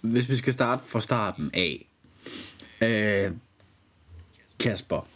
hvis 0.00 0.28
vi 0.28 0.36
skal 0.36 0.52
starte 0.52 0.84
fra 0.86 1.00
starten 1.00 1.50
af. 1.54 1.88
Øh, 2.82 3.32
Kasper, 4.60 5.08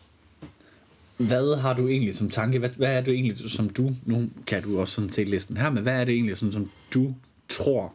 hvad 1.16 1.56
har 1.56 1.74
du 1.74 1.88
egentlig 1.88 2.14
som 2.14 2.30
tanke? 2.30 2.58
Hvad, 2.58 2.68
hvad 2.68 2.96
er 2.96 3.00
det 3.00 3.14
egentlig, 3.14 3.50
som 3.50 3.70
du, 3.70 3.94
nu 4.04 4.30
kan 4.46 4.62
du 4.62 4.80
også 4.80 4.94
sådan 4.94 5.10
se 5.10 5.24
listen 5.24 5.56
her, 5.56 5.70
men 5.70 5.82
hvad 5.82 6.00
er 6.00 6.04
det 6.04 6.14
egentlig, 6.14 6.36
sådan, 6.36 6.52
som 6.52 6.70
du 6.94 7.14
tror 7.48 7.94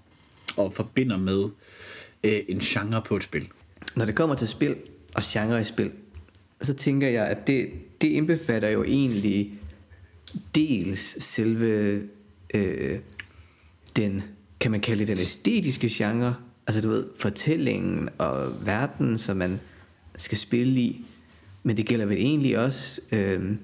og 0.57 0.73
forbinder 0.73 1.17
med 1.17 1.43
øh, 2.23 2.39
en 2.47 2.59
genre 2.59 3.01
på 3.01 3.15
et 3.15 3.23
spil? 3.23 3.47
Når 3.95 4.05
det 4.05 4.15
kommer 4.15 4.35
til 4.35 4.47
spil 4.47 4.75
og 5.15 5.23
genre 5.25 5.61
i 5.61 5.63
spil, 5.63 5.91
så 6.61 6.73
tænker 6.73 7.07
jeg, 7.07 7.27
at 7.27 7.47
det, 7.47 7.69
det 8.01 8.07
indbefatter 8.07 8.69
jo 8.69 8.83
egentlig 8.83 9.53
dels 10.55 11.23
selve 11.23 12.01
øh, 12.53 12.99
den, 13.95 14.23
kan 14.59 14.71
man 14.71 14.79
kalde 14.79 14.99
det 14.99 15.07
den 15.07 15.17
æstetiske 15.17 15.89
genre, 15.91 16.35
altså 16.67 16.81
du 16.81 16.89
ved, 16.89 17.05
fortællingen 17.19 18.09
og 18.17 18.65
verden, 18.65 19.17
som 19.17 19.37
man 19.37 19.59
skal 20.17 20.37
spille 20.37 20.81
i, 20.81 21.05
men 21.63 21.77
det 21.77 21.85
gælder 21.85 22.05
vel 22.05 22.17
egentlig 22.17 22.59
også 22.59 23.01
øh, 23.11 23.55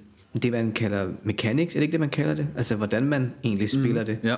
det, 0.43 0.51
man 0.51 0.71
kalder 0.71 1.09
mechanics, 1.23 1.75
er 1.75 1.79
det 1.79 1.83
ikke 1.83 1.91
det, 1.91 1.99
man 1.99 2.09
kalder 2.09 2.35
det? 2.35 2.47
Altså 2.57 2.75
hvordan 2.75 3.03
man 3.03 3.33
egentlig 3.43 3.69
spiller 3.69 4.01
mm, 4.01 4.05
det, 4.05 4.19
ja. 4.23 4.35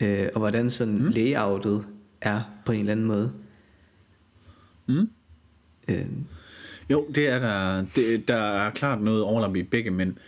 øh, 0.00 0.30
og 0.34 0.38
hvordan 0.38 0.70
sådan 0.70 0.98
mm. 0.98 1.08
layoutet 1.08 1.84
er 2.20 2.40
på 2.66 2.72
en 2.72 2.80
eller 2.80 2.92
anden 2.92 3.06
måde. 3.06 3.32
Mm. 4.86 5.08
Øh, 5.88 6.06
Jo, 6.90 7.06
det 7.14 7.28
er 7.28 7.38
der. 7.38 7.84
Det, 7.96 8.28
der 8.28 8.36
er 8.36 8.70
klart 8.70 9.02
noget 9.02 9.22
overlap 9.22 9.56
i 9.56 9.62
begge, 9.62 9.90
men 9.90 10.18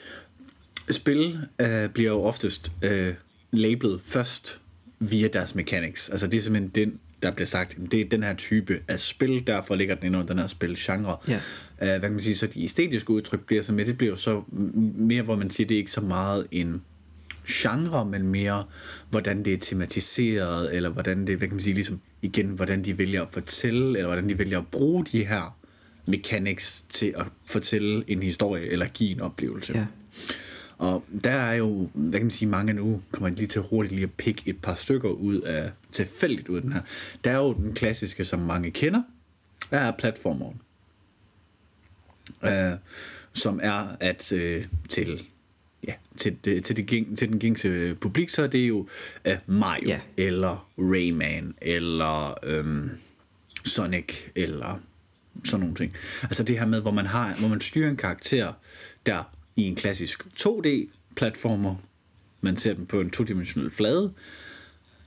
spil 0.90 1.38
øh, 1.58 1.88
bliver 1.88 2.10
jo 2.10 2.22
oftest 2.22 2.72
øh, 2.82 3.14
lablet 3.52 4.00
først 4.04 4.60
via 4.98 5.28
deres 5.28 5.54
mechanics. 5.54 6.08
Altså 6.08 6.26
det 6.26 6.36
er 6.38 6.40
simpelthen 6.40 6.70
den, 6.88 6.98
der 7.24 7.30
bliver 7.30 7.46
sagt, 7.46 7.78
det 7.92 8.00
er 8.00 8.04
den 8.04 8.22
her 8.22 8.34
type 8.34 8.80
af 8.88 9.00
spil, 9.00 9.46
derfor 9.46 9.74
ligger 9.74 9.94
den 9.94 10.06
ind 10.06 10.16
under 10.16 10.26
den 10.26 10.38
her 10.38 10.46
spilgenre. 10.46 11.16
Ja. 11.28 11.34
Øh, 11.82 11.88
hvad 11.88 12.00
kan 12.00 12.10
man 12.10 12.20
sige, 12.20 12.36
så 12.36 12.46
de 12.46 12.64
æstetiske 12.64 13.10
udtryk 13.10 13.46
bliver 13.46 13.62
så 13.62 13.72
med, 13.72 13.84
det 13.84 13.98
bliver 13.98 14.10
jo 14.10 14.16
så 14.16 14.42
mere, 14.96 15.22
hvor 15.22 15.36
man 15.36 15.50
siger, 15.50 15.66
det 15.66 15.74
er 15.74 15.78
ikke 15.78 15.90
så 15.90 16.00
meget 16.00 16.46
en 16.50 16.82
genre, 17.48 18.04
men 18.04 18.26
mere, 18.26 18.64
hvordan 19.10 19.44
det 19.44 19.52
er 19.52 19.56
tematiseret, 19.56 20.76
eller 20.76 20.90
hvordan 20.90 21.26
det, 21.26 21.36
hvad 21.36 21.48
kan 21.48 21.56
man 21.56 21.62
sige, 21.62 21.74
ligesom 21.74 22.00
igen, 22.22 22.46
hvordan 22.46 22.84
de 22.84 22.98
vælger 22.98 23.22
at 23.22 23.28
fortælle, 23.32 23.86
eller 23.88 24.06
hvordan 24.06 24.28
de 24.28 24.38
vælger 24.38 24.58
at 24.58 24.66
bruge 24.66 25.04
de 25.12 25.24
her 25.24 25.56
mechanics 26.06 26.84
til 26.88 27.14
at 27.16 27.26
fortælle 27.50 28.04
en 28.08 28.22
historie, 28.22 28.66
eller 28.66 28.86
give 28.86 29.10
en 29.10 29.20
oplevelse. 29.20 29.72
Ja. 29.78 29.84
Og 30.84 31.04
der 31.24 31.30
er 31.30 31.54
jo, 31.54 31.90
hvad 31.94 32.12
kan 32.12 32.22
man 32.22 32.30
sige, 32.30 32.48
mange 32.48 32.72
nu, 32.72 33.02
kommer 33.12 33.28
lige 33.28 33.46
til 33.46 33.60
hurtigt 33.62 33.94
lige 33.94 34.04
at 34.04 34.12
pikke 34.12 34.42
et 34.46 34.62
par 34.62 34.74
stykker 34.74 35.08
ud 35.08 35.40
af, 35.40 35.70
tilfældigt 35.92 36.48
ud 36.48 36.56
af 36.56 36.62
den 36.62 36.72
her. 36.72 36.80
Der 37.24 37.30
er 37.30 37.36
jo 37.36 37.52
den 37.54 37.74
klassiske, 37.74 38.24
som 38.24 38.38
mange 38.40 38.70
kender, 38.70 39.02
der 39.70 39.78
er 39.78 39.92
platformeren. 39.98 40.60
Øh, 42.44 42.78
som 43.32 43.60
er 43.62 43.86
at 44.00 44.32
øh, 44.32 44.64
til 44.88 45.26
ja, 45.88 45.92
til, 46.16 46.36
det, 46.44 46.64
til, 46.64 46.76
det, 46.76 46.92
gæng- 46.92 47.16
til 47.16 47.28
den 47.28 47.38
gængse 47.38 47.94
publik, 48.00 48.28
så 48.28 48.42
er 48.42 48.46
det 48.46 48.68
jo 48.68 48.88
øh, 49.24 49.36
Mario, 49.46 49.88
Ja. 49.88 50.00
eller 50.16 50.70
Rayman, 50.78 51.54
eller 51.62 52.34
øhm, 52.42 52.90
Sonic, 53.64 54.12
eller 54.36 54.80
sådan 55.44 55.60
nogle 55.60 55.74
ting. 55.74 55.92
Altså 56.22 56.42
det 56.42 56.58
her 56.58 56.66
med, 56.66 56.80
hvor 56.80 56.90
man, 56.90 57.06
har, 57.06 57.34
hvor 57.38 57.48
man 57.48 57.60
styrer 57.60 57.90
en 57.90 57.96
karakter, 57.96 58.52
der 59.06 59.24
i 59.56 59.62
en 59.62 59.74
klassisk 59.74 60.26
2D-platformer, 60.40 61.74
man 62.40 62.56
ser 62.56 62.74
den 62.74 62.86
på 62.86 63.00
en 63.00 63.10
todimensionel 63.10 63.70
flade, 63.70 64.12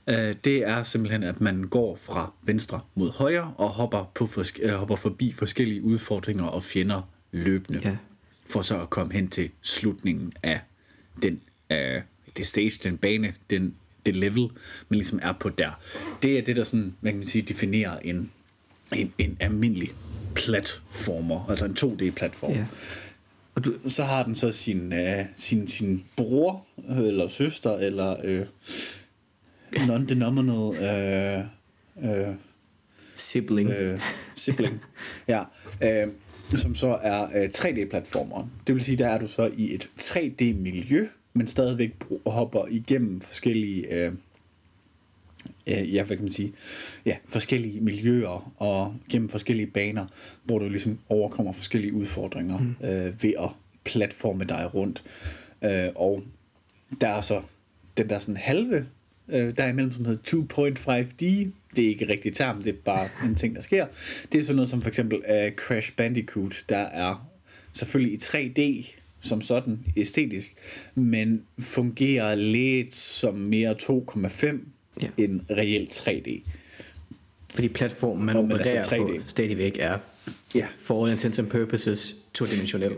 øh, 0.08 0.36
det 0.44 0.56
er 0.68 0.82
simpelthen, 0.82 1.22
at 1.22 1.40
man 1.40 1.62
går 1.64 1.96
fra 1.96 2.32
venstre 2.42 2.80
mod 2.94 3.10
højre, 3.10 3.54
og 3.56 3.68
hopper, 3.68 4.10
på 4.14 4.26
forske- 4.26 4.62
eller 4.62 4.76
hopper 4.76 4.96
forbi 4.96 5.32
forskellige 5.32 5.82
udfordringer 5.82 6.44
og 6.44 6.64
fjender 6.64 7.02
løbende, 7.32 7.80
Ja. 7.84 7.96
for 8.46 8.62
så 8.62 8.82
at 8.82 8.90
komme 8.90 9.12
hen 9.12 9.28
til 9.28 9.50
slutningen 9.62 10.32
af 10.42 10.60
den, 11.22 11.40
øh, 11.70 12.02
det 12.36 12.46
stage, 12.46 12.70
den 12.82 12.98
bane, 12.98 13.34
den, 13.50 13.74
det 14.06 14.16
level, 14.16 14.40
man 14.88 14.98
ligesom 14.98 15.18
er 15.22 15.32
på 15.32 15.48
der. 15.48 15.70
Det 16.22 16.38
er 16.38 16.42
det, 16.42 16.56
der 16.56 16.62
sådan, 16.64 16.94
hvad 17.00 17.12
kan 17.12 17.18
man 17.18 17.26
sige, 17.28 17.42
definerer 17.42 17.98
en, 17.98 18.30
en, 18.94 19.12
en 19.18 19.36
almindelig 19.40 19.90
platformer, 20.34 21.46
altså 21.50 21.64
en 21.64 21.72
2D-platform. 21.80 22.52
Ja. 22.52 22.66
Og 23.58 23.64
du, 23.64 23.74
Så 23.86 24.04
har 24.04 24.22
den 24.22 24.34
så 24.34 24.52
sin, 24.52 24.92
øh, 24.92 25.24
sin, 25.36 25.68
sin 25.68 26.04
bror, 26.16 26.66
øh, 26.88 26.98
eller 26.98 27.26
søster, 27.26 27.76
eller 27.76 28.16
øh, 28.24 28.46
non-denominal 29.72 30.82
øh, 30.82 31.44
øh, 32.02 32.34
sibling. 33.14 33.70
øh, 33.70 34.00
sibling, 34.34 34.80
ja, 35.28 35.42
øh, 35.82 36.08
som 36.56 36.74
så 36.74 36.98
er 37.02 37.22
øh, 37.22 37.50
3D-platformer. 37.56 38.48
Det 38.66 38.74
vil 38.74 38.84
sige, 38.84 38.98
der 38.98 39.08
er 39.08 39.18
du 39.18 39.28
så 39.28 39.50
i 39.56 39.74
et 39.74 39.88
3D-miljø, 40.00 41.08
men 41.32 41.46
stadigvæk 41.46 41.92
hopper 42.26 42.66
igennem 42.70 43.20
forskellige, 43.20 43.94
øh, 43.94 44.12
øh, 45.66 45.94
ja, 45.94 46.02
hvad 46.02 46.16
kan 46.16 46.24
man 46.24 46.32
sige, 46.32 46.52
ja, 47.06 47.16
forskellige 47.28 47.80
miljøer 47.80 48.52
og 48.56 48.94
gennem 49.10 49.28
forskellige 49.28 49.66
baner, 49.66 50.06
hvor 50.44 50.58
du 50.58 50.68
ligesom 50.68 50.98
overkommer 51.08 51.52
forskellige 51.52 51.92
udfordringer 51.92 52.58
mm. 52.58 52.74
øh, 52.86 53.22
ved 53.22 53.32
at 53.38 53.50
platforme 53.84 54.44
dig 54.44 54.74
rundt. 54.74 55.02
Øh, 55.64 55.88
og 55.94 56.22
der 57.00 57.08
er 57.08 57.20
så 57.20 57.42
den 57.96 58.10
der 58.10 58.18
sådan 58.18 58.36
halve 58.36 58.86
øh, 59.28 59.56
der 59.56 59.64
er 59.64 59.68
imellem, 59.68 59.92
som 59.92 60.04
hedder 60.04 60.36
2.5D. 60.36 61.50
Det 61.76 61.84
er 61.84 61.88
ikke 61.88 62.08
rigtig 62.08 62.34
term, 62.34 62.62
det 62.62 62.74
er 62.74 62.78
bare 62.84 63.08
en 63.24 63.34
ting, 63.34 63.56
der 63.56 63.62
sker. 63.62 63.86
Det 64.32 64.38
er 64.38 64.42
sådan 64.42 64.56
noget 64.56 64.68
som 64.68 64.82
for 64.82 64.88
eksempel 64.88 65.18
uh, 65.18 65.54
Crash 65.56 65.96
Bandicoot, 65.96 66.64
der 66.68 66.76
er 66.76 67.30
selvfølgelig 67.72 68.12
i 68.12 68.16
3D 68.16 68.94
som 69.20 69.40
sådan 69.40 69.80
æstetisk, 69.96 70.54
men 70.94 71.42
fungerer 71.58 72.34
lidt 72.34 72.94
som 72.94 73.34
mere 73.34 73.76
2,5 73.82 74.58
Ja. 75.02 75.08
end 75.18 75.40
reelt 75.50 75.90
3D. 76.08 76.40
Fordi 77.54 77.68
platformen, 77.68 78.26
man 78.26 78.36
opererer 78.36 78.78
altså 78.78 78.94
3D. 78.94 78.98
på, 79.18 79.22
stadigvæk 79.26 79.76
er 79.80 79.98
Ja. 80.54 80.66
for 80.78 81.04
all 81.04 81.12
intents 81.12 81.38
and 81.38 81.46
purposes 81.46 82.16
todimensionel. 82.34 82.92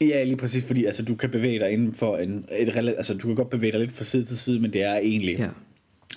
Ja, 0.00 0.24
lige 0.24 0.36
præcis, 0.36 0.64
fordi 0.64 0.84
altså, 0.84 1.02
du 1.04 1.14
kan 1.14 1.30
bevæge 1.30 1.58
dig 1.58 1.70
inden 1.70 1.94
for 1.94 2.16
en... 2.16 2.44
Et, 2.58 2.76
altså, 2.76 3.14
du 3.14 3.26
kan 3.26 3.34
godt 3.36 3.50
bevæge 3.50 3.72
dig 3.72 3.80
lidt 3.80 3.92
fra 3.92 4.04
side 4.04 4.24
til 4.24 4.38
side, 4.38 4.60
men 4.60 4.72
det 4.72 4.82
er 4.82 4.96
egentlig 4.96 5.36
Ja. 5.38 5.48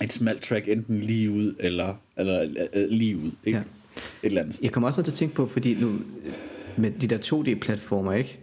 et 0.04 0.12
smalt 0.12 0.42
track, 0.42 0.68
enten 0.68 1.00
lige 1.00 1.30
ud, 1.30 1.54
eller, 1.60 1.94
eller 2.18 2.66
øh, 2.72 2.88
lige 2.90 3.16
ud, 3.16 3.30
ikke? 3.44 3.58
Ja. 3.58 3.62
Et 3.62 3.66
eller 4.22 4.40
andet 4.40 4.54
sted. 4.54 4.64
Jeg 4.64 4.72
kommer 4.72 4.88
også 4.88 5.02
til 5.02 5.10
at 5.12 5.16
tænke 5.16 5.34
på, 5.34 5.46
fordi 5.46 5.74
nu 5.80 5.98
med 6.76 6.90
de 6.90 7.06
der 7.06 7.18
2D-platformer, 7.18 8.12
ikke? 8.12 8.38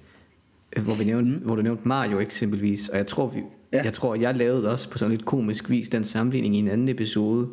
Hvor, 0.81 0.93
vi 0.99 1.03
nævnte, 1.03 1.31
mm. 1.31 1.37
hvor 1.37 1.55
du 1.55 1.61
nævnte 1.61 1.87
Mario 1.87 2.19
eksempelvis, 2.19 2.89
og 2.89 2.97
jeg 2.97 3.07
tror, 3.07 3.27
vi, 3.27 3.39
Ja. 3.73 3.77
ja. 3.77 3.83
jeg 3.83 3.93
tror, 3.93 4.15
jeg 4.15 4.35
lavede 4.35 4.71
også 4.71 4.89
på 4.89 4.97
sådan 4.97 5.11
lidt 5.11 5.25
komisk 5.25 5.69
vis 5.69 5.89
den 5.89 6.03
sammenligning 6.03 6.55
i 6.55 6.59
en 6.59 6.67
anden 6.67 6.89
episode, 6.89 7.47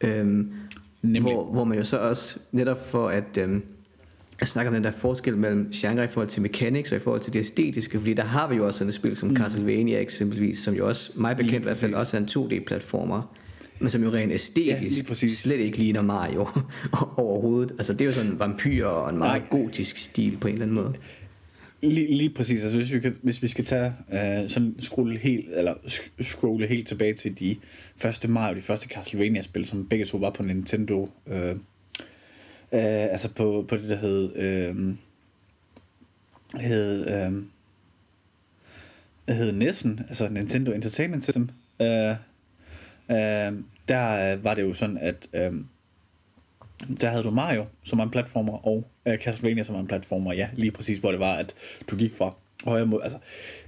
øhm, 0.00 0.50
Nemlig. 1.02 1.22
hvor, 1.22 1.44
hvor 1.44 1.64
man 1.64 1.78
jo 1.78 1.84
så 1.84 1.98
også 1.98 2.38
netop 2.52 2.88
for 2.88 3.08
at, 3.08 3.38
øhm, 3.40 3.62
at 4.38 4.48
snakke 4.48 4.68
om 4.68 4.74
den 4.74 4.84
der 4.84 4.90
forskel 4.90 5.36
mellem 5.36 5.70
genre 5.74 6.04
i 6.04 6.06
forhold 6.06 6.28
til 6.28 6.42
mechanics 6.42 6.92
og 6.92 6.96
i 6.96 7.00
forhold 7.00 7.20
til 7.20 7.32
det 7.32 7.40
æstetiske, 7.40 7.98
fordi 7.98 8.14
der 8.14 8.22
har 8.22 8.48
vi 8.48 8.56
jo 8.56 8.66
også 8.66 8.78
sådan 8.78 8.88
et 8.88 8.94
spil 8.94 9.16
som 9.16 9.28
mm. 9.28 9.36
Castlevania 9.36 10.00
eksempelvis, 10.00 10.58
som 10.58 10.74
jo 10.74 10.88
også, 10.88 11.12
mig 11.14 11.36
bekendt 11.36 11.60
i 11.60 11.62
hvert 11.62 11.76
fald, 11.76 11.94
også 11.94 12.16
er 12.16 12.20
en 12.20 12.28
2D-platformer, 12.30 13.34
men 13.78 13.90
som 13.90 14.02
jo 14.02 14.10
rent 14.10 14.30
Ja, 14.30 14.34
æstetisk 14.34 14.96
lige 14.96 15.08
præcis. 15.08 15.38
slet 15.38 15.60
ikke 15.60 15.78
ligner 15.78 16.02
Mario 16.02 16.48
overhovedet. 17.16 17.72
Altså 17.72 17.92
det 17.92 18.00
er 18.00 18.04
jo 18.04 18.12
sådan 18.12 18.30
en 18.30 18.38
vampyr 18.38 18.86
og 18.86 19.10
en 19.10 19.18
meget 19.18 19.42
Nej. 19.50 19.60
gotisk 19.60 19.96
stil 19.96 20.36
på 20.40 20.48
en 20.48 20.52
eller 20.54 20.64
anden 20.64 20.74
måde. 20.74 20.94
Lige, 21.88 22.16
lige 22.16 22.30
præcis, 22.30 22.62
altså 22.62 22.76
hvis 22.76 22.92
vi, 22.92 23.00
kan, 23.00 23.16
hvis 23.22 23.42
vi 23.42 23.48
skal 23.48 23.64
tage 23.64 23.92
øh, 24.12 24.48
sådan 24.48 24.76
scrolle 24.80 25.18
helt, 25.18 25.48
eller 25.52 25.74
scrolle 26.20 26.66
helt 26.66 26.88
tilbage 26.88 27.14
til 27.14 27.40
de 27.40 27.56
første 27.96 28.28
Mario, 28.28 28.56
de 28.56 28.60
første 28.60 28.88
Castlevania-spil, 28.88 29.66
som 29.66 29.88
begge 29.88 30.04
to 30.04 30.18
var 30.18 30.30
på 30.30 30.42
Nintendo, 30.42 31.10
øh, 31.26 31.50
øh, 31.50 31.58
altså 33.12 33.28
på, 33.28 33.64
på 33.68 33.76
det, 33.76 33.88
der 33.88 33.96
hed, 33.96 34.36
øh, 34.36 34.94
hed, 36.60 37.08
øh, 37.08 37.42
hed 39.34 39.62
NES'en, 39.62 40.08
altså 40.08 40.28
Nintendo 40.28 40.72
Entertainment 40.72 41.24
System, 41.24 41.50
øh, 41.80 42.10
øh, 43.10 43.52
der 43.88 44.32
øh, 44.32 44.44
var 44.44 44.54
det 44.54 44.62
jo 44.62 44.74
sådan, 44.74 44.98
at 44.98 45.28
øh, 45.32 45.52
der 47.00 47.08
havde 47.08 47.22
du 47.22 47.30
Mario, 47.30 47.64
som 47.84 48.00
en 48.00 48.10
platformer, 48.10 48.66
og 48.66 48.84
øh, 49.08 49.18
Castlevania, 49.18 49.62
som 49.62 49.76
en 49.76 49.86
platformer, 49.86 50.32
ja, 50.32 50.48
lige 50.54 50.70
præcis, 50.70 50.98
hvor 50.98 51.10
det 51.10 51.20
var, 51.20 51.34
at 51.34 51.54
du 51.90 51.96
gik 51.96 52.12
fra 52.14 52.34
højre 52.64 52.86
mod, 52.86 53.00
altså, 53.02 53.18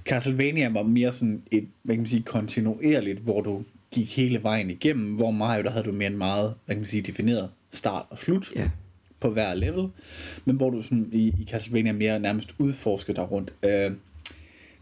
Castlevania 0.05 0.69
var 0.69 0.83
mere 0.83 1.13
sådan 1.13 1.43
et, 1.51 1.67
hvad 1.83 1.95
kan 1.95 1.99
man 2.01 2.07
sige, 2.07 2.21
kontinuerligt, 2.23 3.19
hvor 3.19 3.41
du 3.41 3.63
gik 3.91 4.15
hele 4.17 4.43
vejen 4.43 4.69
igennem, 4.69 5.15
hvor 5.15 5.31
Mario, 5.31 5.63
der 5.63 5.69
havde 5.69 5.85
du 5.85 5.91
mere 5.91 6.09
en 6.11 6.17
meget, 6.17 6.53
hvad 6.65 6.75
kan 6.75 6.81
man 6.81 6.87
sige, 6.87 7.01
defineret 7.01 7.49
start 7.71 8.05
og 8.09 8.17
slut 8.17 8.47
Ja. 8.55 8.69
på 9.19 9.29
hver 9.29 9.53
level, 9.53 9.87
men 10.45 10.55
hvor 10.55 10.69
du 10.69 10.81
sådan 10.81 11.09
i, 11.11 11.27
i 11.27 11.47
Castlevania 11.49 11.91
mere 11.91 12.19
nærmest 12.19 12.55
udforsker 12.59 13.13
dig 13.13 13.31
rundt. 13.31 13.53
Øh, 13.63 13.91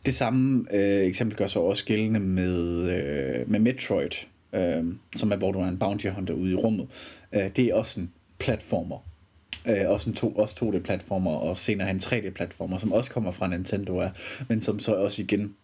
det 0.05 0.13
samme 0.13 0.65
øh, 0.71 1.05
eksempel 1.07 1.37
gør 1.37 1.47
sig 1.47 1.61
også 1.61 1.85
gældende 1.85 2.19
med, 2.19 2.81
øh, 2.91 3.51
med 3.51 3.59
Metroid. 3.59 4.09
øh, 4.53 4.83
som 5.15 5.31
er, 5.31 5.35
hvor 5.35 5.51
du 5.51 5.59
er 5.59 5.67
en 5.67 5.77
bounty 5.79 6.07
hunter 6.07 6.33
ude 6.33 6.51
i 6.51 6.55
rummet, 6.55 6.87
øh, 7.33 7.49
det 7.55 7.59
er 7.65 7.73
også 7.73 7.99
en 7.99 8.11
platformer. 8.39 8.97
Øh, 9.67 9.89
også, 9.89 10.09
en 10.09 10.15
to, 10.15 10.29
også 10.31 10.55
2D-platformer, 10.61 11.31
og 11.31 11.57
senere 11.57 11.89
en 11.91 11.97
3D-platformer, 11.97 12.77
som 12.77 12.91
også 12.91 13.11
kommer 13.11 13.31
fra 13.31 13.47
Nintendo, 13.47 13.97
er, 13.97 14.09
men 14.49 14.61
som 14.61 14.79
så 14.79 14.95
også 14.95 15.21
igen 15.21 15.55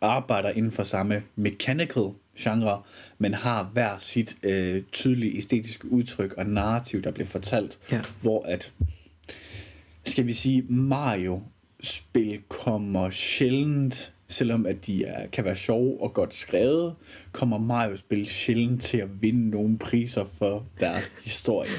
arbejder 0.00 0.50
inden 0.50 0.72
for 0.72 0.82
samme 0.82 1.22
mechanical 1.36 2.02
genre, 2.38 2.82
men 3.18 3.34
har 3.34 3.62
hver 3.72 3.98
sit 3.98 4.36
øh, 4.42 4.82
tydelige 4.92 5.36
æstetiske 5.36 5.92
udtryk 5.92 6.32
og 6.32 6.46
narrativ, 6.46 7.02
der 7.02 7.10
bliver 7.10 7.26
fortalt, 7.26 7.78
Ja. 7.92 8.00
hvor 8.20 8.42
at, 8.42 8.72
skal 10.04 10.26
vi 10.26 10.32
sige, 10.32 10.62
Mario-spil 10.68 12.40
kommer 12.48 13.10
sjældent, 13.10 14.13
selvom 14.34 14.66
at 14.66 14.86
de 14.86 15.04
er, 15.04 15.26
kan 15.26 15.44
være 15.44 15.56
sjove 15.56 16.02
og 16.02 16.14
godt 16.14 16.34
skrevet, 16.34 16.94
kommer 17.32 17.58
Mario-spil 17.58 18.28
sjældent 18.28 18.82
til 18.82 18.98
at 18.98 19.22
vinde 19.22 19.50
nogle 19.50 19.78
priser 19.78 20.24
for 20.38 20.66
deres 20.80 21.12
historie. 21.24 21.70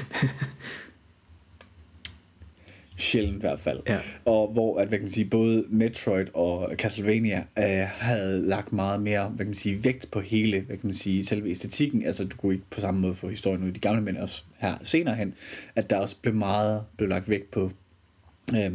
Sjældent 2.98 3.36
i 3.36 3.40
hvert 3.40 3.60
fald. 3.60 3.80
Ja. 3.88 3.98
Og 4.24 4.52
hvor 4.52 4.78
at, 4.78 4.88
hvad 4.88 4.98
kan 4.98 5.04
man 5.04 5.12
sige, 5.12 5.30
både 5.30 5.64
Metroid 5.68 6.26
og 6.34 6.74
Castlevania 6.74 7.44
øh, 7.58 7.86
havde 7.88 8.46
lagt 8.46 8.72
meget 8.72 9.02
mere 9.02 9.28
hvad 9.28 9.38
kan 9.38 9.46
man 9.46 9.54
sige, 9.54 9.84
vægt 9.84 10.10
på 10.12 10.20
hele 10.20 10.60
hvad 10.60 10.76
kan 10.76 10.86
man 10.86 10.94
sige, 10.94 11.26
selve 11.26 11.50
æstetikken. 11.50 12.06
Altså 12.06 12.24
du 12.24 12.36
kunne 12.36 12.54
ikke 12.54 12.66
på 12.70 12.80
samme 12.80 13.00
måde 13.00 13.14
få 13.14 13.28
historien 13.28 13.62
ud 13.62 13.68
i 13.68 13.72
de 13.72 13.80
gamle, 13.80 14.02
men 14.02 14.16
også 14.16 14.42
her 14.58 14.74
senere 14.82 15.14
hen, 15.14 15.34
at 15.74 15.90
der 15.90 15.96
også 15.96 16.16
blev 16.22 16.34
meget 16.34 16.84
blev 16.96 17.08
lagt 17.08 17.28
vægt 17.28 17.50
på 17.50 17.70
øh, 18.54 18.72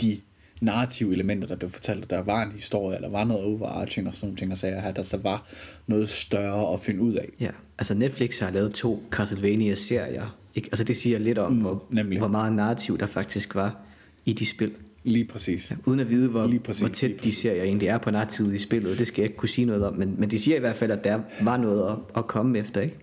de 0.00 0.20
narrative 0.64 1.12
elementer, 1.12 1.48
der 1.48 1.56
blev 1.56 1.70
fortalt, 1.70 2.10
der 2.10 2.22
var 2.22 2.42
en 2.42 2.52
historie, 2.52 2.96
eller 2.96 3.08
var 3.08 3.24
noget 3.24 3.44
overarching 3.44 4.08
og 4.08 4.14
sådan 4.14 4.26
nogle 4.26 4.36
ting 4.36 4.52
og 4.52 4.58
sager 4.58 4.80
her, 4.80 4.92
der 4.92 5.02
så 5.02 5.16
var 5.16 5.48
noget 5.86 6.08
større 6.08 6.74
at 6.74 6.80
finde 6.80 7.00
ud 7.00 7.14
af. 7.14 7.28
Ja, 7.40 7.50
altså 7.78 7.94
Netflix 7.94 8.40
har 8.40 8.50
lavet 8.50 8.72
to 8.72 9.02
Castlevania-serier. 9.10 10.38
Ikke? 10.54 10.68
Altså 10.72 10.84
det 10.84 10.96
siger 10.96 11.18
lidt 11.18 11.38
om, 11.38 11.52
mm, 11.52 11.60
hvor, 11.60 11.84
nemlig. 11.90 12.18
hvor 12.18 12.28
meget 12.28 12.52
narrativ 12.52 12.98
der 12.98 13.06
faktisk 13.06 13.54
var 13.54 13.76
i 14.24 14.32
de 14.32 14.46
spil. 14.46 14.72
Lige 15.04 15.24
præcis. 15.24 15.70
Ja. 15.70 15.76
Uden 15.84 16.00
at 16.00 16.10
vide, 16.10 16.28
hvor, 16.28 16.46
Lige 16.46 16.60
præcis, 16.60 16.80
hvor 16.80 16.88
tæt 16.88 17.10
lige 17.10 17.20
de 17.22 17.32
serier 17.32 17.62
egentlig 17.62 17.88
er 17.88 17.98
på 17.98 18.10
narrativet 18.10 18.54
i 18.54 18.58
spillet. 18.58 18.98
Det 18.98 19.06
skal 19.06 19.22
jeg 19.22 19.28
ikke 19.28 19.36
kunne 19.36 19.48
sige 19.48 19.64
noget 19.64 19.86
om, 19.86 19.94
men, 19.94 20.14
men 20.18 20.30
de 20.30 20.38
siger 20.38 20.56
i 20.56 20.60
hvert 20.60 20.76
fald, 20.76 20.90
at 20.90 21.04
der 21.04 21.20
var 21.40 21.56
noget 21.56 21.90
at, 21.90 21.96
at 22.16 22.26
komme 22.26 22.58
efter, 22.58 22.80
ikke? 22.80 22.96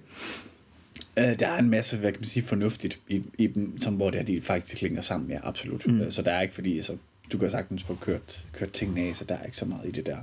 Øh, 1.18 1.40
der 1.40 1.48
er 1.48 1.58
en 1.60 1.70
masse, 1.70 1.98
hvad 1.98 2.12
kan 2.12 2.22
man 2.22 2.28
sige, 2.28 2.44
fornuftigt 2.44 3.00
i, 3.10 3.24
i 3.38 3.48
dem, 3.48 3.82
som 3.82 3.94
hvor 3.94 4.10
det 4.10 4.20
er, 4.20 4.24
de 4.24 4.42
faktisk 4.42 4.78
klinger 4.78 5.02
sammen, 5.02 5.30
ja, 5.30 5.40
absolut. 5.44 5.88
Mm. 5.88 6.12
Så 6.12 6.22
der 6.22 6.32
er 6.32 6.42
ikke, 6.42 6.54
fordi 6.54 6.82
så, 6.82 6.94
du 7.32 7.38
kan 7.38 7.52
sagtens 7.52 7.84
få 7.84 7.96
kørt, 7.96 8.46
kørt 8.54 8.72
tingene 8.72 9.02
af, 9.02 9.16
så 9.16 9.26
der 9.26 9.36
er 9.36 9.46
ikke 9.46 9.58
så 9.58 9.66
meget 9.66 9.88
i 9.88 9.92
det 9.92 10.06
der. 10.06 10.18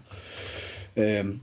Øhm, 0.96 1.40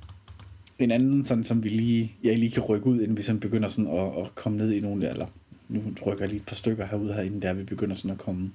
en 0.80 0.92
anden, 0.92 1.26
sådan, 1.26 1.44
som 1.44 1.64
vi 1.64 1.70
lige, 1.70 2.16
jeg 2.24 2.40
lige 2.40 2.52
kan 2.52 2.64
rykke 2.64 2.88
ud, 2.88 3.02
inden 3.02 3.18
vi 3.18 3.22
sådan 3.22 3.40
begynder 3.40 3.70
sådan 3.70 3.92
at, 3.92 4.26
at 4.26 4.36
komme 4.36 4.58
ned 4.58 4.72
i 4.72 4.80
nogle 4.80 5.06
der, 5.06 5.12
eller 5.12 5.28
nu 5.70 5.82
rykker 6.06 6.24
jeg 6.24 6.30
lige 6.30 6.40
et 6.40 6.46
par 6.46 6.56
stykker 6.56 6.86
herude 6.86 7.14
herinde, 7.14 7.42
der 7.42 7.54
vi 7.54 7.64
begynder 7.64 7.96
sådan 7.96 8.12
at 8.12 8.18
komme, 8.18 8.52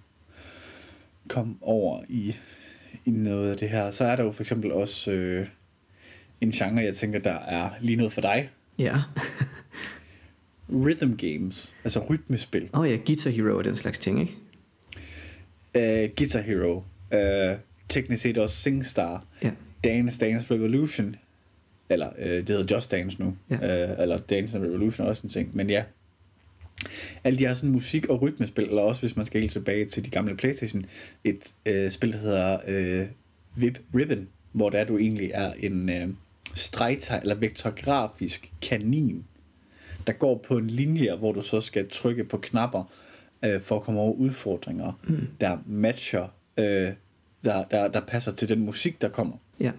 komme 1.29 1.55
over 1.61 2.03
i, 2.09 2.37
i 3.05 3.11
noget 3.11 3.51
af 3.51 3.57
det 3.57 3.71
her. 3.71 3.91
Så 3.91 4.05
er 4.05 4.17
der 4.17 4.25
jo 4.25 4.33
for 4.33 4.43
eksempel 4.43 4.73
også 4.73 5.13
øh, 5.13 5.47
en 6.41 6.51
genre, 6.51 6.83
jeg 6.83 6.97
tænker, 6.97 7.19
der 7.19 7.35
er 7.35 7.71
lige 7.81 7.97
noget 7.97 8.13
for 8.13 8.21
dig. 8.21 8.51
Ja. 8.79 8.97
Rhythm 10.85 11.17
games, 11.17 11.75
altså 11.85 12.07
rytmespil. 12.11 12.69
Åh 12.75 12.81
oh 12.81 12.91
ja, 12.91 12.97
Guitar 13.07 13.31
Hero 13.31 13.59
og 13.59 13.65
den 13.65 13.77
slags 13.77 13.99
ting, 13.99 14.21
ikke? 14.21 14.37
Uh, 15.75 16.11
Guitar 16.17 16.41
Hero, 16.41 16.83
uh, 17.15 17.59
teknisk 17.89 18.23
set 18.23 18.39
også 18.39 18.57
SingStar, 18.57 19.25
Ja. 19.43 19.51
Dance 19.85 20.21
Dance 20.21 20.55
Revolution, 20.55 21.17
eller 21.91 22.09
uh, 22.19 22.25
det 22.25 22.49
hedder 22.49 22.75
Just 22.75 22.91
Dance 22.91 23.23
nu, 23.23 23.37
Ja. 23.51 23.57
uh, 23.95 24.03
eller 24.03 24.19
Dance 24.19 24.59
Revolution 24.59 25.07
er 25.07 25.11
også 25.11 25.23
en 25.23 25.31
ting, 25.31 25.57
men 25.57 25.71
ja. 25.71 25.85
Alle 27.25 27.39
de 27.39 27.45
har 27.45 27.55
sådan 27.55 27.71
musik- 27.71 28.09
og 28.09 28.23
rytmespil, 28.23 28.65
eller 28.65 28.83
også 28.83 29.03
hvis 29.03 29.17
man 29.17 29.27
skal 29.27 29.41
helt 29.41 29.53
tilbage 29.53 29.85
til 29.85 30.05
de 30.05 30.11
gamle 30.11 30.37
Playstation, 30.37 30.85
et 31.25 31.53
uh, 31.71 31.91
spil, 31.91 32.13
der 32.13 32.19
hedder 32.19 32.59
uh, 33.03 33.07
Vip 33.63 33.79
Ribbon, 33.97 34.29
hvor 34.53 34.71
der 34.71 34.85
du 34.85 34.99
egentlig 34.99 35.31
er 35.35 35.53
en 35.53 35.89
uh, 35.89 36.15
stregtegn, 36.55 37.23
eller 37.23 37.35
vektorgrafisk 37.35 38.53
kanin, 38.63 39.25
der 40.07 40.13
går 40.13 40.45
på 40.49 40.57
en 40.57 40.67
linje, 40.67 41.17
hvor 41.17 41.33
du 41.33 41.41
så 41.43 41.61
skal 41.61 41.89
trykke 41.89 42.25
på 42.25 42.37
knapper 42.37 42.85
øh, 43.45 43.61
for 43.61 43.77
at 43.77 43.83
komme 43.83 44.01
over 44.01 44.13
udfordringer, 44.13 44.93
mm. 45.09 45.27
der 45.41 45.59
matcher, 45.67 46.29
øh, 46.61 46.93
der, 47.45 47.65
der, 47.71 47.89
der 47.89 48.01
passer 48.01 48.33
til 48.33 48.49
den 48.49 48.61
musik, 48.61 49.03
der 49.03 49.09
kommer. 49.09 49.37
Ja. 49.61 49.73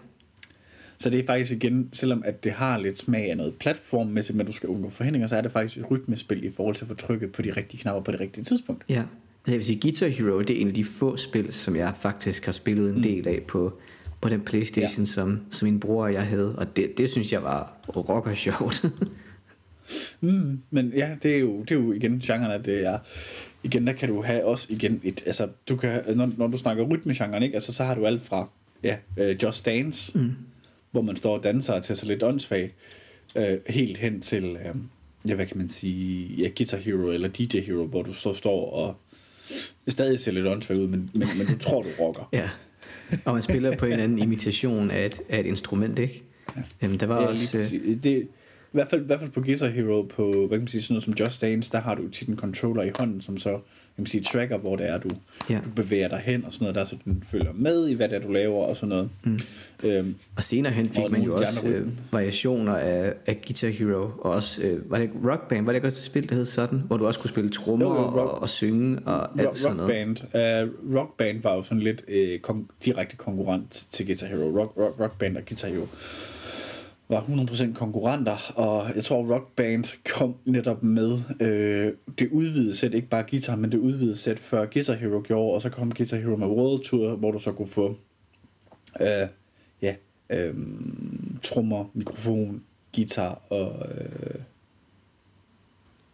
Så 0.99 1.09
det 1.09 1.19
er 1.19 1.25
faktisk 1.25 1.51
igen, 1.51 1.89
selvom 1.93 2.23
at 2.25 2.43
det 2.43 2.51
har 2.51 2.77
lidt 2.77 2.97
smag 2.97 3.29
af 3.29 3.37
noget 3.37 3.53
platformmæssigt, 3.59 4.37
men 4.37 4.45
du 4.45 4.51
skal 4.51 4.69
undgå 4.69 4.89
forhindringer, 4.89 5.27
så 5.27 5.35
er 5.35 5.41
det 5.41 5.51
faktisk 5.51 5.77
et 5.77 5.91
rytmespil 5.91 6.43
i 6.43 6.51
forhold 6.51 6.75
til 6.75 6.85
at 6.85 6.89
få 6.89 6.95
trykket 6.95 7.31
på 7.31 7.41
de 7.41 7.51
rigtige 7.51 7.81
knapper 7.81 8.01
på 8.01 8.11
det 8.11 8.19
rigtige 8.19 8.43
tidspunkt. 8.43 8.83
Ja. 8.89 8.95
Altså 8.95 9.51
jeg 9.51 9.57
vil 9.57 9.65
sige, 9.65 9.79
Guitar 9.79 10.07
Hero, 10.07 10.41
det 10.41 10.57
er 10.57 10.61
en 10.61 10.67
af 10.67 10.73
de 10.73 10.83
få 10.83 11.17
spil, 11.17 11.53
som 11.53 11.75
jeg 11.75 11.93
faktisk 11.99 12.45
har 12.45 12.51
spillet 12.51 12.95
en 12.95 13.03
del 13.03 13.27
af 13.27 13.41
på, 13.47 13.73
på 14.21 14.29
den 14.29 14.41
Playstation, 14.41 15.05
ja. 15.05 15.11
som, 15.11 15.39
som 15.49 15.65
min 15.65 15.79
bror 15.79 16.03
og 16.03 16.13
jeg 16.13 16.25
havde. 16.25 16.55
Og 16.55 16.75
det, 16.75 16.97
det 16.97 17.09
synes 17.09 17.33
jeg 17.33 17.43
var 17.43 17.77
rocker 17.95 18.33
sjovt. 18.33 18.85
Mm, 20.21 20.61
men 20.69 20.93
ja, 20.95 21.09
det 21.23 21.35
er 21.35 21.39
jo, 21.39 21.61
det 21.61 21.71
er 21.71 21.75
jo 21.75 21.91
igen 21.91 22.19
genren, 22.19 22.51
at 22.51 22.65
det 22.65 22.85
er, 22.85 22.99
igen, 23.63 23.87
der 23.87 23.93
kan 23.93 24.09
du 24.09 24.21
have 24.23 24.45
også 24.45 24.67
igen 24.69 25.01
et, 25.03 25.23
altså, 25.25 25.47
du 25.69 25.75
kan, 25.75 26.01
når, 26.15 26.31
når 26.37 26.47
du 26.47 26.57
snakker 26.57 26.83
rytmegenren, 26.83 27.43
ikke, 27.43 27.55
altså, 27.55 27.73
så 27.73 27.83
har 27.83 27.95
du 27.95 28.05
alt 28.05 28.21
fra, 28.21 28.49
ja, 28.83 28.97
uh, 29.17 29.43
Just 29.43 29.65
Dance, 29.65 30.17
mm. 30.19 30.31
hvor 30.91 31.01
man 31.01 31.15
står 31.15 31.37
og 31.37 31.43
danser 31.43 31.79
til 31.79 31.97
sig 31.97 32.07
lidt 32.07 32.23
åndssvag, 32.23 32.71
uh, 33.35 33.43
helt 33.67 33.97
hen 33.97 34.21
til, 34.21 34.51
uh, 34.51 34.81
ja, 35.29 35.35
hvad 35.35 35.45
kan 35.45 35.57
man 35.57 35.69
sige, 35.69 36.35
ja, 36.35 36.49
Guitar 36.57 36.77
Hero 36.77 37.09
eller 37.11 37.27
DJ 37.27 37.59
Hero, 37.59 37.85
hvor 37.85 38.03
du 38.03 38.13
så 38.13 38.33
står 38.33 38.71
og 38.71 38.95
stadig 39.87 40.19
ser 40.19 40.31
lidt 40.31 40.47
åndssvag 40.47 40.77
ud, 40.79 40.87
men, 40.87 41.09
men, 41.13 41.27
men 41.37 41.47
du 41.47 41.57
tror, 41.57 41.81
du 41.81 41.87
rocker. 41.99 42.29
ja. 42.33 42.49
Og 43.25 43.33
man 43.33 43.41
spiller 43.41 43.77
på 43.77 43.85
en 43.85 43.99
anden 43.99 44.19
imitation 44.19 44.91
af 44.91 45.05
et, 45.05 45.21
af 45.29 45.39
et 45.39 45.45
instrument, 45.45 45.99
ikke? 45.99 46.23
Ja. 46.55 46.61
Jamen, 46.81 46.99
der 46.99 47.05
var 47.05 47.21
Ja, 47.21 47.27
også... 47.27 47.57
lige 47.57 47.81
øh, 47.85 48.03
det, 48.03 48.27
i 48.73 48.77
hvert, 48.77 48.87
fald, 48.89 49.01
I 49.01 49.05
hvert 49.05 49.19
fald 49.19 49.31
på 49.31 49.41
Guitar 49.41 49.67
Hero, 49.67 50.01
på 50.01 50.31
hvad 50.31 50.49
kan 50.49 50.59
man 50.59 50.67
sige, 50.67 50.81
sådan 50.81 50.93
noget 50.93 51.03
som 51.03 51.13
Just 51.13 51.41
Dance, 51.41 51.71
der 51.71 51.79
har 51.81 51.95
du 51.95 52.07
tit 52.07 52.27
en 52.27 52.37
controller 52.37 52.83
i 52.83 52.91
hånden, 52.99 53.21
som 53.21 53.37
så 53.37 53.49
kan 53.95 54.01
man 54.03 54.05
sige, 54.07 54.23
tracker, 54.23 54.57
hvor 54.57 54.75
det 54.75 54.89
er, 54.89 54.97
du, 54.99 55.09
Ja. 55.49 55.59
du 55.65 55.69
bevæger 55.75 56.07
dig 56.07 56.17
hen 56.25 56.45
og 56.45 56.53
sådan 56.53 56.63
noget 56.65 56.75
der, 56.75 56.85
så 56.85 56.95
den 57.05 57.23
følger 57.31 57.51
med 57.55 57.87
i, 57.87 57.93
hvad 57.93 58.09
det 58.09 58.15
er, 58.15 58.21
du 58.21 58.31
laver 58.31 58.63
og 58.65 58.75
sådan 58.75 58.89
noget. 58.89 59.09
Mm. 59.23 59.39
Øhm, 59.83 60.15
Og 60.35 60.43
senere 60.43 60.73
hen 60.73 60.89
fik 60.89 61.03
Og 61.03 61.11
man 61.11 61.21
jo 61.21 61.35
også 61.35 61.67
øh, 61.67 61.87
variationer 62.11 62.75
af, 62.75 63.13
af 63.27 63.41
Guitar 63.47 63.67
Hero, 63.67 64.01
og 64.19 64.31
også, 64.31 64.61
øh, 64.63 64.91
var 64.91 64.99
det 64.99 65.09
Rock 65.31 65.49
Band, 65.49 65.65
var 65.65 65.71
det 65.71 65.77
ikke 65.77 65.87
også 65.87 65.99
et 65.99 66.03
spil, 66.05 66.29
der 66.29 66.35
hed 66.35 66.45
sådan, 66.45 66.79
hvor 66.87 66.97
du 66.97 67.05
også 67.07 67.19
kunne 67.19 67.29
spille 67.29 67.49
trommer 67.49 67.85
rock- 67.85 68.15
og, 68.15 68.41
og 68.41 68.49
synge 68.49 68.99
og 69.05 69.39
alt 69.39 69.47
rock, 69.47 69.57
sådan 69.57 69.81
rock, 69.81 69.89
noget. 69.89 70.17
Band, 70.33 70.67
uh, 70.89 70.95
rock 70.95 71.17
Band 71.17 71.41
var 71.41 71.55
jo 71.55 71.63
sådan 71.63 71.79
lidt 71.79 72.03
uh, 72.07 72.49
kon- 72.51 72.75
direkte 72.85 73.15
konkurrent 73.15 73.85
til 73.91 74.05
Guitar 74.05 74.27
Hero. 74.27 74.59
Rock, 74.59 74.77
rock, 74.77 74.99
rock 74.99 75.17
Band 75.19 75.37
og 75.37 75.43
Guitar 75.47 75.67
Hero 75.69 75.85
var 77.11 77.21
100% 77.21 77.73
konkurrenter, 77.73 78.51
og 78.55 78.95
jeg 78.95 79.03
tror 79.03 79.33
Rock 79.33 79.55
Band 79.55 80.13
kom 80.13 80.35
netop 80.45 80.83
med 80.83 81.17
øh, 81.39 81.93
det 82.19 82.29
udvidede 82.31 82.75
sæt, 82.75 82.93
ikke 82.93 83.07
bare 83.07 83.23
guitar, 83.29 83.55
men 83.55 83.71
det 83.71 83.77
udvidede 83.77 84.17
sæt 84.17 84.39
før 84.39 84.65
Guitar 84.65 84.93
Hero 84.93 85.21
gjorde, 85.21 85.55
og 85.55 85.61
så 85.61 85.69
kom 85.69 85.91
Guitar 85.91 86.17
Hero 86.17 86.35
med 86.35 86.47
World 86.47 86.83
Tour, 86.83 87.15
hvor 87.15 87.31
du 87.31 87.39
så 87.39 87.51
kunne 87.51 87.67
få 87.67 87.97
øh, 89.01 89.27
ja, 89.81 89.95
øh, 90.29 90.53
trommer, 91.43 91.85
mikrofon, 91.93 92.63
guitar 92.95 93.41
og 93.49 93.85
øh, 93.95 94.39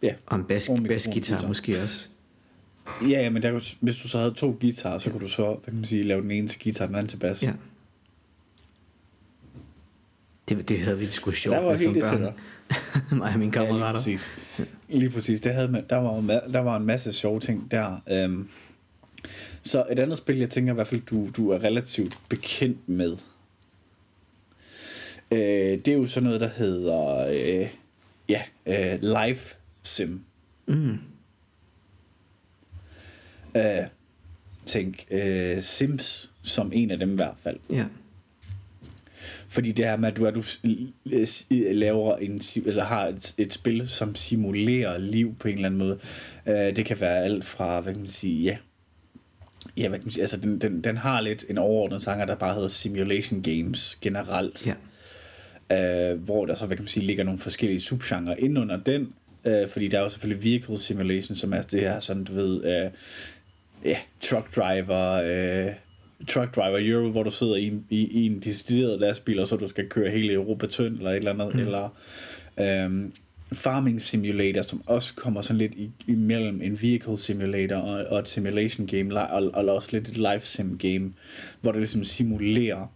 ja, 0.02 0.14
Og 0.26 0.36
en 0.36 0.44
bas, 0.44 0.68
Og 0.68 0.78
basgitar 0.88 1.34
guitar. 1.34 1.48
måske 1.48 1.82
også. 1.82 2.08
Ja, 3.08 3.30
men 3.30 3.42
der, 3.42 3.76
hvis 3.80 3.96
du 3.96 4.08
så 4.08 4.18
havde 4.18 4.34
to 4.34 4.56
guitarer, 4.60 4.98
så 4.98 5.10
kunne 5.10 5.20
du 5.20 5.28
så, 5.28 5.46
hvad 5.46 5.64
kan 5.64 5.74
man 5.74 5.84
sige, 5.84 6.04
lave 6.04 6.22
den 6.22 6.30
ene 6.30 6.48
til 6.48 6.62
guitar, 6.62 6.86
den 6.86 6.94
anden 6.94 7.08
til 7.08 7.16
bas. 7.16 7.42
Ja. 7.42 7.52
Det, 10.48 10.68
det 10.68 10.78
havde 10.80 10.98
vi 10.98 11.06
sgu 11.06 11.30
sjovt 11.30 11.54
Der 11.56 11.60
var 11.62 11.70
med 11.70 11.78
som 11.78 11.94
børn. 11.94 12.34
Mig 13.18 13.32
og 13.32 13.38
mine 13.38 13.52
Ja, 13.54 13.60
lige 13.60 13.66
kammerater. 13.68 13.98
præcis. 13.98 14.32
Lige 14.88 15.10
præcis. 15.10 15.40
Det 15.40 15.54
havde 15.54 15.68
man, 15.68 15.84
der, 15.90 15.96
var, 15.96 16.40
der 16.52 16.60
var 16.60 16.76
en 16.76 16.84
masse 16.86 17.12
sjove 17.12 17.40
ting 17.40 17.70
der. 17.70 18.00
Øhm, 18.10 18.48
så 19.62 19.86
et 19.90 19.98
andet 19.98 20.18
spil, 20.18 20.36
jeg 20.36 20.50
tænker 20.50 20.72
i 20.72 20.74
hvert 20.74 20.86
fald, 20.88 21.00
du, 21.00 21.28
du 21.36 21.50
er 21.50 21.62
relativt 21.64 22.18
bekendt 22.28 22.88
med. 22.88 23.16
Øh, 25.32 25.38
det 25.78 25.88
er 25.88 25.92
jo 25.92 26.06
sådan 26.06 26.24
noget, 26.24 26.40
der 26.40 26.48
hedder 26.48 27.26
øh, 27.28 27.68
ja, 28.28 28.42
øh, 28.66 29.02
Live 29.02 29.38
Sim. 29.82 30.20
Mm. 30.66 30.98
Øh, 33.56 33.62
tænk 34.66 35.04
øh, 35.10 35.62
Sims 35.62 36.30
som 36.42 36.70
en 36.74 36.90
af 36.90 36.98
dem 36.98 37.12
i 37.12 37.14
hvert 37.14 37.36
fald. 37.38 37.58
Ja. 37.70 37.84
Fordi 39.48 39.72
det 39.72 39.84
her 39.84 39.96
med, 39.96 40.08
at 40.08 40.16
du, 40.16 40.26
at 40.26 40.34
du 40.34 40.42
laver 41.50 42.16
en, 42.16 42.40
eller 42.66 42.84
har 42.84 43.06
et, 43.06 43.34
et 43.38 43.52
spil, 43.52 43.88
som 43.88 44.14
simulerer 44.14 44.98
liv 44.98 45.34
på 45.38 45.48
en 45.48 45.54
eller 45.54 45.66
anden 45.66 45.78
måde. 45.78 45.98
Øh, 46.46 46.76
det 46.76 46.86
kan 46.86 47.00
være 47.00 47.24
alt 47.24 47.44
fra, 47.44 47.80
hvad 47.80 47.92
kan 47.92 48.00
man 48.00 48.08
sige, 48.10 48.42
ja. 48.42 48.56
Ja, 49.76 49.88
hvad 49.88 49.98
kan 49.98 50.06
man 50.06 50.12
sige, 50.12 50.22
altså 50.22 50.40
den, 50.40 50.58
den, 50.58 50.84
den 50.84 50.96
har 50.96 51.20
lidt 51.20 51.44
en 51.50 51.58
overordnet 51.58 52.02
sanger, 52.02 52.24
der 52.24 52.34
bare 52.34 52.54
hedder 52.54 52.68
Simulation 52.68 53.42
Games 53.42 53.98
generelt. 54.00 54.66
Ja. 55.70 56.12
øh, 56.12 56.20
hvor 56.20 56.46
der 56.46 56.54
så, 56.54 56.66
hvad 56.66 56.76
kan 56.76 56.84
man 56.84 56.88
sige, 56.88 57.06
ligger 57.06 57.24
nogle 57.24 57.40
forskellige 57.40 57.80
subgenre 57.80 58.40
ind 58.40 58.58
under 58.58 58.76
den, 58.76 59.12
øh, 59.44 59.68
fordi 59.68 59.88
der 59.88 59.98
er 59.98 60.02
jo 60.02 60.08
selvfølgelig 60.08 60.44
vehicle 60.44 60.78
simulation, 60.78 61.36
som 61.36 61.52
er 61.52 61.62
det 61.62 61.80
her 61.80 62.00
sådan, 62.00 62.24
du 62.24 62.34
ved, 62.34 62.64
øh, 62.64 62.90
ja, 63.84 63.98
truck 64.20 64.56
driver, 64.56 65.12
øh, 65.12 65.72
truck 66.26 66.56
driver 66.56 66.78
Euro, 66.80 67.10
hvor 67.10 67.22
du 67.22 67.30
sidder 67.30 67.56
i, 67.56 67.72
i, 67.90 68.06
i 68.06 68.26
en 68.26 68.40
decideret 68.40 69.00
lastbil, 69.00 69.40
og 69.40 69.46
så 69.46 69.56
du 69.56 69.68
skal 69.68 69.88
køre 69.88 70.10
hele 70.10 70.32
Europa 70.32 70.66
tynd, 70.66 70.96
eller 70.96 71.10
et 71.10 71.16
eller 71.16 71.32
andet, 71.32 71.54
mm. 71.54 71.60
eller 71.60 71.88
øhm, 72.60 73.12
farming 73.52 74.02
simulator, 74.02 74.62
som 74.62 74.82
også 74.86 75.14
kommer 75.14 75.40
sådan 75.40 75.58
lidt 75.58 75.74
i, 75.74 75.90
imellem 76.06 76.62
en 76.62 76.82
vehicle 76.82 77.16
simulator 77.16 77.76
og, 77.76 78.04
og 78.04 78.18
et 78.18 78.28
simulation 78.28 78.86
game, 78.86 79.20
og, 79.20 79.50
og 79.54 79.74
også 79.74 79.88
lidt 79.92 80.08
et 80.08 80.16
life 80.16 80.46
sim 80.46 80.78
game, 80.78 81.12
hvor 81.60 81.72
du 81.72 81.78
ligesom 81.78 82.04
simulerer 82.04 82.86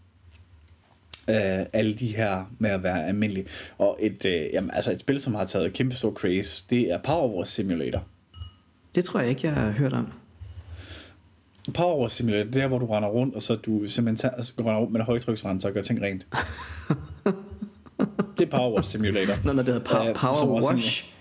øh, 1.31 1.67
alle 1.73 1.95
de 1.95 2.17
her 2.17 2.55
med 2.59 2.71
at 2.71 2.83
være 2.83 3.07
almindelig. 3.07 3.47
Og 3.79 3.99
et, 4.01 4.25
øh, 4.25 4.49
jamen, 4.53 4.71
altså 4.71 4.93
et 4.93 5.01
spil, 5.01 5.21
som 5.21 5.35
har 5.35 5.45
taget 5.45 5.73
kæmpe 5.73 5.95
stor 5.95 6.13
craze, 6.13 6.65
det 6.71 6.93
er 6.93 6.99
Power 6.99 7.37
Wars 7.37 7.49
Simulator. 7.49 8.05
Det 8.95 9.05
tror 9.05 9.21
jeg 9.21 9.29
ikke, 9.29 9.47
jeg 9.47 9.55
har 9.55 9.71
hørt 9.71 9.93
om. 9.93 10.13
Power 11.75 12.09
Simulator, 12.09 12.51
det 12.51 12.63
er, 12.63 12.67
hvor 12.67 12.79
du 12.79 12.87
render 12.87 13.09
rundt, 13.09 13.35
og 13.35 13.43
så 13.43 13.55
du 13.55 13.89
simpelthen 13.89 14.17
tager, 14.17 14.35
altså, 14.35 14.53
render 14.59 14.77
rundt 14.77 14.93
med 14.93 15.01
en 15.01 15.07
højtryksrenser 15.07 15.69
og 15.69 15.75
gør 15.75 15.83
ting 15.83 16.03
rent. 16.03 16.27
det 18.39 18.47
er 18.47 18.51
Power 18.51 18.83
Simulator. 18.83 19.35
Nå, 19.45 19.53
når 19.53 19.63
det 19.63 19.75
hedder 19.75 19.87
Power, 19.87 20.15
power 20.15 20.63
Wash? 20.63 21.15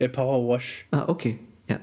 Ja, 0.00 0.06
Power 0.06 0.50
Wash. 0.50 0.84
Ah, 0.92 1.08
okay. 1.08 1.34
Ja. 1.70 1.76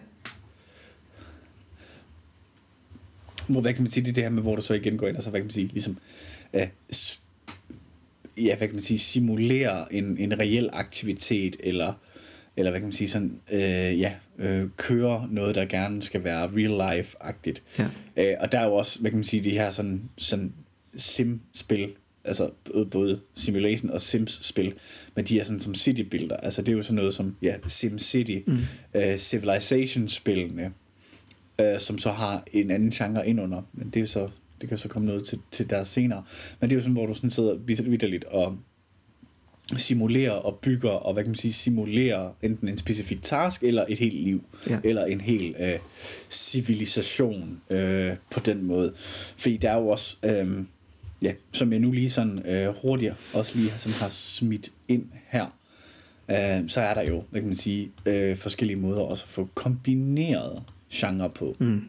Hvor, 3.48 3.62
hvad 3.62 3.74
kan 3.74 3.84
man 3.84 3.92
sige, 3.92 4.04
det 4.04 4.10
er 4.10 4.14
det 4.14 4.24
her 4.24 4.30
med, 4.30 4.44
hvor 4.44 4.56
du 4.56 4.62
så 4.62 4.74
igen 4.74 4.98
går 4.98 5.08
ind, 5.08 5.18
og 5.18 5.24
så, 5.24 5.30
hvad 5.30 5.40
kan 5.40 5.46
man 5.46 5.54
sige, 5.54 5.68
ligesom, 5.68 5.98
øh, 6.54 6.68
ja, 8.38 8.56
hvad 8.56 8.68
kan 8.68 8.76
man 8.76 8.84
sige, 8.84 9.00
simulere 9.00 9.94
en, 9.94 10.18
en 10.18 10.40
reel 10.40 10.70
aktivitet, 10.74 11.56
eller, 11.60 11.94
eller 12.56 12.72
hvad 12.72 12.80
kan 12.80 12.88
man 12.88 12.94
sige, 12.94 13.08
sådan, 13.08 13.40
øh, 13.52 14.00
ja, 14.00 14.14
øh, 14.40 14.68
køre 14.78 15.28
noget, 15.32 15.56
der 15.56 15.66
gerne 15.66 16.04
skal 16.04 16.24
være 16.24 16.52
real 16.56 17.00
life-agtigt. 17.00 17.62
Ja. 17.80 17.88
Øh, 18.18 18.36
og 18.40 18.52
der 18.52 18.60
er 18.60 18.66
jo 18.66 18.74
også, 18.74 19.00
hvad 19.00 19.12
kan 19.12 19.18
man 19.18 19.24
sige, 19.24 19.44
de 19.44 19.52
her 19.52 19.70
sådan, 19.70 20.02
sådan 20.18 20.54
sim-spil, 20.98 21.90
altså 22.24 22.52
både 22.92 23.20
simulation 23.34 23.92
og 23.92 24.02
sims-spil, 24.02 24.74
men 25.16 25.26
de 25.26 25.40
er 25.40 25.44
sådan 25.44 25.60
som 25.60 25.74
city-builder. 25.74 26.36
Altså 26.36 26.62
det 26.62 26.70
er 26.70 26.78
jo 26.78 26.84
sådan 26.84 26.96
noget 26.96 27.14
som 27.14 27.36
ja, 27.42 27.56
SimCity, 27.68 28.38
mm. 28.48 28.58
uh, 28.96 29.18
Civilization-spillene, 29.18 30.72
uh, 31.62 31.80
som 31.80 31.98
så 31.98 32.12
har 32.12 32.44
en 32.54 32.72
anden 32.72 32.92
genre 32.92 33.28
indunder, 33.28 33.62
men 33.74 33.90
det 33.90 34.02
er 34.02 34.06
så 34.06 34.30
det 34.62 34.70
kan 34.70 34.78
så 34.78 34.88
komme 34.90 35.06
noget 35.06 35.26
til, 35.26 35.40
til 35.52 35.70
der 35.70 35.84
senere. 35.84 36.24
Men 36.60 36.70
det 36.70 36.76
er 36.76 36.78
jo 36.78 36.82
sådan, 36.82 36.94
hvor 36.94 37.06
du 37.06 37.14
sådan 37.14 37.30
sidder 37.30 37.56
vidderligt 37.56 38.26
og 38.26 38.58
simulerer 39.78 40.32
og 40.32 40.60
bygger, 40.62 40.90
og 40.90 41.14
hvad 41.14 41.24
kan 41.24 41.30
man 41.30 41.38
sige, 41.38 41.54
simulerer 41.54 42.32
enten 42.42 42.70
en 42.70 42.78
specifik 42.78 43.22
task, 43.22 43.64
eller 43.64 43.86
et 43.90 44.00
helt 44.00 44.14
liv, 44.14 44.44
ja. 44.70 44.80
eller 44.84 45.06
en 45.06 45.22
hel 45.22 45.56
øh, 45.60 45.80
civilisation 46.30 47.62
øh, 47.70 48.14
på 48.32 48.40
den 48.40 48.64
måde. 48.64 48.94
Fordi 49.38 49.58
der 49.58 49.72
er 49.72 49.78
jo 49.78 49.88
også, 49.88 50.18
øh, 50.24 50.64
ja, 51.22 51.34
som 51.52 51.72
jeg 51.72 51.80
nu 51.80 51.92
lige 51.92 52.10
sådan 52.10 52.48
øh, 52.48 52.76
hurtigere 52.82 53.16
også 53.34 53.58
lige 53.58 53.72
sådan 53.78 54.00
har 54.00 54.10
smidt 54.10 54.70
ind 54.88 55.06
her, 55.28 55.46
øh, 56.32 56.70
så 56.70 56.82
er 56.82 56.94
der 56.94 57.02
jo, 57.02 57.24
hvad 57.30 57.42
kan 57.42 57.48
man 57.48 57.58
sige, 57.58 57.92
øh, 58.06 58.38
forskellige 58.38 58.78
måder 58.78 59.02
også 59.02 59.24
at 59.24 59.30
få 59.30 59.50
kombineret 59.54 60.64
genre 60.94 61.30
på. 61.30 61.56
Mm. 61.60 61.82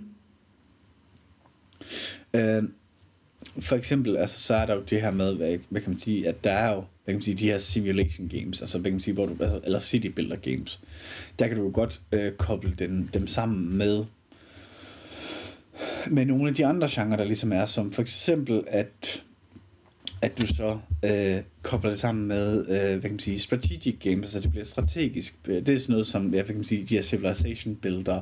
Øh, 2.35 2.63
for 3.61 3.77
eksempel, 3.77 4.17
altså, 4.17 4.41
så 4.41 4.55
er 4.55 4.67
der 4.67 4.75
jo 4.75 4.81
det 4.81 5.03
her 5.03 5.11
med, 5.11 5.35
hvad, 5.35 5.59
hvad 5.69 5.81
kan 5.81 5.91
man 5.91 5.99
sige, 5.99 6.29
at 6.29 6.45
der 6.45 6.53
er 6.53 6.75
jo, 6.75 6.85
hvad 7.11 7.15
kan 7.15 7.33
man 7.33 7.37
sige, 7.37 7.47
de 7.47 7.51
her 7.53 7.59
simulation 7.59 8.29
games, 8.29 8.61
altså, 8.61 8.79
hvad 8.79 8.91
kan 8.91 8.95
man 8.95 9.01
sige, 9.01 9.15
hvor 9.15 9.27
du, 9.27 9.37
altså, 9.41 9.61
eller 9.65 9.81
city 9.81 10.07
builder 10.07 10.37
games, 10.37 10.81
der 11.39 11.49
kan 11.49 11.57
du 11.57 11.63
jo 11.63 11.71
godt 11.75 12.01
øh, 12.13 12.33
koble 12.33 12.75
den, 12.79 13.11
dem 13.15 13.27
sammen 13.27 13.79
med, 13.79 14.05
med 16.11 16.25
nogle 16.25 16.49
af 16.49 16.55
de 16.55 16.67
andre 16.67 16.89
genrer, 16.91 17.17
der 17.17 17.25
ligesom 17.25 17.53
er, 17.53 17.67
som 17.67 17.93
for 17.93 18.03
eksempel, 18.03 18.63
at 18.67 19.23
at 20.23 20.41
du 20.41 20.47
så 20.47 20.79
øh, 21.05 21.43
kobler 21.63 21.91
det 21.91 21.99
sammen 21.99 22.29
med, 22.29 22.59
øh, 22.61 22.91
hvad 22.91 23.01
kan 23.01 23.11
man 23.11 23.19
sige, 23.19 23.39
strategic 23.39 23.97
games, 24.01 24.25
altså 24.25 24.41
det 24.41 24.51
bliver 24.51 24.65
strategisk. 24.65 25.35
Øh, 25.49 25.67
det 25.67 25.69
er 25.69 25.79
sådan 25.79 25.93
noget 25.93 26.07
som, 26.07 26.25
ja, 26.25 26.29
hvad 26.29 26.45
kan 26.45 26.55
man 26.55 26.65
sige, 26.65 26.85
de 26.85 26.95
her 26.95 27.03
civilization 27.03 27.77
builder, 27.77 28.21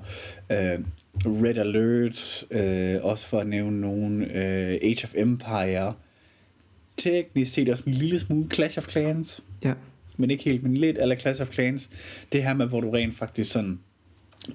øh, 0.53 0.79
Red 1.25 1.57
Alert, 1.57 2.45
øh, 2.51 3.05
også 3.05 3.29
for 3.29 3.41
at 3.41 3.47
nævne 3.47 3.81
nogen, 3.81 4.23
øh, 4.23 4.79
Age 4.83 5.05
of 5.05 5.15
Empire, 5.15 5.95
teknisk 6.99 7.53
set 7.53 7.69
også 7.69 7.85
en 7.87 7.95
lille 7.95 8.21
smule 8.21 8.49
Clash 8.51 8.79
of 8.79 8.89
Clans. 8.91 9.41
Ja. 9.65 9.75
Men 10.17 10.31
ikke 10.31 10.45
helt, 10.45 10.63
men 10.63 10.77
lidt 10.77 10.99
eller 10.99 11.17
Clash 11.17 11.43
of 11.43 11.53
Clans. 11.53 11.91
Det 12.33 12.43
her 12.43 12.55
med, 12.55 12.67
hvor 12.67 12.81
du 12.81 12.91
rent 12.91 13.15
faktisk 13.15 13.53
sådan 13.53 13.79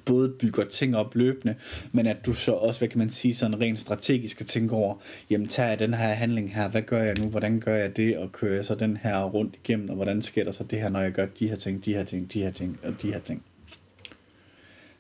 både 0.06 0.30
bygger 0.30 0.64
ting 0.66 0.98
op 0.98 1.16
løbende, 1.16 1.56
men 1.92 2.08
at 2.08 2.26
du 2.26 2.34
så 2.34 2.52
også, 2.52 2.80
hvad 2.80 2.90
kan 2.90 3.00
man 3.00 3.10
sige, 3.10 3.34
sådan 3.34 3.60
rent 3.60 3.80
strategisk 3.80 4.36
skal 4.36 4.46
tænke 4.46 4.76
over, 4.76 4.96
jamen 5.30 5.48
tager 5.48 5.70
jeg 5.70 5.80
den 5.80 5.94
her 5.94 6.14
handling 6.14 6.56
her, 6.56 6.68
hvad 6.68 6.82
gør 6.82 7.04
jeg 7.04 7.16
nu, 7.20 7.30
hvordan 7.30 7.60
gør 7.60 7.76
jeg 7.76 7.98
det, 7.98 8.18
og 8.18 8.32
kører 8.32 8.56
jeg 8.56 8.66
så 8.66 8.76
den 8.76 8.98
her 8.98 9.24
rundt 9.24 9.56
igennem, 9.64 9.90
og 9.90 9.96
hvordan 9.96 10.22
sker 10.22 10.44
der 10.44 10.52
så 10.52 10.64
det 10.64 10.80
her, 10.82 10.90
når 10.90 11.02
jeg 11.02 11.12
gør 11.12 11.26
de 11.26 11.48
her 11.48 11.56
ting, 11.56 11.86
de 11.86 11.94
her 11.94 12.04
ting, 12.04 12.34
de 12.34 12.40
her 12.40 12.52
ting, 12.52 12.80
og 12.84 13.02
de 13.02 13.12
her 13.12 13.20
ting. 13.20 13.44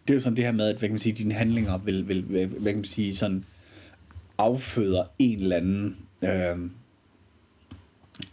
Det 0.07 0.09
er 0.09 0.13
jo 0.13 0.19
sådan 0.19 0.38
det 0.38 0.45
her 0.45 0.51
med, 0.51 0.67
at 0.67 0.75
hvad 0.75 0.89
kan 0.89 0.93
man 0.93 1.00
sige, 1.00 1.13
dine 1.13 1.33
handlinger 1.33 1.77
vil, 1.77 2.07
vil 2.07 2.21
hvad 2.47 2.71
kan 2.71 2.75
man 2.75 2.85
sige, 2.85 3.15
sådan 3.15 3.45
afføder 4.38 5.03
en 5.19 5.39
eller 5.39 5.57
anden 5.57 5.97
øh, 6.23 6.57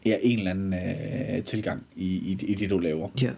ja, 0.06 0.16
en 0.22 0.38
eller 0.38 0.50
anden 0.50 0.74
øh, 0.74 1.44
tilgang 1.44 1.82
i, 1.96 2.06
i, 2.06 2.44
i 2.46 2.54
det, 2.54 2.70
du 2.70 2.78
laver. 2.78 3.08
Ja. 3.22 3.30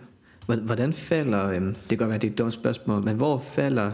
Hvordan 0.46 0.92
falder, 0.92 1.48
øh, 1.48 1.60
det 1.60 1.88
kan 1.88 1.98
godt 1.98 2.08
være, 2.08 2.18
det 2.18 2.28
er 2.28 2.32
et 2.32 2.38
dumt 2.38 2.52
spørgsmål, 2.52 3.04
men 3.04 3.16
hvor 3.16 3.38
falder 3.38 3.92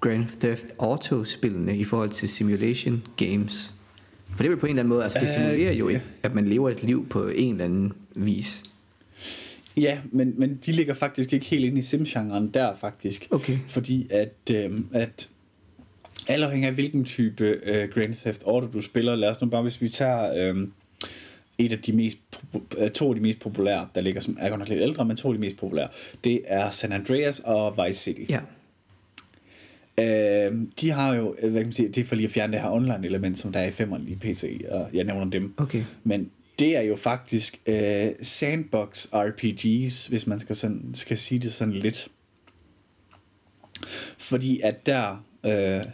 Grand 0.00 0.26
Theft 0.40 0.66
Auto-spillene 0.78 1.76
i 1.76 1.84
forhold 1.84 2.10
til 2.10 2.28
simulation 2.28 3.02
games? 3.16 3.74
For 4.28 4.36
det 4.38 4.44
er 4.44 4.50
vel 4.50 4.58
på 4.58 4.66
en 4.66 4.70
eller 4.70 4.82
anden 4.82 4.88
måde, 4.88 5.02
altså 5.02 5.18
det 5.18 5.26
øh, 5.26 5.34
simulerer 5.34 5.72
jo, 5.72 5.90
yeah. 5.90 6.00
at 6.22 6.34
man 6.34 6.48
lever 6.48 6.70
et 6.70 6.82
liv 6.82 7.08
på 7.08 7.28
en 7.28 7.54
eller 7.54 7.64
anden 7.64 7.92
vis. 8.14 8.64
Ja, 9.76 9.98
men, 10.12 10.34
men 10.36 10.58
de 10.66 10.72
ligger 10.72 10.94
faktisk 10.94 11.32
ikke 11.32 11.46
helt 11.46 11.64
inde 11.64 11.78
i 11.78 11.82
sim-genren 11.82 12.50
der 12.54 12.74
faktisk. 12.74 13.28
Okay. 13.30 13.58
Fordi 13.68 14.06
at, 14.10 14.54
øh, 14.54 14.78
at 14.92 15.28
alt 16.28 16.44
afhængig 16.44 16.68
af 16.68 16.74
hvilken 16.74 17.04
type 17.04 17.44
øh, 17.44 17.88
Grand 17.88 18.14
Theft 18.14 18.42
Auto 18.46 18.66
du 18.66 18.82
spiller, 18.82 19.16
lad 19.16 19.28
os 19.28 19.40
nu 19.40 19.48
bare, 19.48 19.62
hvis 19.62 19.80
vi 19.80 19.88
tager 19.88 20.52
øh, 20.52 20.68
et 21.60 21.72
af 21.72 21.78
de 21.78 21.92
mest, 21.92 22.18
øh, 22.78 22.90
to 22.90 23.08
af 23.08 23.14
de 23.14 23.20
mest 23.20 23.38
populære, 23.38 23.88
der 23.94 24.00
ligger 24.00 24.20
som 24.20 24.36
er 24.40 24.48
godt 24.48 24.58
nok 24.58 24.68
lidt 24.68 24.80
ældre, 24.80 25.04
men 25.04 25.16
to 25.16 25.28
af 25.28 25.34
de 25.34 25.40
mest 25.40 25.56
populære, 25.56 25.88
det 26.24 26.40
er 26.44 26.70
San 26.70 26.92
Andreas 26.92 27.40
og 27.40 27.78
Vice 27.86 28.00
City. 28.00 28.30
Ja. 28.30 28.40
Øh, 30.00 30.52
de 30.80 30.90
har 30.90 31.14
jo, 31.14 31.36
hvad 31.40 31.50
kan 31.50 31.62
man 31.62 31.72
sige, 31.72 31.88
det 31.88 31.98
er 32.00 32.04
for 32.04 32.14
lige 32.14 32.26
at 32.26 32.32
fjerne 32.32 32.52
det 32.52 32.60
her 32.60 32.70
online 32.70 33.00
element, 33.04 33.38
som 33.38 33.52
der 33.52 33.60
er 33.60 33.66
i 33.66 33.70
5'eren 33.70 34.10
i 34.10 34.14
PC, 34.14 34.64
og 34.68 34.90
jeg 34.92 35.04
nævner 35.04 35.30
dem. 35.30 35.54
Okay. 35.56 35.82
Men 36.04 36.30
det 36.58 36.76
er 36.76 36.80
jo 36.80 36.96
faktisk 36.96 37.60
øh, 37.66 38.08
sandbox 38.22 39.06
RPGs, 39.12 40.06
hvis 40.06 40.26
man 40.26 40.40
skal, 40.40 40.56
sådan, 40.56 40.90
skal 40.94 41.18
sige 41.18 41.38
det 41.38 41.52
sådan 41.52 41.74
lidt. 41.74 42.08
Fordi 44.18 44.60
at 44.60 44.86
der, 44.86 45.24
øh, 45.44 45.84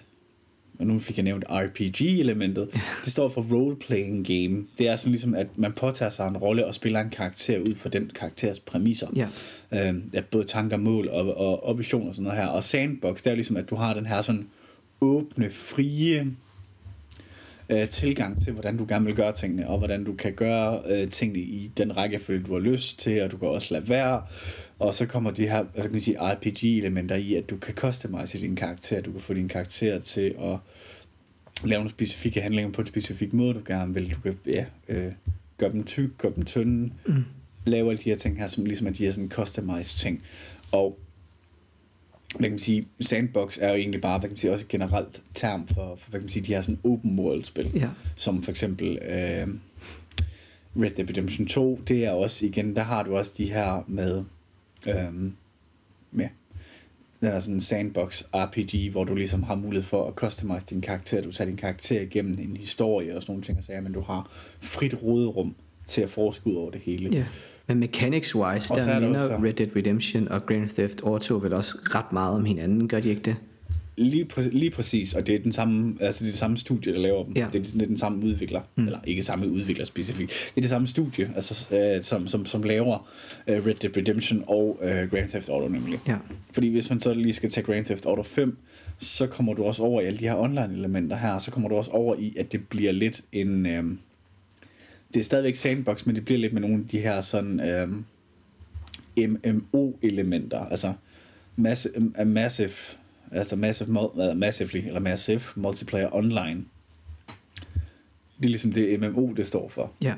og 0.79 0.87
nu 0.87 0.99
fik 0.99 1.17
jeg 1.17 1.25
nævnt 1.25 1.45
RPG-elementet, 1.49 2.69
det 3.05 3.13
står 3.13 3.29
for 3.29 3.43
role-playing 3.43 4.25
game. 4.25 4.65
Det 4.79 4.89
er 4.89 4.97
sådan 4.97 5.13
ligesom, 5.13 5.35
at 5.35 5.47
man 5.57 5.73
påtager 5.73 6.11
sig 6.11 6.29
en 6.29 6.37
rolle 6.37 6.67
og 6.67 6.75
spiller 6.75 7.01
en 7.01 7.11
karakter 7.11 7.59
ud 7.59 7.75
fra 7.75 7.89
den 7.89 8.11
karakters 8.15 8.61
præmisser. 8.61 9.07
Ja. 9.17 9.29
Øh, 9.73 9.95
ja, 10.13 10.21
både 10.21 10.45
tanker, 10.45 10.77
mål 10.77 11.09
og, 11.09 11.37
og, 11.37 11.67
og 11.67 11.79
visioner 11.79 12.09
og 12.09 12.15
sådan 12.15 12.25
noget 12.25 12.39
her. 12.39 12.47
Og 12.47 12.65
sandbox, 12.65 13.23
det 13.23 13.31
er 13.31 13.35
ligesom, 13.35 13.57
at 13.57 13.71
du 13.71 13.75
har 13.75 13.95
den 13.95 14.07
her 14.07 14.21
sådan 14.21 14.49
åbne, 15.01 15.51
frie 15.51 16.27
øh, 17.69 17.89
tilgang 17.89 18.43
til, 18.43 18.53
hvordan 18.53 18.77
du 18.77 18.87
gerne 18.89 19.05
vil 19.05 19.15
gøre 19.15 19.33
tingene, 19.33 19.69
og 19.69 19.79
hvordan 19.79 20.05
du 20.05 20.13
kan 20.13 20.33
gøre 20.33 20.83
øh, 20.87 21.09
tingene 21.09 21.41
i 21.41 21.71
den 21.77 21.97
rækkefølge, 21.97 22.45
du 22.47 22.53
har 22.53 22.61
lyst 22.61 23.01
til, 23.01 23.23
og 23.23 23.31
du 23.31 23.37
kan 23.37 23.49
også 23.49 23.75
lade 23.75 23.89
være. 23.89 24.23
Og 24.79 24.95
så 24.95 25.07
kommer 25.07 25.31
de 25.31 25.49
her 25.49 25.63
hvad 25.63 25.83
kan 25.83 25.93
man 25.93 26.01
sige, 26.01 26.19
RPG-elementer 26.21 27.17
i, 27.17 27.35
at 27.35 27.51
du 27.51 27.57
kan 27.57 27.75
customize 27.75 28.39
din 28.39 28.57
karakter, 28.57 29.01
du 29.01 29.13
kan 29.13 29.21
få 29.21 29.35
din 29.35 29.49
karakter 29.49 29.99
til 29.99 30.35
at 30.39 30.59
lave 31.65 31.79
nogle 31.79 31.91
specifikke 31.91 32.41
handlinger 32.41 32.73
på 32.73 32.81
en 32.81 32.87
specifik 32.87 33.33
måde, 33.33 33.55
du 33.55 33.61
gerne 33.67 33.95
vil. 33.95 34.11
Du 34.11 34.21
kan 34.21 34.39
ja, 34.47 34.65
øh, 34.89 35.13
gøre 35.59 35.73
dem 35.73 35.85
tyk, 35.85 36.19
gøre 36.19 36.33
dem 36.37 36.45
tynde, 36.45 36.93
mm. 37.07 37.25
lave 37.65 37.91
alle 37.91 38.01
de 38.05 38.11
her 38.11 38.17
ting 38.17 38.39
her, 38.39 38.47
som 38.47 38.65
ligesom 38.65 38.87
er 38.87 38.91
de 38.91 39.05
her 39.05 39.11
sådan 39.11 39.31
customized 39.31 39.99
ting. 39.99 40.23
Og 40.73 40.99
hvad 42.31 42.49
kan 42.49 42.51
man 42.51 42.59
sige, 42.59 42.87
sandbox 43.01 43.59
er 43.61 43.69
jo 43.69 43.75
egentlig 43.75 44.01
bare, 44.01 44.19
hvad 44.19 44.29
kan 44.29 44.33
man 44.33 44.39
sige, 44.39 44.53
også 44.53 44.65
et 44.65 44.69
generelt 44.69 45.23
term 45.35 45.67
for, 45.67 45.97
for 45.97 46.11
hvad 46.11 46.21
kan 46.21 46.25
man 46.25 46.31
sige, 46.31 46.45
de 46.45 46.55
her 46.55 46.61
sådan 46.61 46.81
open 46.85 47.19
world 47.19 47.45
spil, 47.45 47.71
ja. 47.75 47.89
som 48.17 48.43
for 48.43 48.51
eksempel 48.51 48.99
øh, 48.99 49.49
Red 50.77 50.91
Dead 50.91 51.11
Redemption 51.11 51.47
2, 51.47 51.81
det 51.89 52.05
er 52.05 52.11
også 52.11 52.47
igen, 52.47 52.77
der 52.77 52.83
har 52.83 53.03
du 53.03 53.17
også 53.17 53.33
de 53.39 53.53
her 53.53 53.85
med, 53.89 54.25
øh, 54.89 55.31
ja, 56.21 56.29
der 57.21 57.29
er 57.29 57.39
sådan 57.39 57.55
en 57.55 57.61
sandbox 57.61 58.23
RPG, 58.35 58.91
hvor 58.93 59.05
du 59.05 59.15
ligesom 59.15 59.43
har 59.43 59.55
mulighed 59.55 59.85
for 59.85 60.09
at 60.09 60.15
customize 60.15 60.67
din 60.71 60.81
karakter, 60.81 61.23
du 61.23 61.33
tager 61.33 61.49
din 61.49 61.57
karakter 61.57 62.01
igennem 62.01 62.39
en 62.39 62.57
historie 62.57 63.17
og 63.17 63.23
sådan 63.23 63.33
nogle 63.33 63.45
ting 63.45 63.59
og 63.59 63.65
sager, 63.65 63.81
men 63.81 63.93
du 63.93 64.01
har 64.01 64.29
frit 64.61 64.95
råderum 65.03 65.55
til 65.87 66.03
at 66.03 66.11
forske 66.11 66.47
ud 66.47 66.55
over 66.55 66.71
det 66.71 66.81
hele. 66.85 67.11
Ja. 67.13 67.25
Men 67.67 67.83
mechanics-wise, 67.83 68.75
er 68.75 68.85
der 68.87 69.01
minder 69.01 69.21
også- 69.23 69.37
Red 69.47 69.53
Dead 69.53 69.77
Redemption 69.77 70.29
og 70.29 70.47
Grand 70.47 70.69
Theft 70.69 71.01
Auto 71.03 71.35
vel 71.35 71.53
også 71.53 71.79
ret 71.85 72.13
meget 72.13 72.35
om 72.37 72.45
hinanden, 72.45 72.89
gør 72.89 73.01
de 73.01 73.09
ikke 73.09 73.23
det? 73.23 73.37
Lige, 73.99 74.29
præ- 74.33 74.49
lige 74.53 74.71
præcis, 74.71 75.15
og 75.15 75.27
det 75.27 75.35
er 75.35 75.39
den 75.39 75.53
samme, 75.53 75.97
altså 76.01 76.25
det 76.25 76.29
er 76.29 76.33
det 76.33 76.39
samme 76.39 76.57
studie, 76.57 76.93
der 76.93 76.99
laver 76.99 77.25
dem. 77.25 77.37
Ja. 77.37 77.47
Det, 77.53 77.59
er, 77.59 77.73
det 77.73 77.83
er 77.83 77.87
den 77.87 77.97
samme 77.97 78.25
udvikler, 78.25 78.61
mm. 78.77 78.87
eller 78.87 78.99
ikke 79.07 79.23
samme 79.23 79.49
udvikler 79.49 79.85
specifikt. 79.85 80.31
Det 80.31 80.57
er 80.57 80.61
det 80.61 80.71
samme 80.71 80.87
studie, 80.87 81.31
altså, 81.35 81.77
øh, 81.77 82.05
som, 82.05 82.29
som, 82.29 82.47
som 82.47 82.63
laver 82.63 83.11
øh, 83.47 83.67
Red 83.67 83.75
Dead 83.75 83.97
Redemption 83.97 84.45
og 84.47 84.79
øh, 84.83 85.11
Grand 85.11 85.29
Theft 85.29 85.49
Auto 85.49 85.69
nemlig. 85.69 85.99
Ja. 86.09 86.17
Fordi 86.53 86.69
hvis 86.69 86.91
man 86.91 87.01
så 87.01 87.15
lige 87.15 87.33
skal 87.33 87.51
tage 87.51 87.65
Grand 87.65 87.85
Theft 87.85 88.07
Auto 88.07 88.23
5, 88.23 88.57
så 88.99 89.27
kommer 89.27 89.55
du 89.55 89.65
også 89.65 89.83
over 89.83 90.01
i 90.01 90.05
alle 90.05 90.19
de 90.19 90.25
her 90.25 90.37
online 90.37 90.75
elementer 90.75 91.17
her, 91.17 91.39
så 91.39 91.51
kommer 91.51 91.69
du 91.69 91.75
også 91.75 91.91
over 91.91 92.15
i, 92.19 92.35
at 92.39 92.53
det 92.53 92.69
bliver 92.69 92.93
lidt 92.93 93.23
en... 93.33 93.67
Øh, 93.67 93.85
det 95.15 95.21
er 95.21 95.25
stadigvæk 95.25 95.57
sandbox, 95.57 96.07
men 96.07 96.15
det 96.15 96.25
bliver 96.25 96.39
lidt 96.39 96.53
med 96.53 96.61
nogle 96.61 96.77
af 96.77 96.89
de 96.91 96.99
her 96.99 97.21
sådan 97.21 97.61
øh, 97.61 97.89
MMO-elementer, 99.29 100.59
altså 100.59 100.93
mass, 101.57 101.89
massive, 102.27 102.71
altså 103.33 103.57
massive, 103.57 104.11
massively, 104.35 104.87
eller 104.87 105.01
massive 105.01 105.41
multiplayer 105.57 106.15
online. 106.15 106.65
Det 108.39 108.45
er 108.45 108.49
ligesom 108.49 108.73
det 108.73 109.01
MMO, 109.01 109.33
det 109.33 109.47
står 109.47 109.69
for. 109.69 109.93
Ja. 110.03 110.15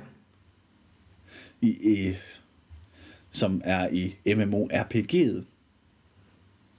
I, 1.60 1.68
i, 1.68 2.14
som 3.30 3.62
er 3.64 3.88
i 3.88 4.14
MMORPG'et. 4.26 5.44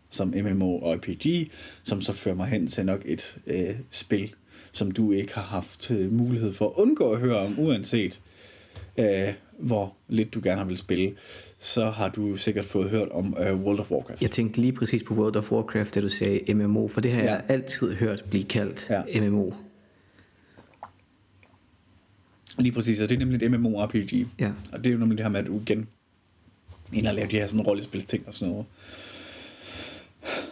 Som 0.10 0.34
MMORPG, 0.44 1.52
som 1.84 2.02
så 2.02 2.14
fører 2.14 2.36
mig 2.36 2.48
hen 2.48 2.68
til 2.68 2.86
nok 2.86 3.02
et 3.06 3.40
øh, 3.48 3.76
spil, 3.92 4.34
som 4.72 4.92
du 4.92 5.12
ikke 5.12 5.34
har 5.34 5.42
haft 5.42 5.92
øh, 5.92 6.12
mulighed 6.12 6.54
for 6.54 6.68
at 6.68 6.74
undgå 6.76 7.12
at 7.12 7.20
høre 7.20 7.38
om, 7.38 7.60
uanset 7.60 8.22
øh, 8.98 9.34
hvor 9.58 9.96
lidt 10.08 10.34
du 10.34 10.42
gerne 10.44 10.68
vil 10.68 10.78
spille, 10.78 11.16
så 11.62 11.90
har 11.90 12.10
du 12.10 12.36
sikkert 12.36 12.66
fået 12.66 12.90
hørt 12.90 13.10
om 13.12 13.36
øh, 13.40 13.56
World 13.62 13.80
of 13.80 13.92
Warcraft. 13.92 14.22
Jeg 14.22 14.32
tænkte 14.32 14.62
lige 14.62 14.74
præcis 14.74 15.04
på 15.04 15.14
World 15.14 15.36
of 15.36 15.52
Warcraft, 15.52 15.96
da 15.96 16.02
du 16.02 16.10
sagde 16.10 16.54
MMO, 16.54 16.88
for 16.88 17.02
det 17.02 17.12
har 17.12 17.20
Ja. 17.24 17.32
jeg 17.32 17.44
altid 17.48 17.96
hørt 17.96 18.24
blive 18.30 18.44
kaldt 18.44 18.90
Ja. 18.90 19.30
MMO. 19.30 19.52
Lige 22.60 22.72
præcis, 22.72 23.00
og 23.00 23.10
det 23.10 23.16
er 23.16 23.20
nemlig 23.20 23.44
et 23.44 23.52
MMORPG. 23.60 24.14
Ja. 24.40 24.52
Og 24.72 24.78
det 24.80 24.88
er 24.88 24.92
jo 24.94 24.98
nemlig 25.00 25.18
det 25.18 25.26
her 25.26 25.32
med, 25.32 25.40
at 25.40 25.48
du 25.48 25.60
igen 25.60 25.88
ind 26.94 27.08
og 27.08 27.14
lave 27.16 27.28
de 27.28 27.36
her 27.36 27.48
sådan 27.48 27.62
rollespilsting 27.62 28.28
og 28.28 28.34
sådan 28.34 28.50
noget. 28.52 28.66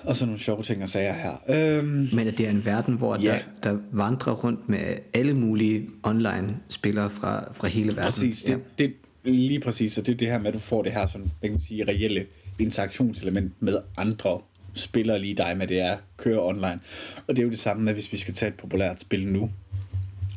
Og 0.04 0.16
så 0.16 0.26
nogle 0.26 0.40
sjove 0.40 0.64
ting 0.64 0.84
og 0.84 0.90
sager 0.90 1.14
her. 1.14 1.36
Øhm, 1.80 2.08
Men 2.14 2.28
at 2.28 2.38
det 2.38 2.46
er 2.48 2.50
en 2.50 2.66
verden, 2.66 2.96
hvor 2.98 3.16
Ja. 3.16 3.22
der, 3.22 3.40
der 3.72 3.80
vandrer 3.92 4.34
rundt 4.34 4.70
med 4.70 4.80
alle 5.14 5.34
mulige 5.34 5.90
online-spillere 6.04 7.10
fra, 7.10 7.54
fra 7.54 7.68
hele 7.68 7.88
verden. 7.88 8.04
præcis, 8.04 8.44
det, 8.44 8.60
det, 8.80 8.94
lige 9.34 9.60
præcis, 9.60 9.98
og 9.98 10.06
det 10.06 10.14
er 10.14 10.18
det 10.18 10.28
her 10.28 10.40
med, 10.40 10.48
at 10.48 10.54
du 10.54 10.60
får 10.60 10.84
det 10.84 10.92
her 10.92 11.06
sådan, 11.06 11.32
hvad 11.40 11.50
kan 11.50 11.52
man 11.52 11.62
sige, 11.62 11.88
reelle 11.88 12.26
interaktionselement 12.60 13.54
med 13.60 13.80
andre 13.98 14.40
spillere 14.74 15.20
lige 15.20 15.34
dig 15.34 15.58
med 15.58 15.68
det 15.68 15.80
er 15.80 15.92
at 15.92 16.00
køre 16.18 16.44
online. 16.44 16.80
Og 17.28 17.36
det 17.36 17.40
er 17.40 17.44
jo 17.44 17.50
det 17.50 17.60
samme 17.60 17.84
med, 17.84 17.94
hvis 17.94 18.12
vi 18.12 18.18
skal 18.18 18.34
tage 18.34 18.50
et 18.50 18.56
populært 18.56 19.00
spil 19.00 19.28
nu, 19.28 19.52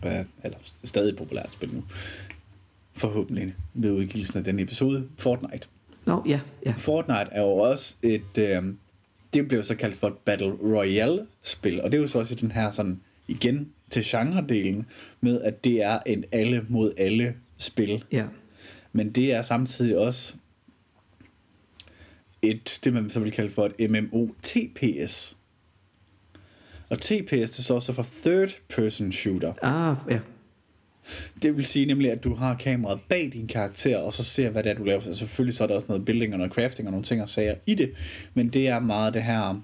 øh, 0.06 0.24
eller 0.44 0.58
stadig 0.84 1.16
populært 1.16 1.52
spil 1.52 1.74
nu, 1.74 1.84
forhåbentlig 2.94 3.54
ved 3.74 3.92
udgivelsen 3.92 4.38
af 4.38 4.44
den 4.44 4.58
episode, 4.58 5.08
Fortnite. 5.18 5.66
Nå, 6.06 6.22
ja, 6.28 6.40
ja. 6.66 6.74
Fortnite 6.78 7.28
er 7.30 7.40
jo 7.40 7.52
også 7.52 7.96
et, 8.02 8.38
øh, 8.38 8.62
det 9.34 9.48
blev 9.48 9.62
så 9.64 9.74
kaldt 9.74 9.96
for 9.96 10.08
et 10.08 10.16
Battle 10.24 10.52
Royale 10.52 11.26
spil, 11.42 11.82
og 11.82 11.92
det 11.92 11.98
er 11.98 12.02
jo 12.02 12.08
så 12.08 12.18
også 12.18 12.34
den 12.34 12.50
her 12.50 12.70
sådan, 12.70 13.00
igen 13.28 13.68
til 13.90 14.04
genredelen, 14.04 14.86
med 15.20 15.40
at 15.40 15.64
det 15.64 15.82
er 15.82 15.98
en 16.06 16.24
alle 16.32 16.64
mod 16.68 16.92
alle 16.96 17.34
spil. 17.58 18.04
Ja, 18.12 18.26
Men 18.92 19.10
det 19.10 19.32
er 19.32 19.42
samtidig 19.42 19.98
også 19.98 20.34
et, 22.42 22.80
det 22.84 22.92
man 22.92 23.10
så 23.10 23.20
vil 23.20 23.32
kalde 23.32 23.50
for 23.50 23.70
et 23.78 23.90
MMO-TPS. 23.90 25.36
Og 26.88 26.98
TPS 26.98 27.50
det 27.50 27.64
står 27.64 27.78
så 27.78 27.92
for 27.92 28.06
Third 28.22 28.50
Person 28.68 29.12
Shooter. 29.12 29.52
ah, 29.62 29.96
ja. 30.10 30.20
Det 31.42 31.56
vil 31.56 31.66
sige 31.66 31.86
nemlig, 31.86 32.10
at 32.12 32.24
du 32.24 32.34
har 32.34 32.56
kameraet 32.56 33.00
bag 33.08 33.30
din 33.32 33.46
karakter, 33.48 33.98
og 33.98 34.12
så 34.12 34.24
ser, 34.24 34.50
hvad 34.50 34.62
det 34.62 34.70
er, 34.70 34.74
du 34.74 34.84
laver. 34.84 35.00
Så 35.00 35.14
selvfølgelig 35.14 35.56
så 35.56 35.62
er 35.62 35.68
der 35.68 35.74
også 35.74 35.88
noget 35.88 36.04
building 36.04 36.32
og 36.32 36.38
noget 36.38 36.52
crafting 36.52 36.88
og 36.88 36.92
nogle 36.92 37.04
ting 37.06 37.22
og 37.22 37.28
sager 37.28 37.54
i 37.66 37.74
det, 37.74 37.92
men 38.34 38.48
det 38.48 38.68
er 38.68 38.78
meget 38.78 39.14
det 39.14 39.22
her, 39.22 39.62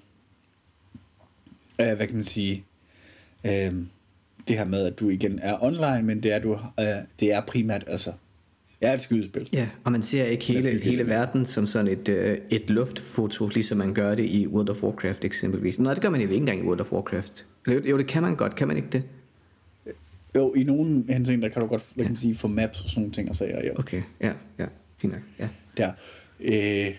øh, 1.80 1.96
hvad 1.96 2.06
kan 2.06 2.14
man 2.14 2.24
sige, 2.24 2.64
øh, 3.44 3.74
det 4.48 4.58
her 4.58 4.64
med, 4.64 4.86
at 4.86 4.98
du 4.98 5.08
igen 5.08 5.38
er 5.38 5.62
online, 5.62 6.02
men 6.02 6.22
det 6.22 6.32
er, 6.32 6.38
du, 6.38 6.52
øh, 6.80 6.86
det 7.20 7.32
er 7.32 7.40
primært, 7.40 7.84
altså, 7.86 8.12
det 8.86 8.92
er 8.92 8.96
et 8.96 9.02
skydespil. 9.02 9.48
Ja, 9.52 9.68
og 9.84 9.92
man 9.92 10.02
ser 10.02 10.24
ikke 10.24 10.44
hele, 10.44 10.80
hele 10.80 11.06
verden 11.06 11.44
som 11.46 11.66
sådan 11.66 11.88
et, 11.88 12.08
øh, 12.08 12.38
et 12.50 12.70
luftfoto, 12.70 13.48
ligesom 13.48 13.78
man 13.78 13.94
gør 13.94 14.14
det 14.14 14.26
i 14.26 14.46
World 14.46 14.68
of 14.68 14.82
Warcraft 14.82 15.24
eksempelvis. 15.24 15.78
Nej, 15.78 15.94
det 15.94 16.02
gør 16.02 16.10
man 16.10 16.20
ikke 16.20 16.34
engang 16.34 16.58
i 16.58 16.62
World 16.62 16.80
of 16.80 16.92
Warcraft. 16.92 17.46
Jo, 17.68 17.80
jo, 17.84 17.98
det 17.98 18.06
kan 18.06 18.22
man 18.22 18.36
godt, 18.36 18.54
kan 18.54 18.68
man 18.68 18.76
ikke 18.76 18.88
det? 18.92 19.02
Jo, 20.34 20.54
i 20.54 20.62
nogle 20.64 21.04
henseender 21.08 21.48
der 21.48 21.52
kan 21.52 21.62
du 21.62 21.68
godt 21.68 21.82
hvad 21.94 22.04
kan 22.06 22.16
sige, 22.16 22.34
få 22.34 22.48
maps 22.48 22.80
og 22.84 22.90
sådan 22.90 23.00
nogle 23.00 23.12
ting 23.12 23.28
og 23.28 23.36
sager. 23.36 23.66
Jo. 23.66 23.72
Okay, 23.76 24.02
ja, 24.20 24.32
ja, 24.58 24.66
fint 24.98 25.12
nok, 25.12 25.22
ja. 25.38 25.48
Der. 25.76 25.92
Øh, 26.40 26.94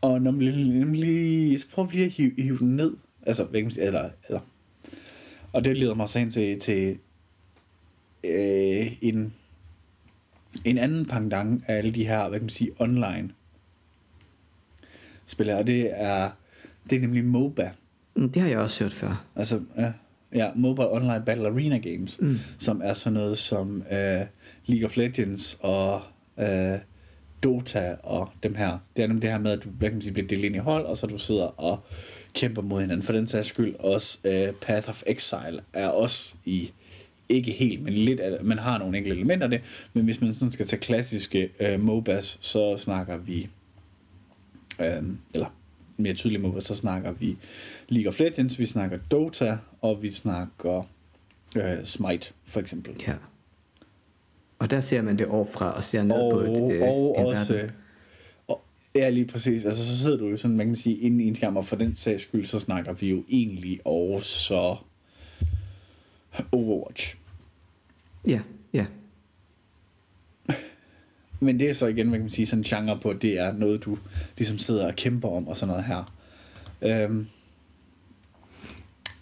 og 0.00 0.22
når 0.22 0.30
man 0.30 0.40
lige- 0.42 0.78
nemlig, 0.78 1.60
så 1.60 1.66
prøver 1.72 1.88
vi 1.88 1.94
lige 1.96 2.06
at 2.06 2.12
hive, 2.12 2.32
hive 2.38 2.58
den 2.58 2.76
ned. 2.76 2.96
Altså, 3.26 3.44
hvad 3.44 3.60
kan 3.60 3.64
man 3.64 3.70
sige, 3.72 3.84
eller, 3.86 4.08
eller. 4.28 4.40
Og 5.52 5.64
det 5.64 5.76
leder 5.76 5.94
mig 5.94 6.08
så 6.08 6.18
ind 6.18 6.30
til, 6.30 6.58
til 6.60 6.98
øh, 8.24 8.92
en, 9.00 9.34
en 10.64 10.78
anden 10.78 11.06
pendant 11.06 11.64
af 11.66 11.74
alle 11.76 11.90
de 11.90 12.06
her, 12.06 12.28
hvad 12.28 12.38
kan 12.38 12.44
man 12.44 12.50
sige, 12.50 12.70
online 12.78 13.30
spillere, 15.26 15.58
og 15.58 15.66
det 15.66 15.90
er, 15.92 16.30
det 16.90 16.96
er 16.96 17.00
nemlig 17.00 17.24
MOBA. 17.24 17.70
Mm, 18.16 18.28
Det 18.32 18.42
har 18.42 18.48
jeg 18.48 18.58
også 18.58 18.84
hørt 18.84 18.92
før. 18.92 19.24
Altså, 19.36 19.60
ja, 19.76 19.92
ja 20.34 20.50
Mobile 20.54 20.92
Online 20.92 21.22
Battle 21.26 21.46
Arena 21.46 21.78
Games, 21.78 22.20
mm. 22.20 22.36
som 22.58 22.80
er 22.84 22.92
sådan 22.92 23.12
noget 23.14 23.38
som 23.38 23.82
øh, 23.90 24.20
League 24.66 24.84
of 24.84 24.96
Legends 24.96 25.58
og 25.60 26.02
øh, 26.38 26.78
Dota 27.42 27.96
og 28.02 28.30
dem 28.42 28.54
her. 28.54 28.78
Det 28.96 29.02
er 29.02 29.06
nemlig 29.06 29.22
det 29.22 29.30
her 29.30 29.38
med, 29.38 29.52
at 29.52 29.64
du 29.64 29.68
kan 29.80 29.92
man 29.92 30.02
sige, 30.02 30.12
bliver 30.12 30.28
delt 30.28 30.44
ind 30.44 30.56
i 30.56 30.58
hold, 30.58 30.86
og 30.86 30.96
så 30.96 31.06
du 31.06 31.18
sidder 31.18 31.60
og 31.60 31.78
kæmper 32.34 32.62
mod 32.62 32.80
hinanden. 32.80 33.06
For 33.06 33.12
den 33.12 33.26
sags 33.26 33.48
skyld 33.48 33.74
også 33.74 34.18
øh, 34.24 34.52
Path 34.52 34.88
of 34.88 35.02
Exile 35.06 35.60
er 35.72 35.88
også 35.88 36.34
i 36.44 36.70
ikke 37.28 37.52
helt, 37.52 37.82
men 37.82 37.92
lidt 37.92 38.20
af, 38.20 38.44
man 38.44 38.58
har 38.58 38.78
nogle 38.78 38.98
enkelte 38.98 39.16
elementer 39.16 39.46
af 39.46 39.50
det, 39.50 39.88
men 39.92 40.04
hvis 40.04 40.20
man 40.20 40.34
sådan 40.34 40.52
skal 40.52 40.66
tage 40.66 40.80
klassiske 40.80 41.50
øh, 41.60 41.80
MOBAs, 41.80 42.38
så 42.40 42.76
snakker 42.76 43.16
vi 43.16 43.48
øh, 44.80 45.02
eller 45.34 45.54
mere 45.96 46.14
tydeligt 46.14 46.42
MOBA, 46.42 46.60
så 46.60 46.76
snakker 46.76 47.12
vi 47.12 47.36
League 47.88 48.08
of 48.08 48.20
Legends, 48.20 48.58
vi 48.58 48.66
snakker 48.66 48.98
Dota, 49.10 49.58
og 49.80 50.02
vi 50.02 50.10
snakker 50.10 50.82
øh, 51.56 51.84
Smite, 51.84 52.32
for 52.44 52.60
eksempel. 52.60 52.94
Ja. 53.06 53.14
Og 54.58 54.70
der 54.70 54.80
ser 54.80 55.02
man 55.02 55.18
det 55.18 55.26
opfra 55.26 55.76
og 55.76 55.82
ser 55.82 56.02
ned 56.02 56.16
Og, 56.16 56.32
på 56.32 56.38
et, 56.38 56.72
øh, 56.72 56.82
og 56.82 57.16
en 57.18 57.26
også... 57.26 57.54
verden. 57.54 57.70
Og, 58.48 58.62
ja, 58.94 59.08
lige 59.08 59.26
præcis. 59.26 59.64
Altså, 59.64 59.86
så 59.86 60.02
sidder 60.02 60.18
du 60.18 60.28
jo 60.28 60.36
sådan, 60.36 60.56
man 60.56 60.66
kan 60.66 60.76
sige, 60.76 60.98
inde 60.98 61.24
i 61.24 61.28
en 61.28 61.34
skærm, 61.34 61.56
og 61.56 61.66
for 61.66 61.76
den 61.76 61.96
sags 61.96 62.22
skyld, 62.22 62.44
så 62.44 62.60
snakker 62.60 62.92
vi 62.92 63.10
jo 63.10 63.24
egentlig 63.28 63.80
også 63.86 64.76
Overwatch. 66.52 67.16
Ja, 68.28 68.40
ja. 68.72 68.86
Men 71.40 71.60
det 71.60 71.70
er 71.70 71.74
så 71.74 71.86
igen, 71.86 72.08
hvad 72.08 72.18
kan 72.18 72.24
man 72.24 72.30
sige, 72.30 72.46
sådan 72.46 72.60
en 72.60 72.64
genre 72.64 73.00
på, 73.00 73.10
at 73.10 73.22
det 73.22 73.38
er 73.38 73.52
noget, 73.52 73.84
du 73.84 73.98
ligesom 74.36 74.58
sidder 74.58 74.86
og 74.86 74.96
kæmper 74.96 75.28
om, 75.28 75.48
og 75.48 75.56
sådan 75.56 75.68
noget 75.68 75.84
her. 75.84 76.12
Øhm, 76.82 77.28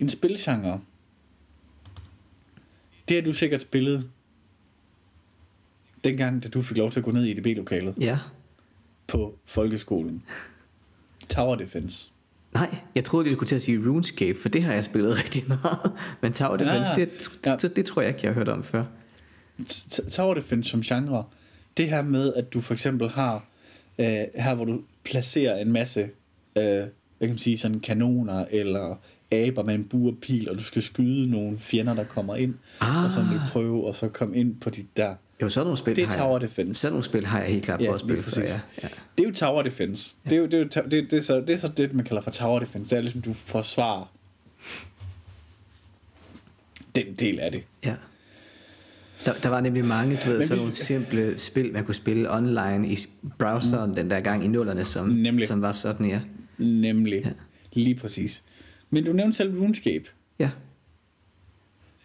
en 0.00 0.08
spilgenre, 0.08 0.80
det 3.08 3.16
har 3.16 3.22
du 3.22 3.32
sikkert 3.32 3.62
spillet, 3.62 4.10
dengang, 6.04 6.42
da 6.42 6.48
du 6.48 6.62
fik 6.62 6.76
lov 6.76 6.90
til 6.90 7.00
at 7.00 7.04
gå 7.04 7.10
ned 7.10 7.24
i 7.24 7.30
EDB-lokalet 7.38 7.94
Ja. 8.00 8.18
på 9.06 9.38
folkeskolen. 9.44 10.22
Tower 11.28 11.56
Defense. 11.56 12.10
Nej, 12.54 12.76
jeg 12.94 13.04
troede, 13.04 13.28
du 13.28 13.32
skulle 13.32 13.48
til 13.48 13.54
at 13.56 13.62
sige 13.62 13.78
RuneScape, 13.88 14.38
for 14.40 14.48
det 14.48 14.62
har 14.62 14.72
jeg 14.72 14.84
spillet 14.84 15.18
rigtig 15.24 15.44
meget. 15.48 15.92
Men 16.20 16.32
Tower 16.32 16.56
Defense, 16.56 16.90
Ah, 16.90 16.96
det, 16.96 17.30
ja. 17.46 17.56
det, 17.56 17.76
det 17.76 17.86
tror 17.86 18.02
jeg 18.02 18.08
ikke, 18.08 18.20
jeg 18.22 18.30
har 18.30 18.34
hørt 18.34 18.48
om 18.48 18.64
før. 18.64 18.84
Tower 20.10 20.34
Defense 20.34 20.70
som 20.70 20.80
genre, 20.82 21.24
det 21.76 21.88
her 21.88 22.02
med, 22.02 22.34
at 22.34 22.52
du 22.52 22.60
for 22.60 22.74
eksempel 22.74 23.08
har, 23.08 23.44
øh, 23.98 24.06
her 24.34 24.54
hvor 24.54 24.64
du 24.64 24.80
placerer 25.04 25.60
en 25.60 25.72
masse, 25.72 26.00
øh, 26.58 26.64
hvad 26.64 26.88
kan 27.20 27.28
man 27.28 27.38
sige, 27.38 27.58
sådan 27.58 27.80
kanoner 27.80 28.44
eller 28.50 28.96
aber 29.32 29.62
med 29.62 29.74
en 29.74 29.84
bur 29.84 30.10
og 30.10 30.16
pil, 30.22 30.50
og 30.50 30.58
du 30.58 30.64
skal 30.64 30.82
skyde 30.82 31.30
nogle 31.30 31.58
fjender, 31.58 31.94
der 31.94 32.04
kommer 32.04 32.36
ind, 32.36 32.54
ah. 32.80 33.04
og 33.04 33.10
så 33.10 33.18
vil 33.18 33.40
prøve 33.52 33.86
og 33.86 33.94
så 33.94 34.08
komme 34.08 34.36
ind 34.36 34.60
på 34.60 34.70
dit 34.70 34.96
der. 34.96 35.14
Jo, 35.44 35.48
sådan 35.48 35.66
nogle 35.66 35.78
spil 35.78 35.96
Det 35.96 36.04
er 36.04 36.16
Tower 36.16 36.38
jeg, 36.38 36.48
Defense. 36.48 36.80
Sådan 36.80 36.92
nogle 36.92 37.04
spil 37.04 37.24
har 37.26 37.38
jeg 37.38 37.48
helt 37.48 37.64
klart 37.64 37.80
prøvet 37.80 37.94
at 37.94 38.00
spille 38.00 38.22
præcis. 38.22 38.38
ja. 38.38 38.60
ja. 38.82 38.88
Det 39.18 39.24
er 39.24 39.28
jo 39.28 39.34
Tower 39.34 39.62
Defense. 39.62 40.14
Det, 40.24 40.32
er 40.32 40.36
jo, 40.36 40.44
det, 40.44 40.54
er 40.54 40.58
jo, 40.58 40.90
det, 40.90 41.10
det, 41.10 41.12
er 41.12 41.20
så, 41.22 41.40
det 41.40 41.50
er 41.50 41.56
så 41.56 41.68
det, 41.68 41.94
man 41.94 42.04
kalder 42.04 42.22
for 42.22 42.30
Tower 42.30 42.58
Defense. 42.58 42.90
Det 42.90 42.96
er 42.96 43.00
ligesom, 43.00 43.22
du 43.22 43.32
forsvarer 43.32 44.12
den 46.94 47.14
del 47.18 47.40
af 47.40 47.52
det. 47.52 47.62
ja. 47.84 47.94
Der, 49.26 49.32
der 49.42 49.48
var 49.48 49.60
nemlig 49.60 49.84
mange, 49.84 50.18
du 50.24 50.30
ved, 50.30 50.42
sådan 50.42 50.56
nogle 50.56 50.72
simple 50.72 51.38
spil, 51.38 51.72
man 51.72 51.84
kunne 51.84 51.94
spille 51.94 52.34
online 52.34 52.88
i 52.88 52.98
browseren 53.38 53.90
mm. 53.90 53.96
den 53.96 54.10
der 54.10 54.20
gang 54.20 54.44
i 54.44 54.48
nullerne, 54.48 54.84
som, 54.84 55.06
Nemlig. 55.08 55.48
som 55.48 55.62
var 55.62 55.72
sådan, 55.72 56.06
ja. 56.06 56.20
Nemlig. 56.58 57.22
Ja. 57.24 57.30
Lige 57.72 57.94
præcis. 57.94 58.42
Men 58.90 59.04
du 59.04 59.12
nævnte 59.12 59.36
selv 59.36 59.58
RuneScape. 59.58 60.04
Ja. 60.38 60.50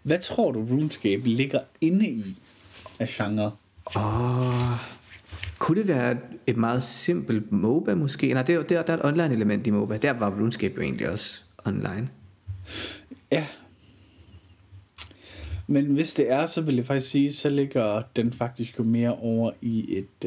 Hvad 0.03 0.19
tror 0.19 0.51
du, 0.51 0.65
RuneScape 0.69 1.21
ligger 1.29 1.59
inde 1.81 2.07
i 2.07 2.35
af 2.99 3.07
genre? 3.07 3.51
Og 3.85 4.53
kunne 5.59 5.79
det 5.79 5.87
være 5.87 6.17
et 6.47 6.57
meget 6.57 6.83
simpelt 6.83 7.51
MOBA 7.51 7.95
måske? 7.95 8.33
Nej, 8.33 8.43
det 8.43 8.55
er, 8.55 8.61
der, 8.61 8.81
der 8.81 8.93
er 8.93 8.97
et 8.97 9.05
online 9.05 9.33
element 9.33 9.67
i 9.67 9.69
MOBA. 9.69 9.97
Der 9.97 10.13
var 10.13 10.29
RuneScape 10.29 10.73
jo 10.75 10.81
egentlig 10.81 11.09
også 11.09 11.41
online. 11.65 12.09
Ja. 13.31 13.45
Men 15.67 15.85
hvis 15.85 16.13
det 16.13 16.31
er, 16.31 16.45
så 16.45 16.61
vil 16.61 16.75
jeg 16.75 16.85
faktisk 16.85 17.09
sige, 17.11 17.33
så 17.33 17.49
ligger 17.49 18.01
den 18.15 18.33
faktisk 18.33 18.79
jo 18.79 18.83
mere 18.83 19.15
over 19.15 19.51
i 19.61 19.97
et 19.97 20.25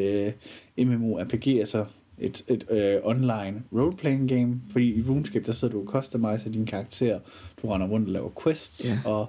øh, 0.79 0.87
MMORPG, 0.87 1.47
altså 1.49 1.85
et, 2.19 2.43
et 2.49 2.65
øh, 2.71 3.01
online 3.03 3.63
roleplaying 3.73 4.29
game. 4.29 4.61
Fordi 4.73 4.95
i 4.95 5.03
RuneScape, 5.09 5.47
der 5.47 5.53
sidder 5.53 5.73
du 5.75 5.81
og 5.81 5.87
customiser 5.87 6.51
dine 6.51 6.67
karakterer. 6.67 7.19
Du 7.63 7.69
render 7.69 7.87
rundt 7.87 8.07
og 8.09 8.13
laver 8.13 8.31
quests, 8.45 8.87
Ja. 9.05 9.11
og 9.11 9.27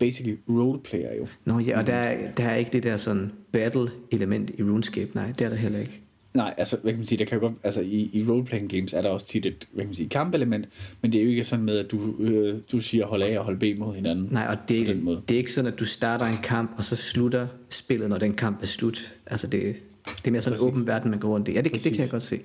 basically 0.00 0.36
roleplayer 0.48 1.14
jo. 1.18 1.26
Nå 1.44 1.58
ja, 1.58 1.78
og 1.78 1.86
der, 1.86 1.94
er- 1.94 2.30
der 2.34 2.44
er 2.44 2.56
ikke 2.56 2.70
det 2.72 2.82
der 2.82 2.96
sådan 2.96 3.32
battle 3.52 3.90
element 4.10 4.50
i 4.58 4.62
RuneScape. 4.62 5.10
Nej, 5.14 5.26
det 5.38 5.40
er 5.44 5.48
der 5.48 5.56
heller 5.56 5.78
ikke. 5.78 6.00
Nej, 6.34 6.54
altså, 6.58 6.76
hvad 6.82 6.92
kan 6.92 6.98
man 6.98 7.06
sige, 7.06 7.18
der 7.18 7.24
kan 7.24 7.38
jo 7.38 7.46
godt, 7.46 7.54
altså 7.62 7.80
i, 7.80 8.10
i 8.12 8.24
roleplaying 8.28 8.70
games 8.70 8.92
er 8.92 9.02
der 9.02 9.08
også 9.08 9.26
tit 9.26 9.46
et, 9.46 9.68
hvad 9.72 9.82
kan 9.84 9.88
man 9.88 9.94
sige, 9.96 10.08
kampelement, 10.08 10.68
men 11.02 11.12
det 11.12 11.18
er 11.18 11.22
jo 11.24 11.30
ikke 11.30 11.44
sådan 11.44 11.64
med, 11.64 11.78
at 11.78 11.90
du, 11.90 12.14
øh, 12.18 12.60
du 12.72 12.80
siger 12.80 13.06
hold 13.06 13.22
A 13.22 13.38
og 13.38 13.44
hold 13.44 13.58
B 13.74 13.78
mod 13.78 13.94
hinanden. 13.94 14.28
Nej, 14.30 14.46
og 14.50 14.56
det 14.68 14.74
er, 14.76 14.78
ikke, 14.80 14.94
det 15.28 15.34
er 15.34 15.38
ikke 15.38 15.52
sådan, 15.52 15.72
at 15.72 15.80
du 15.80 15.84
starter 15.86 16.24
en 16.26 16.42
kamp, 16.42 16.70
og 16.76 16.84
så 16.84 16.96
slutter 16.96 17.46
spillet, 17.70 18.08
når 18.08 18.18
den 18.18 18.34
kamp 18.34 18.62
er 18.62 18.66
slut. 18.66 19.14
Altså 19.26 19.46
det, 19.46 19.62
det 20.06 20.26
er 20.26 20.30
mere 20.30 20.42
sådan 20.42 20.54
en 20.54 20.58
Præcis. 20.60 20.72
åben 20.72 20.86
verden, 20.86 21.10
man 21.10 21.20
går 21.20 21.28
rundt 21.28 21.48
i. 21.48 21.52
Ja, 21.52 21.60
det, 21.60 21.72
det 21.72 21.82
kan 21.92 22.00
jeg 22.00 22.10
godt 22.10 22.22
se. 22.22 22.38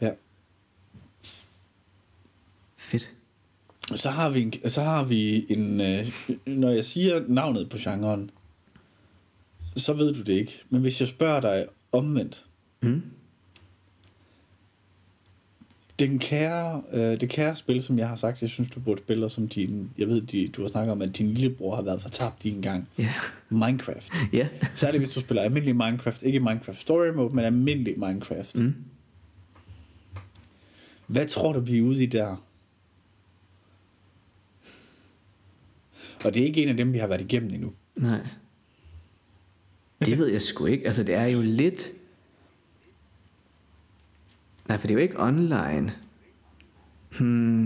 Ja. 0.00 0.10
Fedt. 2.76 3.10
Så 3.94 4.10
har 4.10 4.30
vi 4.30 4.42
en, 4.42 4.52
så 4.70 4.82
har 4.82 5.04
vi 5.04 5.46
en 5.48 5.80
øh, 5.80 6.12
når 6.46 6.70
jeg 6.70 6.84
siger 6.84 7.22
navnet 7.28 7.68
på 7.68 7.76
genren, 7.80 8.30
så 9.76 9.92
ved 9.92 10.14
du 10.14 10.20
det 10.22 10.32
ikke. 10.32 10.52
Men 10.70 10.80
hvis 10.80 11.00
jeg 11.00 11.08
spørger 11.08 11.40
dig 11.40 11.66
omvendt, 11.92 12.44
Mm. 12.84 13.02
den 15.98 16.18
kære, 16.18 16.82
øh, 16.92 17.20
det 17.20 17.28
kære 17.28 17.56
spil, 17.56 17.82
som 17.82 17.98
jeg 17.98 18.08
har 18.08 18.16
sagt, 18.16 18.42
jeg 18.42 18.50
synes, 18.50 18.70
du 18.70 18.80
burde 18.80 19.00
spille, 19.02 19.30
som 19.30 19.48
din, 19.48 19.90
jeg 19.98 20.08
ved, 20.08 20.20
de, 20.20 20.48
du 20.48 20.62
har 20.62 20.68
snakket 20.68 20.92
om, 20.92 21.02
at 21.02 21.18
din 21.18 21.28
lillebror 21.30 21.74
har 21.76 21.82
været 21.82 22.02
fortabt 22.02 22.44
i 22.44 22.50
en 22.50 22.62
gang. 22.62 22.88
Ja. 22.98 23.12
Minecraft. 23.48 24.12
Ja. 24.32 24.48
Særligt 24.76 25.04
hvis 25.04 25.14
du 25.14 25.20
spiller 25.20 25.42
almindelig 25.42 25.76
Minecraft, 25.76 26.22
ikke 26.22 26.40
Minecraft 26.40 26.80
Story 26.80 27.08
Mode, 27.08 27.34
men 27.34 27.44
almindelig 27.44 27.94
Minecraft. 27.98 28.58
Mm. 28.58 28.74
Hvad 31.06 31.26
tror 31.26 31.52
du, 31.52 31.60
vi 31.60 31.78
er 31.78 31.82
ude 31.82 32.02
i 32.02 32.06
der? 32.06 32.44
Og 36.24 36.34
det 36.34 36.42
er 36.42 36.46
ikke 36.46 36.62
en 36.62 36.68
af 36.68 36.76
dem, 36.76 36.92
vi 36.92 36.98
har 36.98 37.06
været 37.06 37.20
igennem 37.20 37.54
endnu. 37.54 37.72
Nej. 37.96 38.20
Det 40.06 40.18
ved 40.18 40.32
jeg 40.32 40.42
sgu 40.42 40.66
ikke. 40.66 40.86
Altså, 40.86 41.04
det 41.04 41.14
er 41.14 41.26
jo 41.26 41.40
lidt... 41.42 41.90
Nej, 44.68 44.78
for 44.78 44.86
det 44.86 44.94
er 44.94 44.98
jo 44.98 45.02
ikke 45.02 45.20
online. 45.20 45.92
Hmm. 47.18 47.64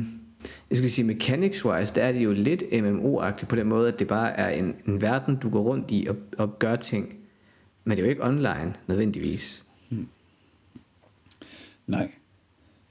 Jeg 0.70 0.76
skulle 0.78 0.90
sige, 0.90 1.04
mechanics-wise, 1.04 1.94
der 1.94 2.02
er 2.02 2.12
det 2.12 2.24
jo 2.24 2.32
lidt 2.32 2.62
MMO-agtigt 2.62 3.46
på 3.46 3.56
den 3.56 3.66
måde, 3.66 3.92
at 3.92 3.98
det 3.98 4.08
bare 4.08 4.30
er 4.30 4.48
en, 4.48 4.76
en 4.86 5.02
verden, 5.02 5.36
du 5.36 5.50
går 5.50 5.62
rundt 5.62 5.90
i 5.90 6.06
og, 6.10 6.16
og 6.38 6.58
gør 6.58 6.76
ting. 6.76 7.16
Men 7.84 7.96
det 7.96 8.02
er 8.02 8.06
jo 8.06 8.10
ikke 8.10 8.24
online, 8.24 8.74
nødvendigvis. 8.86 9.64
Nej. 11.86 12.10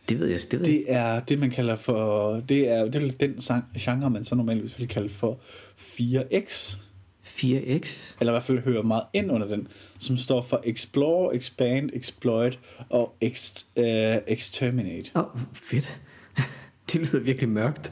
Det 0.09 0.19
ved 0.19 0.27
jeg, 0.27 0.39
det 0.51 0.59
ved 0.59 0.67
jeg. 0.67 0.75
Det 0.75 0.91
er 0.93 1.19
det, 1.19 1.39
man 1.39 1.49
kalder 1.49 1.75
for... 1.75 2.33
Det 2.49 2.69
er, 2.69 2.85
det 2.85 3.03
er 3.03 3.27
den 3.27 3.41
sang, 3.41 3.63
genre, 3.77 4.09
man 4.09 4.25
så 4.25 4.35
normalt 4.35 4.79
vil 4.79 4.87
kalde 4.87 5.09
for 5.09 5.39
4X. 5.77 6.77
4X. 7.25 8.17
Eller 8.19 8.31
i 8.31 8.33
hvert 8.33 8.43
fald 8.43 8.59
hører 8.59 8.83
meget 8.83 9.03
ind 9.13 9.31
under 9.31 9.47
den, 9.47 9.67
som 9.99 10.17
står 10.17 10.41
for 10.41 10.61
Explore, 10.63 11.35
Expand, 11.35 11.89
Exploit 11.93 12.59
og 12.89 13.15
ext, 13.21 13.67
uh, 13.77 13.83
Exterminate. 14.27 15.11
Åh, 15.15 15.21
oh, 15.21 15.39
fedt. 15.53 16.01
det 16.93 17.01
lyder 17.01 17.19
virkelig 17.19 17.49
mørkt. 17.49 17.91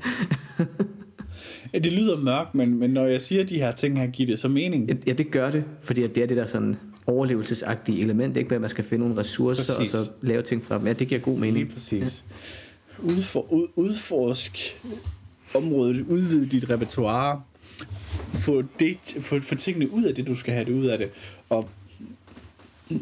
Ja, 1.73 1.79
det 1.79 1.93
lyder 1.93 2.17
mørkt, 2.17 2.55
men, 2.55 2.79
men 2.79 2.89
når 2.89 3.05
jeg 3.05 3.21
siger 3.21 3.43
de 3.43 3.57
her 3.57 3.71
ting 3.71 3.99
her, 3.99 4.07
giver 4.07 4.27
det 4.27 4.39
så 4.39 4.47
mening. 4.47 4.89
Ja, 5.07 5.13
det 5.13 5.31
gør 5.31 5.51
det, 5.51 5.63
fordi 5.81 6.07
det 6.07 6.23
er 6.23 6.27
det 6.27 6.37
der 6.37 6.45
sådan 6.45 6.77
overlevelsesagtige 7.07 8.01
element, 8.01 8.37
ikke 8.37 8.47
med 8.47 8.55
at 8.55 8.61
man 8.61 8.69
skal 8.69 8.83
finde 8.83 9.03
nogle 9.05 9.19
ressourcer 9.19 9.73
Præcis. 9.77 9.93
og 9.93 10.05
så 10.05 10.11
lave 10.21 10.41
ting 10.41 10.63
fra 10.63 10.77
dem. 10.77 10.87
Ja, 10.87 10.93
det 10.93 11.07
giver 11.07 11.21
god 11.21 11.37
mening. 11.37 11.57
Lige 11.57 11.73
præcis. 11.73 12.23
Ja. 12.99 13.03
Udfor, 13.03 13.51
ud, 13.51 13.67
udforsk 13.75 14.77
området, 15.55 16.05
udvide 16.07 16.47
dit 16.47 16.69
repertoire, 16.69 17.41
få, 18.33 18.63
det, 18.79 18.97
få, 19.19 19.39
få 19.39 19.55
tingene 19.55 19.91
ud 19.91 20.03
af 20.03 20.15
det, 20.15 20.27
du 20.27 20.35
skal 20.35 20.53
have 20.53 20.65
det 20.65 20.71
ud 20.73 20.85
af 20.85 20.97
det, 20.97 21.09
og 21.49 21.69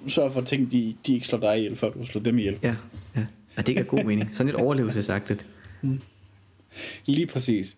sørg 0.07 0.33
for, 0.33 0.41
at 0.41 0.47
ting, 0.47 0.71
de, 0.71 0.95
de 1.07 1.13
ikke 1.13 1.27
slår 1.27 1.39
dig 1.39 1.57
ihjel, 1.57 1.75
før 1.75 1.89
du 1.89 2.05
slået 2.05 2.25
dem 2.25 2.37
ihjel. 2.37 2.57
Ja, 2.63 2.75
ja. 3.15 3.25
Og 3.57 3.67
det 3.67 3.75
giver 3.75 3.83
god 3.83 4.03
mening. 4.03 4.35
Sådan 4.35 4.45
lidt 4.45 4.61
overlevelsesagtigt. 4.61 5.45
Lige 7.05 7.27
præcis. 7.27 7.77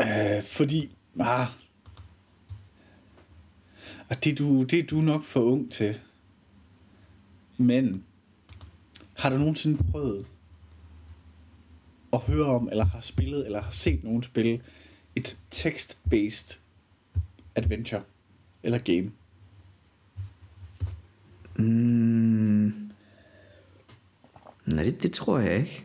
Øh, 0.00 0.42
fordi, 0.42 0.90
ah, 1.20 1.46
og 4.08 4.24
det 4.24 4.32
er, 4.32 4.36
du, 4.36 4.62
det 4.62 4.78
er 4.78 4.86
du 4.86 5.00
nok 5.00 5.24
for 5.24 5.40
ung 5.40 5.72
til. 5.72 6.00
Men, 7.56 8.04
har 9.14 9.30
du 9.30 9.38
nogensinde 9.38 9.84
prøvet 9.92 10.26
at 12.12 12.18
høre 12.18 12.46
om, 12.46 12.68
eller 12.68 12.84
har 12.84 13.00
spillet, 13.00 13.46
eller 13.46 13.62
har 13.62 13.70
set 13.70 14.04
nogen 14.04 14.22
spille 14.22 14.60
et 15.16 15.38
text-based 15.50 16.60
adventure 17.54 18.02
eller 18.62 18.78
game? 18.78 19.12
Mm. 21.56 22.90
Nej, 24.66 24.84
det, 24.84 25.02
det 25.02 25.12
tror 25.12 25.38
jeg 25.38 25.58
ikke. 25.58 25.84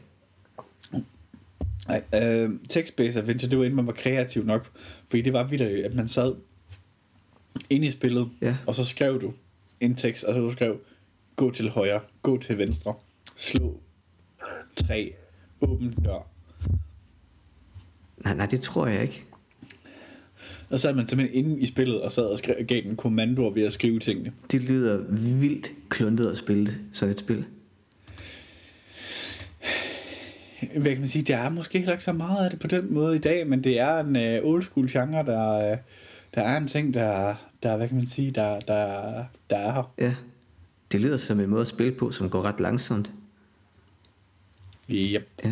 Nej, 1.88 2.03
øh, 2.13 2.49
text-based 2.73 3.17
adventure, 3.17 3.49
det 3.49 3.57
var 3.57 3.63
inden 3.63 3.75
man 3.75 3.88
var 3.88 3.93
kreativ 3.93 4.45
nok, 4.45 4.71
fordi 5.07 5.21
det 5.21 5.34
var 5.34 5.43
vildt, 5.43 5.86
at 5.86 5.95
man 5.95 6.07
sad 6.07 6.36
inde 7.70 7.88
i 7.88 7.92
spillet, 7.92 8.30
Ja. 8.42 8.58
og 8.68 8.76
så 8.76 8.86
skrev 8.86 9.22
du 9.22 9.34
en 9.80 9.96
tekst, 9.96 10.26
altså 10.28 10.42
du 10.42 10.52
skrev, 10.52 10.78
gå 11.36 11.52
til 11.52 11.70
højre, 11.70 12.00
gå 12.22 12.38
til 12.38 12.58
venstre, 12.58 12.94
slå 13.36 13.80
tre, 14.76 15.14
åbn 15.62 15.90
dør. 16.06 16.28
Nej, 18.24 18.36
nej, 18.36 18.46
det 18.46 18.62
tror 18.62 18.88
jeg 18.88 19.02
ikke. 19.02 19.26
Og 20.70 20.80
så 20.80 20.90
er 20.90 20.94
man 20.94 21.08
simpelthen 21.08 21.46
inde 21.46 21.60
i 21.60 21.66
spillet 21.66 22.02
og 22.02 22.12
sad 22.12 22.24
og 22.26 22.38
skrev, 22.38 22.66
gav 22.68 22.82
den 22.82 22.96
kommandoer 22.96 23.50
ved 23.52 23.64
at 23.66 23.74
skrive 23.74 24.00
tingene. 24.00 24.34
Det 24.52 24.62
lyder 24.62 24.98
vildt 25.40 25.72
kluntet 25.90 26.32
at 26.32 26.38
spille 26.38 26.68
sådan 26.92 27.12
et 27.14 27.20
spil. 27.20 27.46
Hvad 30.78 30.92
kan 30.92 31.00
man 31.00 31.08
sige, 31.10 31.24
der 31.24 31.38
er 31.38 31.50
måske 31.50 31.78
heller 31.78 31.92
ikke 31.94 32.04
så 32.04 32.14
meget 32.14 32.44
af 32.46 32.50
det 32.50 32.60
på 32.60 32.68
den 32.68 32.94
måde 32.94 33.16
i 33.16 33.20
dag, 33.20 33.48
men 33.48 33.64
det 33.64 33.80
er 33.80 34.00
en 34.00 34.16
uh, 34.16 34.50
old 34.52 34.64
school 34.64 34.90
genre, 34.92 35.26
der, 35.26 35.72
uh, 35.72 35.78
der 36.34 36.41
er 36.41 36.58
en 36.58 36.67
ting, 36.67 36.94
der, 36.94 37.36
der, 37.63 37.78
hvad 37.78 37.88
kan 37.88 37.98
man 37.98 38.08
sige, 38.08 38.32
der, 38.32 38.60
der, 38.60 39.26
der 39.50 39.58
er 39.58 39.72
her. 39.72 39.94
Ja. 39.98 40.15
Det 40.91 41.02
lyder 41.02 41.17
som 41.17 41.39
en 41.39 41.50
måde 41.50 41.62
at 41.62 41.67
spille 41.67 41.91
på, 41.91 42.12
som 42.12 42.30
går 42.30 42.41
ret 42.41 42.60
langsomt. 42.60 43.13
Yep. 44.89 45.30
Ja. 45.44 45.52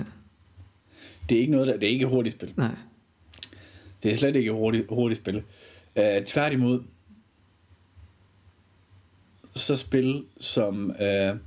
Det 1.30 1.36
er 1.36 1.40
ikke 1.40 1.52
noget, 1.52 1.68
der, 1.68 1.74
det 1.74 1.84
er 1.84 1.92
ikke 1.92 2.06
hurtigt 2.06 2.36
spil. 2.36 2.54
Nej. 2.58 2.76
Det 4.04 4.12
er 4.12 4.16
slet 4.16 4.36
ikke 4.36 4.52
hurtigt, 4.52 4.88
hurtigt 4.90 5.22
spil. 5.22 5.44
Uh, 5.96 6.26
tværtimod, 6.26 6.84
så 9.56 9.78
spil 9.78 10.26
som, 10.40 10.96
uh, 11.02 11.38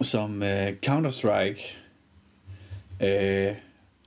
som 0.00 0.42
uh, 0.42 0.68
Counter-Strike 0.86 1.76
uh, 3.00 3.56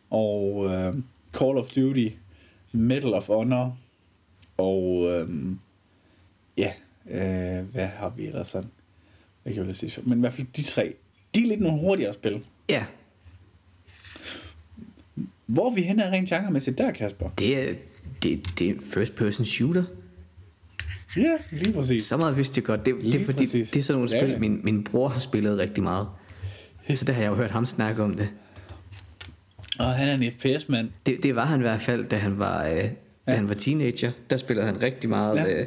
og 0.09 0.55
uh, 0.55 0.95
Call 1.33 1.57
of 1.57 1.69
Duty, 1.75 2.09
Medal 2.71 3.13
of 3.13 3.27
Honor 3.27 3.77
og 4.57 4.83
um, 5.01 5.59
ja, 6.57 6.71
uh, 7.05 7.67
hvad 7.71 7.85
har 7.87 8.09
vi 8.09 8.25
ellers 8.27 8.47
sådan? 8.47 8.69
Jeg 9.45 9.53
kan 9.53 9.65
vel 9.65 9.75
sige, 9.75 9.91
men 10.03 10.17
i 10.17 10.21
hvert 10.21 10.33
fald 10.33 10.47
de 10.55 10.63
tre, 10.63 10.93
de 11.35 11.43
er 11.43 11.47
lidt 11.47 11.61
nogle 11.61 11.79
hurtigere 11.79 12.13
spil. 12.13 12.45
Ja, 12.69 12.85
Hvor 15.45 15.69
er 15.69 15.73
vi 15.73 15.81
henne 15.81 16.05
af 16.05 16.11
rent 16.11 16.29
genremæssigt 16.29 16.77
der, 16.77 16.91
Kasper? 16.91 17.29
det 17.39 17.69
er, 17.69 17.73
det, 18.23 18.59
det 18.59 18.69
er 18.69 18.73
first 18.93 19.15
person 19.15 19.45
shooter. 19.45 19.83
Ja, 21.17 21.37
lige 21.51 21.73
præcis. 21.73 22.03
Så 22.03 22.17
meget 22.17 22.37
vidste 22.37 22.59
jeg 22.59 22.65
godt. 22.65 22.85
Det, 22.85 22.95
det 23.01 23.15
er 23.21 23.25
fordi, 23.25 23.37
præcis. 23.37 23.71
det 23.71 23.79
er 23.79 23.83
sådan 23.83 24.01
nogle 24.01 24.15
Ja, 24.15 24.21
spil, 24.21 24.31
ja. 24.31 24.39
min, 24.39 24.59
min 24.63 24.83
bror 24.83 25.07
har 25.07 25.19
spillet 25.19 25.57
rigtig 25.57 25.83
meget. 25.83 26.07
Så 26.95 27.05
der 27.05 27.13
har 27.13 27.21
jeg 27.21 27.29
jo 27.29 27.35
hørt 27.35 27.51
ham 27.51 27.65
snakke 27.65 28.03
om 28.03 28.13
det. 28.15 28.29
Og 29.85 29.93
han 29.93 30.09
er 30.09 30.13
en 30.13 30.31
FPS-mand. 30.31 30.89
Det, 31.05 31.23
det 31.23 31.35
var 31.35 31.45
han 31.45 31.59
i 31.59 31.63
hvert 31.63 31.81
fald, 31.81 32.05
da 32.05 32.15
han 32.15 32.39
var, 32.39 32.65
øh, 32.67 32.71
da 32.75 32.89
Ja. 33.27 33.35
han 33.35 33.49
var 33.49 33.53
teenager. 33.55 34.11
Der 34.29 34.37
spillede 34.37 34.65
han 34.67 34.81
rigtig 34.81 35.09
meget. 35.09 35.37
Ja. 35.37 35.59
Øh, 35.61 35.65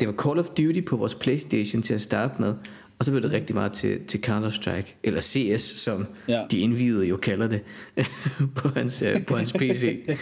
det 0.00 0.08
var 0.08 0.14
Call 0.14 0.38
of 0.38 0.46
Duty 0.46 0.80
på 0.86 0.96
vores 0.96 1.14
Playstation 1.14 1.82
til 1.82 1.94
at 1.94 2.00
starte 2.00 2.34
med. 2.42 2.54
Og 2.98 3.04
så 3.04 3.10
blev 3.10 3.22
det 3.22 3.32
rigtig 3.32 3.54
meget 3.56 3.72
til, 3.72 4.04
til 4.06 4.18
Counter-Strike. 4.18 4.94
Eller 5.02 5.20
CS, 5.20 5.60
som 5.62 6.06
Ja. 6.28 6.42
de 6.50 6.58
indvidede 6.58 7.06
jo 7.06 7.16
kalder 7.16 7.48
det 7.48 7.60
på 8.56 8.68
hans, 8.68 9.02
øh, 9.02 9.26
på 9.26 9.36
hans 9.36 9.52
PC. 9.52 9.98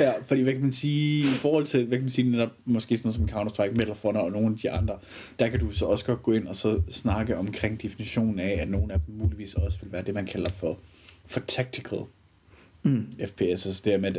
Ja, 0.00 0.12
fordi 0.26 0.42
hvad 0.42 0.52
kan 0.52 0.62
man 0.62 0.72
sige, 0.72 1.20
i 1.20 1.24
forhold 1.24 1.66
til, 1.66 1.84
hvad 1.86 1.98
kan 1.98 2.04
man 2.04 2.10
sige, 2.10 2.30
netop 2.30 2.48
måske 2.64 2.96
sådan 2.96 3.12
noget 3.18 3.30
som 3.30 3.38
Counter-Strike, 3.40 3.76
Medal 3.76 3.94
og 4.02 4.32
nogle 4.32 4.46
af 4.48 4.58
de 4.62 4.70
andre, 4.70 4.94
der 5.38 5.48
kan 5.48 5.60
du 5.60 5.70
så 5.70 5.84
også 5.84 6.04
godt 6.04 6.22
gå 6.22 6.32
ind 6.32 6.46
og 6.48 6.56
så 6.56 6.80
snakke 6.90 7.36
omkring 7.36 7.82
definitionen 7.82 8.38
af, 8.38 8.58
at 8.60 8.68
nogle 8.70 8.92
af 8.92 9.00
dem 9.06 9.14
muligvis 9.14 9.54
også 9.54 9.78
vil 9.82 9.92
være 9.92 10.02
det, 10.02 10.14
man 10.14 10.26
kalder 10.26 10.50
for, 10.50 10.78
for 11.26 11.40
tactical 11.40 11.98
mm. 12.82 13.06
FPS, 13.26 13.66
altså 13.66 13.82
det 13.84 14.00
med, 14.00 14.12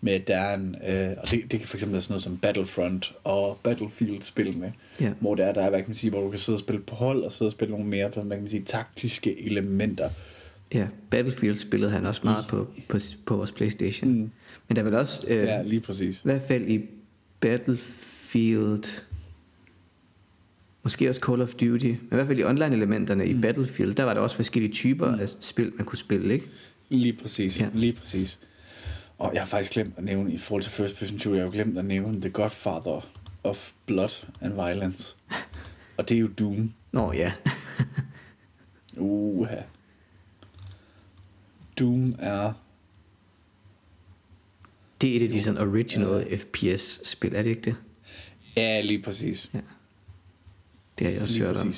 med 0.00 0.12
at 0.12 0.26
der 0.28 0.36
er 0.36 0.54
en, 0.54 0.76
øh, 0.88 1.10
og 1.22 1.30
det, 1.30 1.42
det 1.50 1.60
kan 1.60 1.68
fx 1.68 1.72
være 1.72 2.00
sådan 2.00 2.00
noget 2.08 2.22
som 2.22 2.36
Battlefront 2.38 3.12
og 3.24 3.60
Battlefield 3.62 4.22
spil 4.22 4.58
med, 4.58 4.70
Ja. 5.00 5.12
hvor 5.20 5.34
der 5.34 5.44
er, 5.44 5.52
der 5.54 5.62
er, 5.62 5.70
hvad 5.70 5.78
kan 5.80 5.88
man 5.88 5.94
sige, 5.94 6.10
hvor 6.10 6.20
du 6.20 6.30
kan 6.30 6.38
sidde 6.38 6.56
og 6.56 6.60
spille 6.60 6.82
på 6.82 6.94
hold, 6.94 7.22
og 7.22 7.32
sidde 7.32 7.48
og 7.48 7.52
spille 7.52 7.72
nogle 7.72 7.86
mere, 7.86 8.08
hvad 8.08 8.22
kan 8.22 8.40
man 8.40 8.48
sige, 8.48 8.62
taktiske 8.62 9.46
elementer. 9.46 10.10
Ja, 10.74 10.86
Battlefield 11.10 11.56
spillede 11.58 11.90
han 11.90 12.06
også 12.06 12.20
meget 12.24 12.44
på, 12.48 12.66
på, 12.88 12.98
på 13.26 13.36
vores 13.36 13.52
Playstation. 13.52 14.10
Mm. 14.12 14.30
Men 14.68 14.76
der 14.76 14.80
er 14.80 14.84
vel 14.84 14.94
også, 14.94 15.26
øh, 15.28 15.36
Ja, 15.36 15.62
lige 15.62 15.80
præcis. 15.80 16.16
i 16.18 16.20
hvert 16.24 16.42
fald 16.42 16.68
i 16.68 16.80
Battlefield, 17.40 19.02
måske 20.82 21.08
også 21.08 21.20
Call 21.20 21.42
of 21.42 21.54
Duty, 21.54 21.86
men 21.86 21.98
i 22.12 22.14
hvert 22.14 22.26
fald 22.26 22.38
i 22.38 22.44
online-elementerne 22.44 23.24
mm. 23.24 23.30
i 23.30 23.40
Battlefield, 23.42 23.94
der 23.94 24.04
var 24.04 24.14
der 24.14 24.20
også 24.20 24.36
forskellige 24.36 24.72
typer 24.72 25.14
mm. 25.14 25.20
af 25.20 25.28
spil, 25.40 25.72
man 25.76 25.84
kunne 25.86 25.98
spille, 25.98 26.34
ikke? 26.34 26.46
Lige 26.88 27.12
præcis, 27.12 27.60
ja. 27.60 27.64
Ja. 27.64 27.70
lige 27.74 27.92
præcis. 27.92 28.40
Og 29.18 29.34
jeg 29.34 29.42
har 29.42 29.46
faktisk 29.46 29.72
glemt 29.72 29.94
at 29.96 30.04
nævne, 30.04 30.32
i 30.32 30.38
forhold 30.38 30.62
til 30.62 30.72
First 30.72 30.96
Person 30.96 31.18
Shooter, 31.18 31.36
jeg 31.36 31.42
har 31.42 31.46
jo 31.46 31.52
glemt 31.52 31.78
at 31.78 31.84
nævne 31.84 32.20
The 32.20 32.30
Godfather 32.30 33.08
of 33.44 33.72
Blood 33.86 34.26
and 34.40 34.54
Violence. 34.54 35.16
Og 35.96 36.08
det 36.08 36.14
er 36.16 36.20
jo 36.20 36.28
Doom. 36.38 36.72
Nå 36.92 37.12
ja, 37.12 37.32
Uha. 38.96 39.56
Doom 41.78 42.14
er... 42.18 42.52
det 45.00 45.12
er 45.12 45.16
et 45.16 45.22
af 45.22 45.28
de 45.28 45.42
sådan 45.42 45.68
original 45.68 46.38
FPS-spil, 46.38 47.34
er 47.34 47.42
det 47.42 47.50
ikke 47.50 47.62
det? 47.62 47.76
Ja, 48.56 48.80
lige 48.80 49.02
præcis. 49.02 49.50
Ja. 49.54 49.60
Det 50.98 51.06
har 51.06 51.12
jeg 51.12 51.22
også 51.22 51.34
Lige 51.34 51.46
hørt 51.46 51.56
om. 51.56 51.74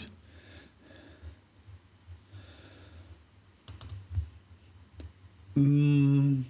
Mm. 5.59 6.45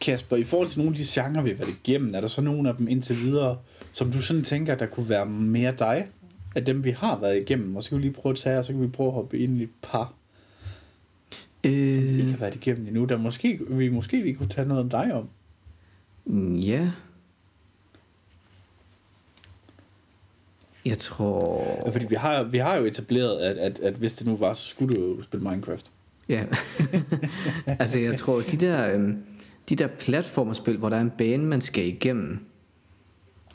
Kasper, 0.00 0.36
i 0.36 0.44
forhold 0.44 0.68
til 0.68 0.78
nogle 0.78 0.92
af 0.92 0.96
de 0.96 1.04
genrer, 1.08 1.42
vi 1.42 1.48
har 1.48 1.56
været 1.56 1.76
igennem, 1.84 2.14
er 2.14 2.20
der 2.20 2.28
så 2.28 2.40
nogle 2.40 2.68
af 2.68 2.76
dem 2.76 2.88
indtil 2.88 3.16
videre, 3.16 3.58
som 3.92 4.12
du 4.12 4.20
sådan 4.20 4.42
tænker, 4.42 4.74
der 4.74 4.86
kunne 4.86 5.08
være 5.08 5.26
mere 5.26 5.74
dig, 5.78 6.08
af 6.54 6.64
dem 6.64 6.84
vi 6.84 6.90
har 6.90 7.18
været 7.18 7.40
igennem? 7.40 7.76
Og 7.76 7.82
så 7.82 7.88
kan 7.88 7.98
vi 7.98 8.02
lige 8.02 8.12
prøve 8.12 8.32
at 8.32 8.38
tage, 8.38 8.58
og 8.58 8.64
så 8.64 8.72
kan 8.72 8.82
vi 8.82 8.86
prøve 8.86 9.08
at 9.08 9.14
hoppe 9.14 9.38
ind 9.38 9.60
i 9.60 9.62
et 9.62 9.70
par, 9.82 10.12
vi 11.62 11.70
ikke 11.70 12.22
Øh, 12.22 12.30
har 12.30 12.36
været 12.36 12.54
igennem 12.54 12.86
endnu, 12.86 13.04
der 13.04 13.16
måske, 13.16 13.60
vi 13.68 13.88
måske 13.88 14.22
lige 14.22 14.34
kunne 14.34 14.48
tage 14.48 14.68
noget 14.68 14.82
om 14.82 14.90
dig 14.90 15.14
om. 15.14 15.28
ja. 16.60 16.90
Jeg 20.84 20.98
tror... 20.98 21.90
Fordi 21.92 22.06
vi 22.06 22.14
har, 22.14 22.42
vi 22.42 22.58
har 22.58 22.76
jo 22.76 22.84
etableret, 22.84 23.38
at, 23.38 23.58
at, 23.58 23.78
at 23.80 23.94
hvis 23.94 24.14
det 24.14 24.26
nu 24.26 24.36
var, 24.36 24.52
så 24.52 24.68
skulle 24.68 24.96
du 24.96 25.00
jo 25.00 25.22
spille 25.22 25.48
Minecraft. 25.48 25.90
Ja. 26.28 26.44
altså, 27.66 27.98
jeg 27.98 28.18
tror, 28.18 28.40
de 28.40 28.56
der, 28.56 28.94
øhm, 28.94 29.16
de 29.68 29.76
der 29.76 29.86
platformspil, 29.86 30.76
hvor 30.76 30.88
der 30.88 30.96
er 30.96 31.00
en 31.00 31.12
bane, 31.18 31.44
man 31.44 31.60
skal 31.60 31.86
igennem, 31.86 32.38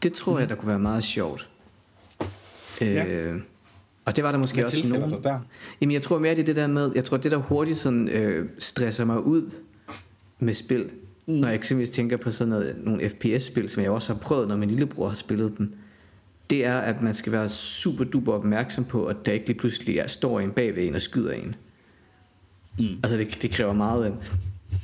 det 0.03 0.13
tror 0.13 0.33
mm. 0.33 0.39
jeg, 0.39 0.49
der 0.49 0.55
kunne 0.55 0.67
være 0.67 0.79
meget 0.79 1.03
sjovt. 1.03 1.49
Ja. 2.81 3.05
Øh, 3.05 3.41
og 4.05 4.15
det 4.15 4.23
var 4.23 4.31
der 4.31 4.39
måske 4.39 4.55
Hvad 4.55 4.63
også 4.63 4.93
nogen... 4.93 5.11
dig 5.11 5.23
der? 5.23 5.39
Jamen, 5.81 5.93
jeg 5.93 6.01
tror 6.01 6.19
mere, 6.19 6.35
det 6.35 6.41
er 6.41 6.45
det 6.45 6.55
der 6.55 6.67
med... 6.67 6.91
Jeg 6.95 7.03
tror, 7.03 7.17
det 7.17 7.31
der 7.31 7.37
hurtigt 7.37 7.77
sådan, 7.77 8.07
øh, 8.07 8.49
stresser 8.59 9.05
mig 9.05 9.23
ud 9.23 9.51
med 10.39 10.53
spil. 10.53 10.89
Mm. 11.25 11.33
Når 11.33 11.47
jeg 11.47 11.55
eksempelvis 11.55 11.89
tænker 11.89 12.17
på 12.17 12.31
sådan 12.31 12.49
noget, 12.49 12.75
nogle 12.83 13.09
FPS-spil, 13.09 13.69
som 13.69 13.83
jeg 13.83 13.91
også 13.91 14.13
har 14.13 14.19
prøvet, 14.19 14.47
når 14.47 14.55
min 14.55 14.69
lillebror 14.69 15.07
har 15.07 15.15
spillet 15.15 15.57
dem. 15.57 15.73
Det 16.49 16.65
er, 16.65 16.77
at 16.77 17.01
man 17.01 17.13
skal 17.13 17.31
være 17.31 17.49
super 17.49 18.03
duper 18.03 18.33
opmærksom 18.33 18.85
på, 18.85 19.05
at 19.05 19.25
der 19.25 19.31
ikke 19.31 19.47
lige 19.47 19.57
pludselig 19.57 19.97
er, 19.97 20.07
står 20.07 20.39
en 20.39 20.51
bagved 20.51 20.87
en 20.87 20.95
og 20.95 21.01
skyder 21.01 21.31
en. 21.31 21.55
Mm. 22.79 22.85
Altså 23.03 23.17
det, 23.17 23.41
det 23.41 23.51
kræver 23.51 23.73
meget 23.73 24.05
øh, 24.11 24.13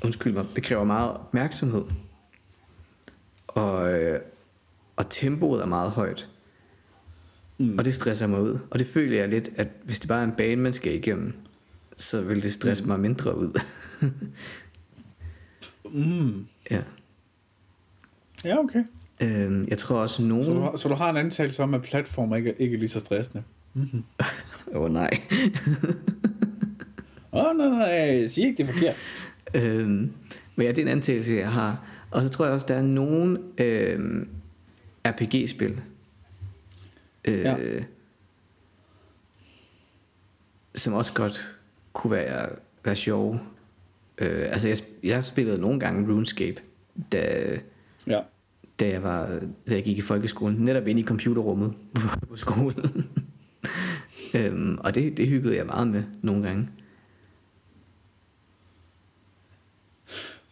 Undskyld 0.04 0.34
mig 0.34 0.46
Det 0.56 0.64
kræver 0.64 0.84
meget 0.84 1.12
opmærksomhed 1.14 1.84
Og, 3.48 3.94
øh, 3.94 4.20
og 4.96 5.10
tempoet 5.10 5.62
er 5.62 5.66
meget 5.66 5.92
højt 5.92 6.30
mm. 7.58 7.78
Og 7.78 7.86
det 7.86 7.96
stresser 7.96 8.28
mig 8.28 8.42
ud 8.42 8.60
Og 8.72 8.80
det 8.80 8.88
føler 8.88 9.18
jeg 9.18 9.30
lidt 9.30 9.50
At 9.58 9.68
hvis 9.84 10.00
det 10.00 10.08
bare 10.08 10.20
er 10.20 10.24
en 10.24 10.32
bane 10.32 10.62
man 10.62 10.74
skal 10.74 10.94
igennem 10.96 11.34
Så 11.98 12.22
vil 12.22 12.44
det 12.44 12.54
stresse 12.54 12.84
mm. 12.84 12.90
mig 12.90 13.00
mindre 13.00 13.38
ud 13.38 13.60
Mm. 15.84 16.46
Ja 16.72 16.82
Ja, 18.44 18.58
okay. 18.60 18.84
øhm, 19.22 19.68
Jeg 19.68 19.78
tror 19.78 19.98
også 20.00 20.22
nogen 20.24 20.46
Så 20.46 20.52
du, 20.54 20.60
har, 20.60 20.76
så 20.76 20.90
du 20.90 20.96
har 20.96 21.10
en 21.10 21.18
antagelse 21.18 21.64
om, 21.64 21.74
at 21.74 21.82
platformer 21.82 22.36
ikke, 22.36 22.50
er- 22.50 22.54
ikke 22.58 22.76
er 22.76 22.80
lige 22.80 22.90
så 22.90 23.00
stressende? 23.00 23.44
Åh 24.74 24.82
oh, 24.82 24.92
nej 24.94 25.10
Åh, 27.36 27.46
oh, 27.50 27.58
nej, 27.58 27.68
nej, 27.68 27.88
jeg 27.88 28.32
siger 28.32 28.48
ikke, 28.48 28.64
det 28.64 28.70
er 28.70 28.74
forkert. 28.74 28.96
øhm, 29.64 30.12
Men 30.56 30.66
ja, 30.66 30.68
det 30.68 30.78
er 30.78 30.82
en 30.82 30.88
antagelse 30.88 31.34
jeg 31.34 31.52
har 31.52 31.86
Og 32.12 32.22
så 32.22 32.30
tror 32.30 32.46
jeg 32.46 32.54
også 32.54 32.68
der 32.70 32.74
er 32.76 32.82
nogen 32.82 33.38
øhm, 33.58 34.30
RPG-spil 35.08 35.82
øh, 37.28 37.40
Ja. 37.40 37.56
som 40.76 40.94
også 40.94 41.14
godt 41.14 41.56
kunne 41.94 42.12
være, 42.12 42.50
være 42.86 42.96
sjove. 42.96 43.40
Øh, 44.18 44.42
altså 44.52 44.68
jeg, 44.68 44.78
jeg 45.04 45.24
spillede 45.26 45.62
nogle 45.62 45.80
gange 45.80 46.14
RuneScape, 46.14 46.62
da, 47.12 47.46
Ja. 48.08 48.20
da, 48.80 48.88
jeg 48.90 49.04
var, 49.04 49.26
da 49.70 49.76
jeg 49.76 49.84
gik 49.84 49.98
i 49.98 50.02
folkeskolen, 50.02 50.58
netop 50.58 50.88
inde 50.88 51.02
i 51.02 51.06
computerrummet 51.06 51.74
på 52.30 52.36
skolen. 52.36 53.06
øhm, 54.36 54.78
og 54.80 54.96
det, 54.96 55.18
det 55.18 55.28
hyggede 55.28 55.58
jeg 55.58 55.66
meget 55.66 55.88
med 55.88 56.04
nogle 56.22 56.48
gange. 56.48 56.70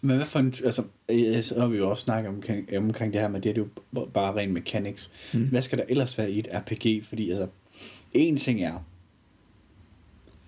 Men 0.06 0.16
hvad 0.16 0.26
for 0.26 0.40
en, 0.40 0.54
altså, 0.66 0.84
øh, 1.10 1.44
så 1.44 1.60
har 1.60 1.68
vi 1.68 1.78
jo 1.78 1.90
også 1.90 2.04
snakket 2.04 2.30
omkring, 2.30 2.78
omkring 2.78 3.14
det 3.14 3.22
her 3.22 3.28
med, 3.28 3.42
det 3.42 3.58
er 3.58 3.64
jo 3.96 4.06
bare 4.06 4.36
ren 4.36 4.54
mechanics. 4.54 5.12
Mm. 5.34 5.48
Hvad 5.50 5.62
skal 5.62 5.78
der 5.78 5.84
ellers 5.90 6.18
være 6.18 6.32
i 6.32 6.40
et 6.40 6.48
RPG? 6.54 7.06
Fordi 7.06 7.30
altså, 7.30 7.48
en 8.14 8.38
ting 8.38 8.62
er, 8.62 8.80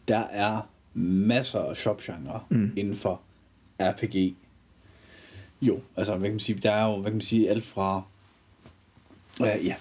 der 0.07 0.19
er 0.19 0.69
masser 0.93 1.59
af 1.59 1.77
shopgenre 1.77 2.39
mm. 2.49 2.73
inden 2.75 2.95
for 2.95 3.21
RPG. 3.79 4.35
Jo, 5.61 5.79
altså, 5.97 6.15
hvad 6.17 6.29
kan 6.29 6.33
man 6.33 6.39
sige, 6.39 6.59
der 6.59 6.71
er 6.71 6.85
jo, 6.85 6.95
hvad 6.95 7.11
kan 7.11 7.17
man 7.17 7.21
sige, 7.21 7.49
alt 7.49 7.63
fra, 7.63 8.01
øh, 9.41 9.65
ja, 9.65 9.75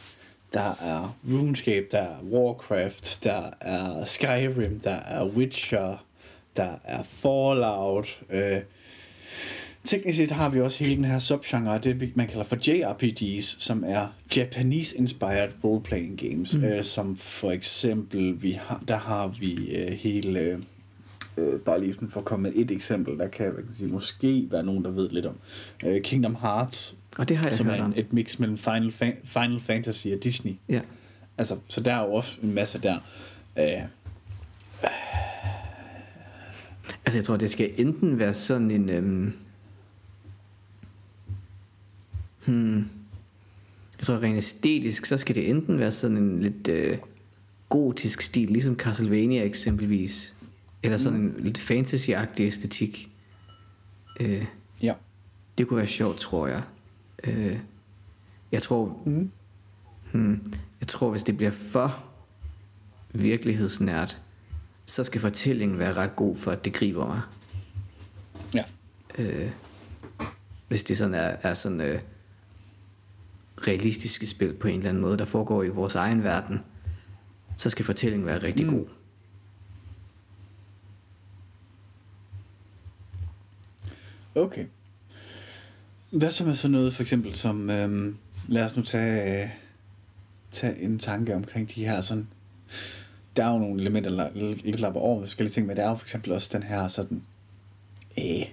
der 0.52 0.74
er 0.82 1.16
RuneScape, 1.28 1.86
der 1.90 1.98
er 1.98 2.22
Warcraft, 2.22 3.24
der 3.24 3.50
er 3.60 4.04
Skyrim, 4.04 4.80
der 4.80 4.94
er 4.94 5.26
Witcher, 5.26 6.06
der 6.56 6.74
er 6.84 7.02
Fallout, 7.02 8.22
øh, 8.30 8.60
Teknisk 9.84 10.18
set 10.18 10.30
har 10.30 10.48
vi 10.48 10.60
også 10.60 10.84
hele 10.84 10.96
den 10.96 11.04
her 11.04 11.18
subgenre, 11.18 11.78
det 11.78 12.16
man 12.16 12.26
kalder 12.28 12.44
for 12.44 12.56
JRPGs, 12.68 13.62
som 13.62 13.84
er 13.86 14.06
Japanese 14.36 14.96
Inspired 14.98 15.48
Role-Playing 15.64 16.28
Games. 16.28 16.54
Mm. 16.56 16.64
Øh, 16.64 16.84
som 16.84 17.16
for 17.16 17.50
eksempel, 17.50 18.42
vi 18.42 18.52
har, 18.52 18.82
der 18.88 18.96
har 18.98 19.26
vi 19.28 19.76
øh, 19.76 19.92
hele, 19.92 20.60
øh, 21.36 21.60
bare 21.60 21.80
lige 21.80 21.94
for 22.10 22.20
at 22.20 22.24
komme 22.24 22.42
med 22.42 22.52
et 22.62 22.70
eksempel, 22.70 23.18
der 23.18 23.28
kan, 23.28 23.44
hvad 23.46 23.54
kan 23.62 23.66
man 23.66 23.76
sige, 23.76 23.88
måske 23.88 24.46
være 24.50 24.62
nogen, 24.64 24.84
der 24.84 24.90
ved 24.90 25.10
lidt 25.10 25.26
om. 25.26 25.38
Øh, 25.84 26.02
Kingdom 26.02 26.36
Hearts, 26.40 26.96
Og 27.18 27.28
det 27.28 27.36
har 27.36 27.48
jeg 27.48 27.56
som 27.56 27.66
hørt 27.66 27.78
er 27.78 27.84
om. 27.84 27.92
en, 27.92 27.98
et 27.98 28.12
mix 28.12 28.38
mellem 28.38 28.58
Final, 28.58 28.88
Fa- 28.90 29.40
Final 29.42 29.60
Fantasy 29.60 30.06
og 30.06 30.24
Disney. 30.24 30.52
Ja. 30.68 30.80
Altså, 31.38 31.56
så 31.68 31.80
der 31.80 31.94
er 31.94 32.04
jo 32.06 32.12
også 32.12 32.36
en 32.42 32.54
masse 32.54 32.80
der. 32.82 32.96
Øh, 33.58 33.82
Altså 37.06 37.18
jeg 37.18 37.24
tror, 37.24 37.36
det 37.36 37.50
skal 37.50 37.70
enten 37.76 38.18
være 38.18 38.34
sådan 38.34 38.70
en... 38.70 38.88
Øhm, 38.90 39.32
hmm, 42.46 42.88
jeg 43.98 44.06
tror 44.06 44.22
rent 44.22 44.36
æstetisk, 44.36 45.06
så 45.06 45.16
skal 45.18 45.34
det 45.34 45.50
enten 45.50 45.78
være 45.78 45.92
sådan 45.92 46.16
en 46.16 46.40
lidt 46.40 46.68
øh, 46.68 46.98
gotisk 47.68 48.22
stil, 48.22 48.48
ligesom 48.48 48.76
Castlevania 48.76 49.44
eksempelvis. 49.44 50.34
Eller 50.82 50.98
sådan 50.98 51.20
en 51.20 51.34
lidt 51.38 51.58
fantasy-agtig 51.58 52.40
æstetik. 52.40 53.10
Øh, 54.20 54.44
ja. 54.82 54.94
det 55.58 55.68
kunne 55.68 55.76
være 55.76 55.86
sjovt, 55.86 56.18
tror 56.18 56.46
jeg. 56.46 56.62
Øh, 57.24 57.58
jeg 58.52 58.62
tror... 58.62 59.02
Mm. 59.06 59.30
Hmm, 60.12 60.52
jeg 60.80 60.88
tror, 60.88 61.10
hvis 61.10 61.24
det 61.24 61.36
bliver 61.36 61.50
for 61.50 62.04
virkelighedsnært, 63.12 64.22
så 64.86 65.04
skal 65.04 65.20
fortællingen 65.20 65.78
være 65.78 65.92
ret 65.92 66.16
god 66.16 66.36
for, 66.36 66.50
at 66.50 66.64
det 66.64 66.72
griber 66.72 67.06
mig. 67.06 67.20
Øh, 69.18 69.50
hvis 70.68 70.84
det 70.84 70.98
sådan 70.98 71.14
er, 71.14 71.36
er 71.42 71.54
sådan 71.54 71.80
øh, 71.80 72.00
realistiske 73.66 74.26
spil 74.26 74.54
på 74.54 74.68
en 74.68 74.76
eller 74.78 74.88
anden 74.88 75.02
måde, 75.02 75.18
der 75.18 75.24
foregår 75.24 75.62
i 75.62 75.68
vores 75.68 75.94
egen 75.94 76.22
verden, 76.24 76.60
så 77.56 77.70
skal 77.70 77.84
fortællingen 77.84 78.26
være 78.26 78.42
rigtig 78.42 78.66
mm. 78.66 78.72
god. 78.72 78.86
Okay. 84.34 84.66
Hvad 86.10 86.30
så 86.30 86.44
med 86.44 86.54
sådan 86.54 86.72
noget 86.72 86.94
for 86.94 87.02
eksempel 87.02 87.34
som, 87.34 87.70
øhm, 87.70 88.16
lad 88.48 88.64
os 88.64 88.76
nu 88.76 88.82
tage, 88.82 89.42
øh, 89.42 89.50
tage 90.50 90.78
en 90.78 90.98
tanke 90.98 91.34
omkring 91.34 91.74
de 91.74 91.84
her 91.84 92.00
sådan, 92.00 92.28
der 93.36 93.44
er 93.44 93.52
jo 93.52 93.58
nogle 93.58 93.80
elementer, 93.80 94.10
der 94.10 94.30
lidt 94.64 94.80
lapper 94.80 95.00
over 95.00 95.24
forskellige 95.24 95.52
ting, 95.52 95.66
men 95.66 95.76
der 95.76 95.84
er 95.84 95.88
jo 95.88 95.94
for 95.94 96.04
eksempel 96.04 96.32
også 96.32 96.58
den 96.58 96.62
her 96.62 96.88
sådan, 96.88 97.22
øh, 98.18 98.46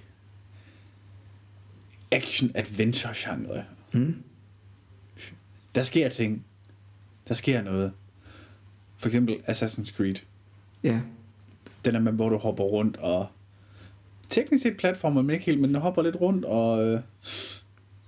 action-adventure 2.12 3.12
genre. 3.14 3.64
Mm. 3.92 4.22
Der 5.74 5.82
sker 5.82 6.08
ting. 6.08 6.44
Der 7.28 7.34
sker 7.34 7.62
noget. 7.62 7.92
For 8.98 9.08
eksempel 9.08 9.34
Assassin's 9.48 9.96
Creed. 9.96 10.14
Ja, 10.84 11.00
Den 11.84 11.94
er 11.94 12.00
med, 12.00 12.12
hvor 12.12 12.28
du 12.28 12.36
hopper 12.36 12.64
rundt 12.64 12.96
og... 12.96 13.26
Teknisk 14.30 14.62
set 14.62 14.76
platformer, 14.76 15.22
men 15.22 15.30
ikke 15.30 15.44
helt, 15.46 15.60
men 15.60 15.72
du 15.74 15.78
hopper 15.80 16.02
lidt 16.02 16.16
rundt 16.20 16.44
og 16.44 16.84
øh, 16.86 17.00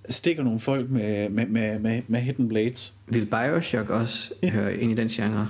stikker 0.09 0.43
nogle 0.43 0.61
folk 0.61 0.91
med, 0.91 1.29
med, 1.29 1.47
med, 1.47 1.79
med, 1.79 2.03
med 2.09 2.21
hidden 2.21 2.49
blades. 2.49 2.97
vil 3.09 3.27
Bioshock 3.27 3.91
også 3.91 4.35
Ja. 4.43 4.49
høre 4.51 4.77
ind 4.77 4.93
i 4.93 4.95
den 4.95 5.09
genre? 5.09 5.49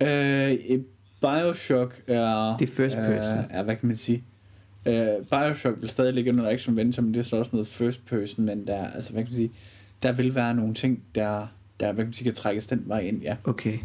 Øh, 0.00 0.80
Bioshock 1.20 2.02
er... 2.06 2.56
Det 2.56 2.70
er 2.70 2.74
first 2.74 2.96
person. 2.96 3.38
Er, 3.38 3.44
er 3.50 3.62
hvad 3.62 3.76
kan 3.76 3.86
man 3.86 3.96
sige? 3.96 4.24
Øh, 4.86 5.08
Bioshock 5.30 5.80
vil 5.80 5.88
stadig 5.88 6.14
ligge 6.14 6.30
under 6.32 6.50
action 6.50 6.72
adventure, 6.74 7.04
men 7.04 7.14
det 7.14 7.20
er 7.20 7.24
så 7.24 7.36
også 7.36 7.50
noget 7.52 7.68
first 7.68 8.06
person, 8.06 8.44
men 8.44 8.66
der, 8.66 8.86
altså, 8.90 9.12
hvad 9.12 9.22
kan 9.22 9.30
man 9.30 9.36
sige, 9.36 9.52
der 10.02 10.12
vil 10.12 10.34
være 10.34 10.54
nogle 10.54 10.74
ting, 10.74 11.02
der, 11.14 11.46
der 11.80 11.92
hvad 11.92 12.04
kan 12.04 12.06
man 12.06 12.12
sige, 12.12 12.24
kan 12.24 12.34
trækkes 12.34 12.66
den 12.66 12.82
vej 12.86 13.00
ind, 13.00 13.22
ja. 13.22 13.36
Okay. 13.44 13.78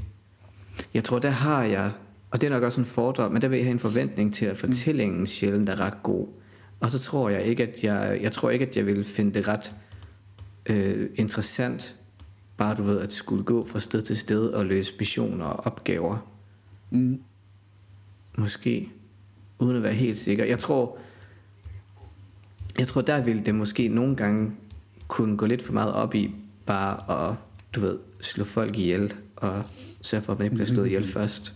Jeg 0.93 1.03
tror, 1.03 1.19
der 1.19 1.29
har 1.29 1.63
jeg, 1.63 1.91
og 2.31 2.41
det 2.41 2.47
er 2.47 2.51
nok 2.51 2.63
også 2.63 2.81
en 2.81 2.87
fordom, 2.87 3.31
men 3.31 3.41
der 3.41 3.47
vil 3.47 3.57
jeg 3.57 3.65
have 3.65 3.73
en 3.73 3.79
forventning 3.79 4.33
til, 4.33 4.45
at 4.45 4.57
fortællingen 4.57 5.27
sjældent 5.27 5.69
er 5.69 5.79
ret 5.79 6.03
god. 6.03 6.27
Og 6.79 6.91
så 6.91 6.99
tror 6.99 7.29
jeg 7.29 7.43
ikke, 7.43 7.63
at 7.63 7.83
jeg, 7.83 8.19
jeg 8.21 8.31
tror 8.31 8.49
ikke, 8.49 8.65
at 8.65 8.77
jeg 8.77 8.85
vil 8.85 9.03
finde 9.03 9.33
det 9.33 9.47
ret 9.47 9.73
øh, 10.65 11.09
interessant, 11.15 11.95
bare 12.57 12.75
du 12.75 12.83
ved, 12.83 12.99
at 12.99 13.13
skulle 13.13 13.43
gå 13.43 13.67
fra 13.67 13.79
sted 13.79 14.01
til 14.01 14.17
sted 14.17 14.47
og 14.49 14.65
løse 14.65 14.93
missioner 14.99 15.45
og 15.45 15.65
opgaver. 15.65 16.31
Mm. 16.89 17.21
Måske. 18.37 18.89
Uden 19.59 19.77
at 19.77 19.83
være 19.83 19.93
helt 19.93 20.17
sikker. 20.17 20.45
Jeg 20.45 20.59
tror, 20.59 20.97
jeg 22.79 22.87
tror, 22.87 23.01
der 23.01 23.21
ville 23.21 23.41
det 23.41 23.55
måske 23.55 23.87
nogle 23.87 24.15
gange 24.15 24.51
kunne 25.07 25.37
gå 25.37 25.45
lidt 25.45 25.61
for 25.61 25.73
meget 25.73 25.93
op 25.93 26.15
i 26.15 26.35
bare 26.65 27.29
at, 27.29 27.35
du 27.75 27.79
ved, 27.79 27.99
slå 28.21 28.43
folk 28.43 28.77
ihjel 28.77 29.13
og 29.35 29.63
sørge 30.01 30.23
for, 30.23 30.33
at 30.33 30.39
man 30.39 30.45
ikke 30.45 30.55
bliver 30.55 30.67
slået 30.67 30.85
ihjel 30.85 31.05
først. 31.05 31.53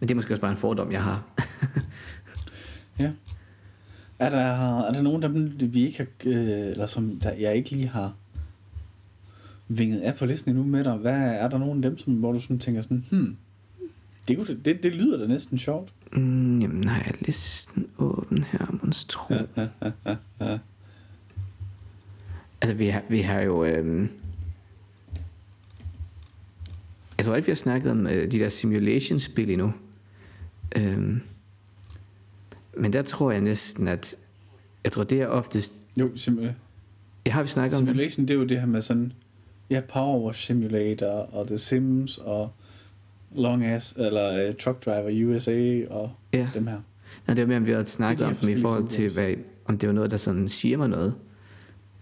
Men 0.00 0.08
det 0.08 0.14
er 0.14 0.16
måske 0.16 0.34
også 0.34 0.40
bare 0.40 0.50
en 0.52 0.56
fordom, 0.56 0.92
jeg 0.92 1.02
har. 1.02 1.22
Ja. 2.98 3.12
Er 4.18 4.30
der, 4.30 4.78
er 4.82 4.92
der 4.92 5.02
nogen 5.02 5.22
dem, 5.22 5.72
vi 5.74 5.86
ikke 5.86 5.98
har, 5.98 6.06
øh, 6.26 6.70
eller 6.70 6.86
som 6.86 7.20
der, 7.22 7.32
jeg 7.32 7.56
ikke 7.56 7.70
lige 7.70 7.88
har 7.88 8.14
vinget 9.68 10.00
af 10.00 10.14
på 10.14 10.26
listen 10.26 10.50
endnu 10.50 10.64
med 10.64 10.84
dig? 10.84 10.96
Hvad 10.96 11.20
er 11.20 11.48
der 11.48 11.58
nogen 11.58 11.84
af 11.84 11.90
dem, 11.90 11.98
som, 11.98 12.14
hvor 12.14 12.32
du 12.32 12.40
sådan 12.40 12.58
tænker 12.58 12.82
sådan, 12.82 13.04
hmm, 13.10 13.36
det, 14.28 14.36
kunne, 14.36 14.60
det, 14.64 14.82
det 14.82 14.92
lyder 14.92 15.18
da 15.18 15.26
næsten 15.26 15.58
sjovt. 15.58 15.92
Mm, 16.12 16.60
jamen, 16.60 16.88
har 16.88 17.02
jeg 17.04 17.14
listen 17.20 17.86
åben 17.98 18.44
her, 18.44 18.78
monstro? 18.82 19.34
Altså, 22.62 22.76
vi 22.76 22.86
har, 22.86 23.02
vi 23.08 23.20
har 23.20 23.40
jo... 23.40 23.64
Øhm, 23.64 24.08
jeg 27.18 27.26
tror 27.26 27.34
ikke, 27.36 27.46
vi 27.46 27.50
har 27.50 27.56
snakket 27.56 27.90
om 27.90 28.06
øh, 28.06 28.12
de 28.32 28.38
der 28.38 28.48
simulation-spil 28.48 29.50
endnu. 29.50 29.72
Øhm, 30.76 31.20
men 32.76 32.92
der 32.92 33.02
tror 33.02 33.30
jeg 33.30 33.40
næsten, 33.40 33.88
at... 33.88 34.14
Jeg 34.84 34.92
tror, 34.92 35.04
det 35.04 35.20
er 35.20 35.26
oftest... 35.26 35.74
Jo, 35.96 36.10
sim- 36.16 36.40
Jeg 37.26 37.34
har 37.34 37.42
vi 37.42 37.48
snakket 37.48 37.78
om 37.78 37.82
det? 37.84 37.88
simulation, 37.90 38.28
det 38.28 38.34
er 38.34 38.38
jo 38.38 38.44
det 38.44 38.60
her 38.60 38.66
med 38.66 38.82
sådan, 38.82 39.12
ja, 39.70 39.80
Power 39.92 40.26
Wash 40.26 40.46
Simulator, 40.46 41.06
og 41.06 41.46
The 41.46 41.58
Sims, 41.58 42.18
og 42.18 42.50
Long 43.36 43.64
Ass, 43.64 43.92
eller 43.96 44.48
uh, 44.48 44.54
Truck 44.54 44.84
Driver 44.84 45.26
USA, 45.34 45.80
og 45.90 46.10
Ja. 46.32 46.48
dem 46.54 46.66
her. 46.66 46.80
Nej, 47.26 47.34
det 47.34 47.40
var 47.42 47.46
mere, 47.48 47.56
om 47.56 47.66
vi 47.66 47.70
havde 47.72 47.86
snakket 47.86 48.26
om 48.26 48.34
dem 48.34 48.58
i 48.58 48.60
forhold 48.60 48.88
til, 48.88 49.12
hvad, 49.12 49.34
om 49.64 49.78
det 49.78 49.86
var 49.88 49.92
noget, 49.94 50.10
der 50.10 50.16
sådan 50.16 50.48
siger 50.48 50.76
mig 50.76 50.88
noget. 50.88 51.14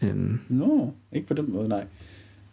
Øhm, 0.02 0.40
no, 0.48 0.90
ikke 1.12 1.26
på 1.26 1.34
den 1.34 1.52
måde, 1.52 1.68
nej. 1.68 1.84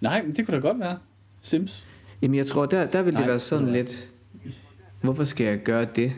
Nej, 0.02 0.22
men 0.24 0.36
det 0.36 0.46
kunne 0.46 0.56
da 0.56 0.62
godt 0.62 0.80
være. 0.80 0.98
Sims. 1.42 1.86
jamen, 2.22 2.36
jeg 2.38 2.48
tror, 2.48 2.66
der, 2.66 2.86
der 2.88 3.02
vil 3.02 3.14
det 3.14 3.20
Nej, 3.20 3.30
være 3.30 3.40
sådan 3.40 3.66
du 3.68 3.74
lidt... 3.74 4.10
Hvorfor 5.02 5.24
skal 5.24 5.46
jeg 5.48 5.60
gøre 5.64 5.86
det? 5.96 6.12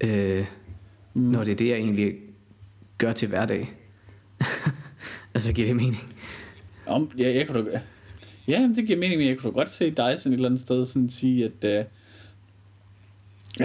Øh, 0.00 0.44
Mm. 1.16 1.22
når 1.22 1.44
det 1.44 1.52
er 1.52 1.56
det, 1.56 1.68
jeg 1.68 1.76
egentlig 1.76 2.14
gør 2.98 3.12
til 3.12 3.28
hverdag. 3.28 3.72
altså, 5.34 5.52
giver 5.52 5.66
det 5.66 5.76
mening? 5.76 5.96
Om, 6.86 7.10
ja, 7.18 7.34
jeg 7.34 7.46
kunne 7.48 7.70
da, 7.70 7.80
ja, 8.48 8.70
det 8.76 8.86
giver 8.86 8.98
mening, 8.98 9.18
men 9.18 9.28
jeg 9.28 9.38
kunne 9.38 9.52
da 9.52 9.54
godt 9.54 9.70
se 9.70 9.90
dig 9.90 10.18
sådan 10.18 10.32
et 10.32 10.36
eller 10.36 10.48
andet 10.48 10.60
sted 10.60 10.84
sådan 10.84 11.10
sige, 11.10 11.44
at, 11.44 11.64
uh, 11.64 11.84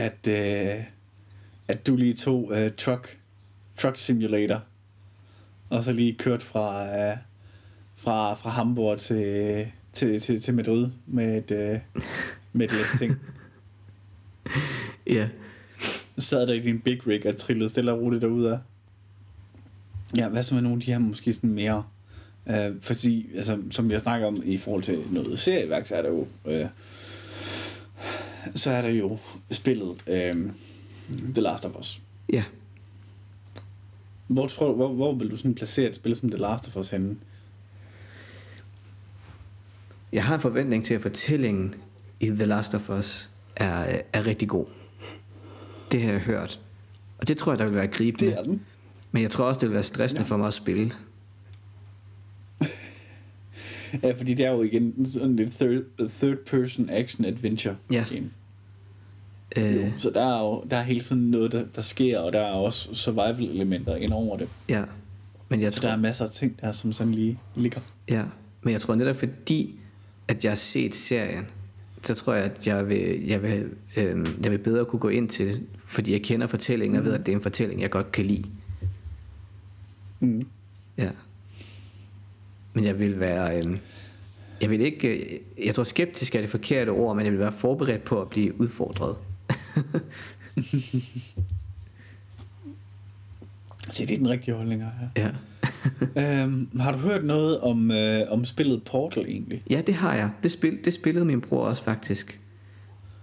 at, 0.01 0.27
uh, 0.27 0.83
at 1.67 1.87
du 1.87 1.95
lige 1.95 2.13
tog 2.13 2.43
uh, 2.43 2.69
truck, 2.77 3.17
truck 3.77 3.97
Simulator, 3.97 4.63
og 5.69 5.83
så 5.83 5.91
lige 5.91 6.13
kørt 6.13 6.43
fra, 6.43 6.83
uh, 6.83 7.17
fra, 7.95 8.33
fra 8.33 8.49
Hamburg 8.49 8.99
til, 8.99 9.67
til, 9.93 10.19
til, 10.19 10.41
til 10.41 10.53
Madrid 10.53 10.89
med 11.07 11.51
et, 11.51 11.51
uh, 11.51 12.01
med 12.53 12.65
et 12.65 12.71
ting. 12.99 13.15
Ja. 15.07 15.29
sad 16.17 16.47
der 16.47 16.53
i 16.53 16.59
din 16.59 16.79
big 16.79 17.07
rig 17.07 17.27
og 17.27 17.37
trillede 17.37 17.69
stille 17.69 17.91
og 17.91 18.01
roligt 18.01 18.21
derudad. 18.21 18.57
Ja, 20.17 20.29
hvad 20.29 20.43
så 20.43 20.55
med 20.55 20.61
nogle 20.61 20.75
af 20.75 20.81
de 20.81 20.91
her 20.91 20.99
måske 20.99 21.33
sådan 21.33 21.49
mere... 21.49 21.83
Øh, 22.49 22.75
fordi, 22.81 23.29
altså, 23.35 23.61
som 23.71 23.91
jeg 23.91 24.01
snakker 24.01 24.27
om 24.27 24.41
i 24.45 24.57
forhold 24.57 24.83
til 24.83 24.99
noget 25.11 25.39
serieværk, 25.39 25.87
så 25.87 25.95
er 25.95 26.01
der 26.01 26.09
jo... 26.09 26.27
Øh, 26.45 26.65
så 28.55 28.71
er 28.71 28.81
der 28.81 28.89
jo 28.89 29.17
spillet 29.51 29.95
øh, 30.07 30.35
The 31.33 31.41
Last 31.41 31.65
of 31.65 31.75
Us. 31.79 32.01
Ja. 32.33 32.43
Hvor, 34.27 34.47
tror 34.47 34.73
hvor, 34.73 34.87
hvor 34.93 35.13
vil 35.15 35.31
du 35.31 35.37
sådan 35.37 35.55
placere 35.55 35.89
et 35.89 35.95
spil 35.95 36.15
som 36.15 36.29
The 36.29 36.39
Last 36.39 36.67
of 36.67 36.77
Us 36.77 36.89
henne? 36.89 37.15
Jeg 40.13 40.23
har 40.25 40.35
en 40.35 40.41
forventning 40.41 40.85
til, 40.85 40.93
at 40.93 41.01
fortællingen 41.01 41.75
i 42.19 42.25
The 42.27 42.45
Last 42.45 42.73
of 42.75 42.89
Us 42.89 43.29
er, 43.55 44.01
er 44.13 44.25
rigtig 44.25 44.47
god. 44.49 44.65
Det 45.91 46.01
har 46.01 46.11
jeg 46.11 46.19
hørt. 46.19 46.59
Og 47.17 47.27
det 47.27 47.37
tror 47.37 47.51
jeg, 47.51 47.59
der 47.59 47.65
vil 47.65 47.75
være 47.75 47.87
gribende. 47.87 48.25
Det 48.31 48.37
er 48.39 48.43
den. 48.43 48.61
Men 49.11 49.21
jeg 49.23 49.31
tror 49.31 49.45
også, 49.45 49.59
det 49.59 49.69
vil 49.69 49.73
være 49.73 49.83
stressende 49.83 50.21
Ja. 50.21 50.27
for 50.27 50.37
mig 50.37 50.47
at 50.47 50.53
spille. 50.53 50.91
Ja, 54.03 54.11
fordi 54.11 54.33
det 54.33 54.45
er 54.45 54.51
jo 54.51 54.63
igen 54.63 55.05
sådan 55.13 55.39
et 55.39 55.51
third, 55.51 55.81
third 56.09 56.37
person 56.45 56.89
action 56.89 57.25
adventure 57.25 57.75
Ja. 57.91 58.05
game. 58.09 58.29
Øh, 59.57 59.75
Jo, 59.75 59.91
så 59.97 60.09
der 60.13 60.25
er 60.37 60.39
jo 60.43 60.63
der 60.71 60.77
er 60.77 60.83
hele 60.83 61.01
tiden 61.01 61.31
noget, 61.31 61.51
der, 61.51 61.63
der 61.75 61.81
sker, 61.81 62.19
og 62.19 62.33
der 62.33 62.39
er 62.39 62.51
også 62.51 62.95
survival 62.95 63.49
elementer 63.49 63.95
ind 63.95 64.13
over 64.13 64.37
det. 64.37 64.49
ja. 64.69 64.83
Men 65.51 65.61
jeg 65.61 65.73
Så 65.73 65.81
tror, 65.81 65.87
der 65.89 65.95
er 65.95 65.99
masser 65.99 66.25
af 66.25 66.31
ting, 66.31 66.61
der 66.61 66.71
som 66.71 66.93
sådan 66.93 67.13
lige 67.13 67.39
ligger. 67.55 67.81
Ja, 68.09 68.23
men 68.61 68.71
jeg 68.71 68.81
tror 68.81 68.95
netop 68.95 69.15
fordi, 69.15 69.75
at 70.27 70.43
jeg 70.43 70.51
har 70.51 70.55
set 70.55 70.95
serien, 70.95 71.45
så 72.01 72.15
tror 72.15 72.33
jeg, 72.33 72.43
at 72.45 72.67
jeg 72.67 72.89
vil, 72.89 73.23
jeg 73.27 73.43
vil, 73.43 73.69
øh, 73.97 74.27
jeg 74.43 74.51
vil 74.51 74.57
bedre 74.57 74.85
kunne 74.85 74.99
gå 74.99 75.07
ind 75.09 75.29
til 75.29 75.47
det, 75.47 75.61
fordi 75.85 76.11
jeg 76.11 76.21
kender 76.21 76.47
fortællingen 76.47 76.99
og 76.99 77.05
ved, 77.05 77.13
at 77.13 77.25
det 77.25 77.31
er 77.31 77.35
en 77.35 77.41
fortælling, 77.41 77.81
jeg 77.81 77.89
godt 77.89 78.11
kan 78.11 78.25
lide. 78.25 78.43
Mm. 80.19 80.47
Ja. 80.97 81.09
Men 82.73 82.85
jeg 82.85 82.99
vil 82.99 83.19
være... 83.19 83.57
Øh, 83.65 83.77
jeg 84.61 84.69
vil 84.69 84.81
ikke... 84.81 85.17
Øh, 85.17 85.39
jeg 85.65 85.75
tror, 85.75 85.83
skeptisk 85.83 86.35
er 86.35 86.41
det 86.41 86.49
forkerte 86.49 86.89
ord, 86.89 87.15
men 87.15 87.25
jeg 87.25 87.31
vil 87.31 87.39
være 87.39 87.51
forberedt 87.51 88.03
på 88.03 88.21
at 88.21 88.29
blive 88.29 88.61
udfordret. 88.61 89.15
Så 93.91 94.05
det 94.05 94.11
er 94.13 94.17
den 94.17 94.29
rigtige 94.29 94.53
holdning 94.55 94.83
her. 94.83 94.91
ja. 95.17 95.29
øhm, 96.43 96.79
har 96.79 96.91
du 96.91 96.97
hørt 96.97 97.25
noget 97.25 97.59
om, 97.59 97.91
øh, 97.91 98.21
om 98.29 98.45
spillet 98.45 98.83
Portal 98.83 99.25
egentlig? 99.25 99.61
ja, 99.69 99.81
det 99.87 99.95
har 99.95 100.15
jeg. 100.15 100.29
Det, 100.43 100.51
spil, 100.51 100.79
det 100.85 100.93
spillede 100.93 101.25
min 101.25 101.41
bror 101.41 101.65
også 101.65 101.83
faktisk. 101.83 102.39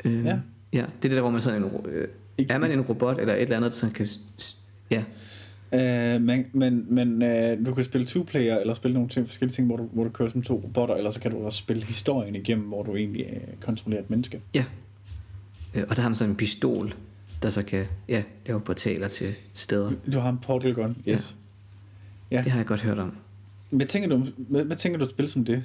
Øh, 0.04 0.24
Ja. 0.24 0.38
ja. 0.72 0.78
det 0.78 0.84
er 0.84 0.88
det 1.02 1.10
der, 1.10 1.20
hvor 1.20 1.30
man 1.30 1.40
sådan 1.40 1.64
en... 1.64 1.70
Øh, 1.88 2.08
er 2.48 2.58
man 2.58 2.70
en 2.70 2.80
robot 2.80 3.18
eller 3.20 3.34
et 3.34 3.42
eller 3.42 3.56
andet, 3.56 3.74
som 3.74 3.90
kan... 3.90 4.06
Ja, 4.90 5.04
Øh, 5.76 6.20
men 6.20 6.46
men, 6.52 6.86
men 6.94 7.22
øh, 7.22 7.66
du 7.66 7.74
kan 7.74 7.84
spille 7.84 8.06
two-player, 8.06 8.60
eller 8.60 8.74
spille 8.74 8.94
nogle 8.94 9.08
ting, 9.08 9.26
forskellige 9.26 9.54
ting, 9.54 9.66
hvor 9.66 9.76
du, 9.76 9.88
hvor 9.92 10.04
du 10.04 10.10
kører 10.10 10.28
som 10.28 10.42
to 10.42 10.54
robotter, 10.64 10.94
eller 10.94 11.10
så 11.10 11.20
kan 11.20 11.30
du 11.30 11.44
også 11.44 11.58
spille 11.58 11.84
historien 11.84 12.34
igennem, 12.34 12.66
hvor 12.66 12.82
du 12.82 12.96
egentlig 12.96 13.26
øh, 13.32 13.40
kontrollerer 13.60 14.02
et 14.02 14.10
menneske. 14.10 14.40
Ja. 14.54 14.64
Øh, 15.74 15.84
Og 15.88 15.96
der 15.96 16.02
har 16.02 16.08
man 16.08 16.16
sådan 16.16 16.30
en 16.30 16.36
pistol, 16.36 16.94
der 17.42 17.50
så 17.50 17.62
kan 17.62 17.84
ja, 18.08 18.22
lave 18.46 18.60
portaler 18.60 19.08
til 19.08 19.34
steder. 19.52 19.92
Du 20.12 20.18
har 20.18 20.30
en 20.30 20.38
portal 20.38 20.74
gun, 20.74 20.96
yes. 21.08 21.36
Ja. 22.30 22.42
Det 22.42 22.52
har 22.52 22.58
jeg 22.58 22.66
godt 22.66 22.82
hørt 22.82 22.98
om. 22.98 23.16
Hvad 23.70 23.86
tænker 23.86 24.08
du, 24.08 24.26
hvad, 24.36 24.64
hvad 24.64 24.76
tænker 24.76 24.98
du 24.98 25.04
et 25.04 25.10
spil 25.10 25.28
som 25.28 25.44
det? 25.44 25.62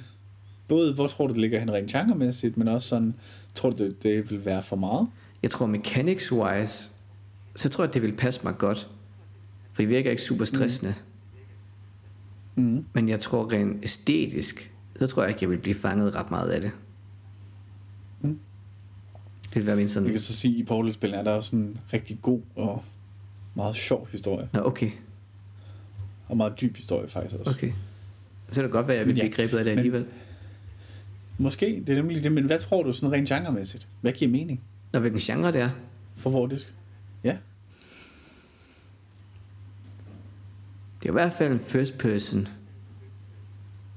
Både, 0.68 0.94
hvor 0.94 1.06
tror 1.06 1.26
du, 1.26 1.32
det 1.32 1.40
ligger 1.40 1.60
hen 1.60 1.72
rent 1.72 1.90
genremæssigt, 1.92 2.56
men 2.56 2.68
også 2.68 2.88
sådan, 2.88 3.14
tror 3.54 3.70
du, 3.70 3.84
det, 3.84 4.02
det 4.02 4.30
vil 4.30 4.44
være 4.44 4.62
for 4.62 4.76
meget? 4.76 5.08
Jeg 5.42 5.50
tror 5.50 5.66
mechanics-wise, 5.66 6.92
så 7.56 7.68
tror 7.68 7.84
jeg, 7.84 7.94
det 7.94 8.02
vil 8.02 8.12
passe 8.12 8.40
mig 8.44 8.58
godt. 8.58 8.90
For 9.72 9.82
det 9.82 9.88
virker 9.88 10.10
ikke 10.10 10.22
super 10.22 10.44
stressende. 10.44 10.94
Mm. 12.56 12.84
Men 12.92 13.08
jeg 13.08 13.20
tror 13.20 13.52
rent 13.52 13.84
æstetisk, 13.84 14.72
så 14.98 15.06
tror 15.06 15.22
jeg 15.22 15.30
ikke, 15.30 15.38
jeg 15.42 15.50
vil 15.50 15.58
blive 15.58 15.74
fanget 15.74 16.14
ret 16.14 16.30
meget 16.30 16.50
af 16.50 16.60
det. 16.60 16.70
Mm. 18.20 18.38
Det 19.48 19.56
vil 19.56 19.66
være 19.66 19.76
min 19.76 19.88
sådan... 19.88 20.06
Jeg 20.06 20.12
kan 20.12 20.20
så 20.20 20.36
sige, 20.36 20.54
at 20.54 20.60
i 20.60 20.64
Portal-spillene 20.64 21.20
er 21.20 21.24
der 21.24 21.30
også 21.30 21.56
en 21.56 21.78
rigtig 21.92 22.18
god 22.22 22.40
og 22.56 22.84
meget 23.54 23.76
sjov 23.76 24.08
historie. 24.12 24.48
Nå, 24.52 24.60
okay. 24.64 24.90
Og 26.28 26.36
meget 26.36 26.60
dyb 26.60 26.76
historie 26.76 27.08
faktisk 27.08 27.34
også. 27.40 27.50
Okay. 27.50 27.72
Så 28.48 28.54
kan 28.54 28.64
det 28.64 28.72
godt 28.72 28.88
være, 28.88 28.96
at 28.96 29.00
jeg 29.00 29.06
vil 29.06 29.16
ja, 29.16 29.22
blive 29.22 29.32
grebet 29.32 29.58
af 29.58 29.64
det 29.64 29.70
men- 29.72 29.78
alligevel. 29.78 30.06
Måske, 31.38 31.82
det 31.86 31.92
er 31.92 31.96
nemlig 31.96 32.24
det, 32.24 32.32
men 32.32 32.44
hvad 32.44 32.58
tror 32.58 32.82
du 32.82 32.92
sådan 32.92 33.12
rent 33.12 33.28
genremæssigt? 33.28 33.88
Hvad 34.00 34.12
giver 34.12 34.30
mening 34.30 34.60
Når 34.92 35.00
hvilken 35.00 35.20
genre 35.20 35.52
det 35.52 35.60
er. 35.60 35.70
for 36.16 36.30
hvor 36.30 36.46
det 36.46 36.60
skal? 36.60 36.74
Ja, 37.24 37.36
Det 41.02 41.08
er 41.08 41.12
i 41.12 41.12
hvert 41.12 41.32
fald 41.32 41.52
en 41.52 41.60
first 41.60 41.98
person. 41.98 42.48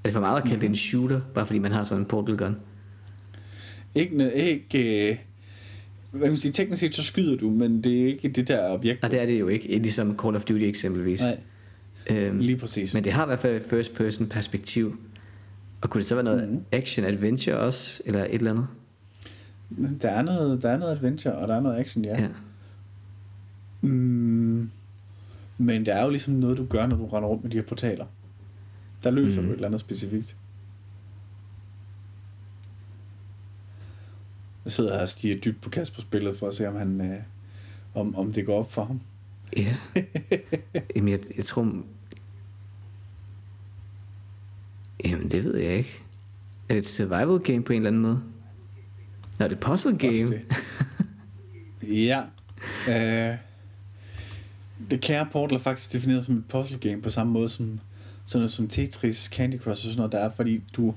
Altså 0.04 0.14
for 0.14 0.20
meget 0.20 0.44
kalde 0.44 0.62
det 0.62 0.70
en 0.70 0.76
shooter, 0.76 1.22
bare 1.36 1.46
fordi 1.46 1.60
man 1.60 1.72
har 1.72 1.84
sådan 1.84 2.02
en 2.02 2.06
portal 2.06 2.38
gun. 2.38 2.56
ikke, 3.96 4.34
ikke 4.34 5.10
øh, 5.12 5.18
hvad 6.12 6.22
kan 6.22 6.30
man 6.30 6.38
sige, 6.38 6.52
teknisk 6.52 6.80
set 6.80 6.96
så 6.96 7.04
skyder 7.04 7.38
du, 7.38 7.50
men 7.50 7.84
det 7.84 8.02
er 8.02 8.06
ikke 8.08 8.30
det 8.30 8.48
der 8.48 8.70
objekt. 8.70 9.04
Og 9.04 9.12
det 9.12 9.22
er 9.22 9.26
det 9.26 9.40
jo 9.40 9.48
ikke, 9.48 9.68
ligesom 9.68 10.20
Call 10.20 10.36
of 10.36 10.44
Duty 10.44 10.64
eksempelvis. 10.64 11.22
Nej, 11.22 11.38
Øhm, 12.10 12.40
lige 12.40 12.58
præcis. 12.58 12.94
men 12.94 13.04
det 13.04 13.12
har 13.12 13.24
i 13.24 13.28
hvert 13.28 13.40
fald 13.40 13.56
et 13.56 13.62
first 13.70 13.94
person 13.96 14.28
perspektiv. 14.28 14.98
Og 15.82 15.90
kunne 15.90 16.00
det 16.02 16.08
så 16.08 16.16
være 16.16 16.24
noget 16.24 16.50
Mhm. 16.50 16.62
action 16.72 17.06
adventure 17.06 17.58
også, 17.58 18.02
eller 18.06 18.24
et 18.24 18.34
eller 18.34 18.52
andet? 18.52 18.68
Der 20.02 20.10
er 20.10 20.22
noget, 20.22 20.62
der 20.62 20.70
er 20.70 20.78
noget 20.78 20.92
adventure, 20.96 21.36
og 21.36 21.48
der 21.48 21.56
er 21.56 21.60
noget 21.60 21.78
action, 21.80 22.06
ja. 22.06 22.22
Ja. 22.22 22.28
Mm, 23.82 24.70
men 25.58 25.86
det 25.86 25.94
er 25.94 26.04
jo 26.04 26.10
ligesom 26.10 26.34
noget, 26.34 26.58
du 26.58 26.66
gør, 26.66 26.86
når 26.86 26.98
du 26.98 27.08
render 27.08 27.30
rundt 27.30 27.44
med 27.44 27.52
de 27.52 27.58
her 27.58 27.64
portaler. 27.64 28.06
Der 29.04 29.12
løser 29.12 29.42
mm. 29.42 29.48
du 29.48 29.52
et 29.52 29.56
eller 29.56 29.68
andet 29.68 29.80
specifikt. 29.80 30.36
Jeg 34.66 34.72
sidder 34.72 35.02
og 35.02 35.10
stiger 35.10 35.38
dybt 35.38 35.62
på 35.62 35.70
Kaspers 35.70 36.06
billede 36.06 36.38
for 36.38 36.48
at 36.48 36.56
se, 36.56 36.68
om, 36.68 36.76
han, 36.76 37.02
øh, 37.02 37.20
om, 37.94 38.16
om 38.16 38.34
det 38.34 38.46
går 38.46 38.60
op 38.60 38.72
for 38.72 38.86
ham. 38.86 39.02
Ja. 39.58 39.76
Jamen, 40.96 41.12
jeg, 41.12 41.20
jeg 41.36 41.44
tror... 41.44 41.84
Jamen, 45.06 45.30
det 45.30 45.44
ved 45.44 45.58
jeg 45.58 45.74
ikke. 45.74 46.02
Er 46.70 46.74
det 46.74 46.78
et 46.78 46.88
survival 46.88 47.40
game 47.40 47.64
på 47.64 47.74
en 47.74 47.78
eller 47.78 47.88
anden 47.88 48.02
måde? 48.02 48.22
Nå, 49.40 49.46
det 49.46 49.52
er 49.52 49.56
et 49.56 49.60
puzzle 49.60 49.98
game. 49.98 50.42
ja. 52.08 52.24
Øh, 52.90 53.38
det 54.92 55.02
kære 55.02 55.28
Portal 55.32 55.58
er 55.58 55.62
faktisk 55.62 55.94
defineret 55.94 56.26
som 56.26 56.38
et 56.38 56.46
puzzle 56.50 56.78
game 56.78 57.02
på 57.02 57.10
samme 57.10 57.34
måde 57.34 57.50
som 57.50 57.80
sådan 58.26 58.40
noget 58.40 58.52
som 58.52 58.68
Tetris, 58.68 59.18
Candy 59.18 59.60
Crush 59.60 59.70
og 59.70 59.78
sådan 59.78 59.98
noget 59.98 60.12
der 60.12 60.20
er, 60.20 60.30
fordi 60.36 60.64
du 60.76 60.96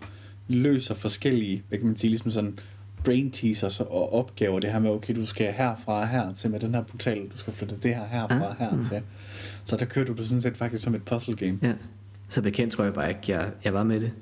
løser 0.49 0.95
forskellige, 0.95 1.63
hvad 1.69 1.79
kan 1.79 1.87
man 1.87 1.97
sige, 1.97 2.11
ligesom 2.11 2.31
sådan 2.31 2.59
brain 3.05 3.31
teasers 3.31 3.81
og 3.81 4.13
opgaver, 4.13 4.61
det 4.61 4.73
her 4.73 4.79
med, 4.79 4.91
okay, 4.91 5.17
du 5.17 5.27
skal 5.27 5.53
herfra 5.53 6.01
og 6.01 6.09
her 6.09 6.33
til 6.33 6.51
med 6.51 6.61
den 6.61 6.75
her 6.75 6.83
portal, 6.83 7.29
du 7.29 7.39
skal 7.39 7.53
flytte 7.53 7.77
det 7.83 7.95
her 7.95 8.07
herfra 8.07 8.49
og 8.49 8.57
her 8.57 8.85
til. 8.89 9.03
Så 9.65 9.77
der 9.77 9.85
kører 9.85 10.07
du 10.07 10.13
det 10.13 10.29
sådan 10.29 10.43
set 10.43 10.57
faktisk 10.57 10.85
som 10.85 10.95
et 10.95 11.03
puzzle 11.03 11.37
game. 11.37 11.59
Ja. 11.63 11.75
Så 12.29 12.43
bekendt 12.43 12.73
tror 12.73 12.85
jeg 12.85 12.95
bare 12.95 13.09
ikke, 13.09 13.21
jeg, 13.29 13.53
jeg 13.65 13.75
var 13.75 13.85
med 13.85 14.01
det. 14.01 14.13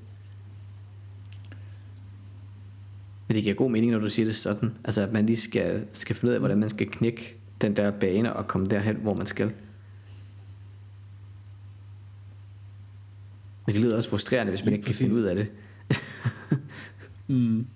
Men 3.28 3.34
det 3.34 3.42
giver 3.42 3.54
god 3.54 3.70
mening, 3.70 3.92
når 3.92 3.98
du 3.98 4.08
siger 4.08 4.26
det 4.26 4.34
sådan. 4.34 4.74
Altså, 4.84 5.02
at 5.02 5.12
man 5.12 5.26
lige 5.26 5.36
skal, 5.36 5.86
skal 5.92 6.16
finde 6.16 6.30
ud 6.30 6.34
af, 6.34 6.40
hvordan 6.40 6.58
man 6.58 6.68
skal 6.68 6.86
knække 6.86 7.35
den 7.60 7.76
der 7.76 7.90
bane 7.90 8.32
og 8.32 8.46
komme 8.46 8.66
derhen, 8.66 8.96
hvor 8.96 9.14
man 9.14 9.26
skal. 9.26 9.52
Men 13.66 13.74
det 13.74 13.82
lyder 13.82 13.96
også 13.96 14.10
frustrerende, 14.10 14.50
hvis 14.50 14.64
man 14.64 14.72
ikke 14.72 14.84
kan 14.84 14.94
finde 14.94 15.14
ud 15.14 15.22
af 15.22 15.36
det. 15.36 15.48
Mm. 17.26 17.66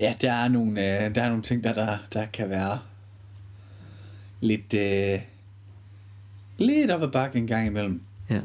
Ja, 0.00 0.16
der 0.20 0.32
er 0.32 0.48
nogle, 0.48 0.70
øh, 0.70 1.14
der 1.14 1.22
er 1.22 1.28
nogle 1.28 1.42
ting, 1.42 1.64
der, 1.64 1.74
der, 1.74 1.98
der 2.12 2.26
kan 2.26 2.48
være 2.48 2.80
lidt, 4.40 4.74
øh, 4.74 5.20
lidt 6.58 6.90
op 6.90 7.02
ad 7.02 7.08
bakke 7.08 7.38
en 7.38 7.46
gang 7.46 7.66
imellem. 7.66 8.00
Ja. 8.30 8.40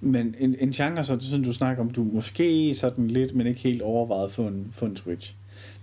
Men 0.00 0.34
en, 0.38 0.56
en 0.58 0.72
genre, 0.72 1.04
så 1.04 1.18
sådan 1.20 1.44
du 1.44 1.52
snakker 1.52 1.82
om, 1.82 1.90
du 1.90 2.04
måske 2.04 2.74
sådan 2.74 3.08
lidt, 3.08 3.34
men 3.34 3.46
ikke 3.46 3.60
helt 3.60 3.82
overvejet 3.82 4.32
for 4.32 4.48
en, 4.48 4.68
for 4.72 4.86
en 4.86 4.96
Switch. 4.96 5.34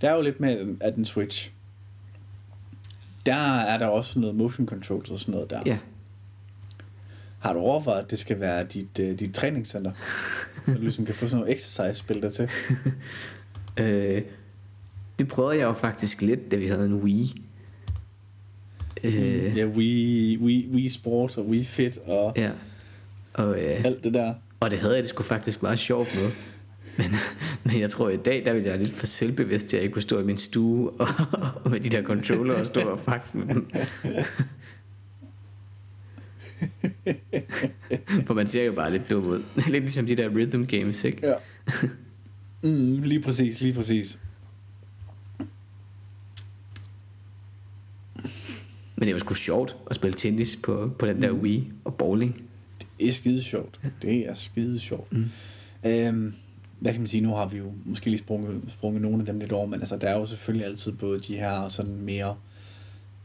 Der 0.02 0.10
er 0.10 0.16
jo 0.16 0.22
lidt 0.22 0.40
med, 0.40 0.76
at 0.82 0.96
en 0.96 1.06
Switch, 1.06 1.52
der 3.26 3.60
er 3.60 3.78
der 3.78 3.88
også 3.88 4.20
noget 4.20 4.36
motion 4.36 4.68
control 4.68 5.06
og 5.12 5.20
sådan 5.20 5.32
noget 5.34 5.50
der. 5.50 5.60
Ja. 5.66 5.78
Har 7.40 7.54
du 7.54 7.60
overvejet, 7.60 8.04
at 8.04 8.12
det 8.12 8.20
skal 8.20 8.40
være 8.40 8.64
dit, 8.64 9.00
uh, 9.00 9.06
dit 9.20 9.34
træningscenter? 9.34 9.92
så 10.66 10.74
du 10.74 10.82
ligesom 10.82 11.06
kan 11.06 11.16
få 11.16 11.28
sådan 11.28 11.40
noget 11.40 11.56
exercise-spil 11.56 12.22
der 12.22 12.30
til. 12.30 12.50
Øh, 13.80 14.22
det 15.20 15.28
prøvede 15.28 15.58
jeg 15.58 15.64
jo 15.64 15.74
faktisk 15.74 16.22
lidt, 16.22 16.52
da 16.52 16.56
vi 16.56 16.68
havde 16.68 16.86
en 16.86 16.94
Wii. 16.94 17.36
Øh, 19.04 19.58
Ja, 19.58 19.66
Wii, 19.66 20.38
Wii, 20.38 20.70
Wii 20.74 20.90
Sport 20.90 21.38
og 21.38 21.48
Wii 21.48 21.64
Fit 21.64 21.98
og 21.98 22.34
ja. 22.36 22.52
Og, 23.34 23.64
øh, 23.64 23.86
alt 23.86 24.04
det 24.04 24.14
der. 24.14 24.34
Og 24.60 24.72
det 24.72 24.80
havde 24.80 24.94
jeg 24.94 25.04
det 25.04 25.10
sgu 25.10 25.24
faktisk 25.24 25.62
meget 25.62 25.80
sjovt 25.80 26.16
med. 26.16 26.32
Men, 26.98 27.16
men 27.64 27.80
jeg 27.80 27.90
tror 27.90 28.10
i 28.10 28.18
dag, 28.18 28.46
der 28.46 28.54
ville 28.54 28.70
jeg 28.70 28.80
lidt 28.80 28.92
for 28.92 29.06
selvbevidst 29.06 29.68
til, 29.68 29.78
at 29.78 29.80
jeg 29.80 29.84
ikke 29.84 29.94
kunne 29.94 30.02
stå 30.02 30.20
i 30.20 30.24
min 30.24 30.38
stue 30.38 30.90
og, 30.90 31.08
og 31.64 31.72
med 31.72 31.80
de 31.80 31.90
der 31.90 32.04
controller 32.04 32.60
og 32.60 32.66
stå 32.66 32.80
og 32.80 33.00
fuck 33.00 33.34
med 33.34 33.56
dem. 33.56 33.70
For 38.26 38.34
man 38.34 38.48
ser 38.48 38.64
jo 38.64 38.72
bare 38.72 38.92
lidt 38.92 39.10
dum 39.10 39.26
ud. 39.26 39.44
Lidt 39.56 39.84
ligesom 39.84 40.06
de 40.06 40.16
der 40.16 40.30
rhythm 40.30 40.64
games, 40.64 41.04
ikke? 41.04 41.28
Ja. 41.28 41.34
Mm, 42.64 43.02
lige 43.04 43.22
præcis, 43.22 43.62
lige 43.62 43.74
præcis. 43.74 44.20
Men 48.96 49.08
det 49.08 49.14
var 49.14 49.20
sgu 49.20 49.34
sjovt 49.34 49.76
at 49.90 49.96
spille 49.96 50.16
tennis 50.16 50.56
på, 50.64 50.96
på 51.00 51.06
den 51.06 51.22
der 51.22 51.32
Wii 51.32 51.72
og 51.84 51.96
bowling. 51.96 52.44
Det 53.00 53.08
er 53.08 53.12
skide 53.12 53.44
sjovt. 53.44 53.80
Det 54.02 54.30
er 54.30 54.34
skide 54.34 54.80
sjovt. 54.80 55.12
Mm. 55.14 55.30
Øhm, 55.86 56.34
hvad 56.80 56.92
kan 56.92 57.02
man 57.02 57.08
sige, 57.08 57.22
nu 57.22 57.36
har 57.36 57.48
vi 57.48 57.58
jo 57.58 57.74
måske 57.86 58.10
lige 58.10 58.20
sprunget, 58.20 58.62
sprunget 58.70 59.02
nogle 59.02 59.20
af 59.20 59.26
dem 59.26 59.40
lidt 59.40 59.52
over, 59.52 59.66
men 59.66 59.80
altså, 59.80 59.98
der 59.98 60.10
er 60.10 60.18
jo 60.18 60.26
selvfølgelig 60.26 60.68
altid 60.68 60.92
både 60.92 61.20
de 61.20 61.36
her 61.36 61.70
sådan 61.70 61.96
mere, 61.96 62.36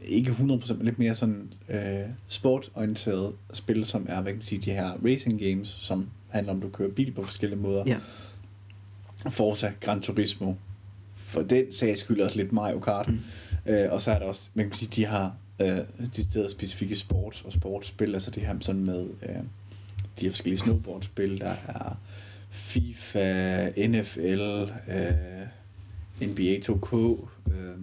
ikke 0.01 0.31
100%, 0.31 0.73
men 0.73 0.85
lidt 0.85 0.99
mere 0.99 1.15
sådan 1.15 1.53
øh, 1.69 2.01
sportorienterede 2.27 3.33
spil, 3.53 3.85
som 3.85 4.05
er, 4.09 4.21
hvad 4.21 4.31
kan 4.31 4.37
man 4.37 4.43
sige, 4.43 4.61
de 4.61 4.71
her 4.71 4.91
racing 5.05 5.39
games, 5.39 5.67
som 5.67 6.09
handler 6.29 6.51
om, 6.51 6.57
at 6.57 6.63
du 6.63 6.69
kører 6.69 6.89
bil 6.89 7.11
på 7.11 7.23
forskellige 7.23 7.59
måder. 7.59 7.83
Ja. 7.87 7.97
Forza, 9.29 9.71
Gran 9.81 10.01
Turismo, 10.01 10.53
for 11.15 11.41
den 11.41 11.73
sags 11.73 11.99
skyld 11.99 12.21
også 12.21 12.37
lidt 12.37 12.51
Mario 12.51 12.79
Kart. 12.79 13.07
Mm. 13.07 13.19
Øh, 13.65 13.91
og 13.91 14.01
så 14.01 14.11
er 14.11 14.19
der 14.19 14.25
også, 14.25 14.41
man 14.53 14.69
kan 14.69 14.77
sige, 14.77 14.89
de 14.95 15.05
har 15.05 15.35
øh, 15.59 15.77
de 16.15 16.23
steder 16.23 16.49
specifikke 16.49 16.95
sports 16.95 17.41
og 17.41 17.51
sportsspil, 17.51 18.13
altså 18.13 18.31
det 18.31 18.43
her 18.43 18.55
sådan 18.59 18.85
med 18.85 19.07
øh, 19.23 19.35
de 20.19 20.25
her 20.25 20.31
forskellige 20.31 20.59
snowboardspil, 20.59 21.39
der 21.39 21.55
er 21.67 21.97
FIFA, 22.53 23.69
NFL, 23.87 24.71
øh, 24.87 25.47
NBA 26.21 26.59
2K, 26.59 26.95
øh, 27.51 27.77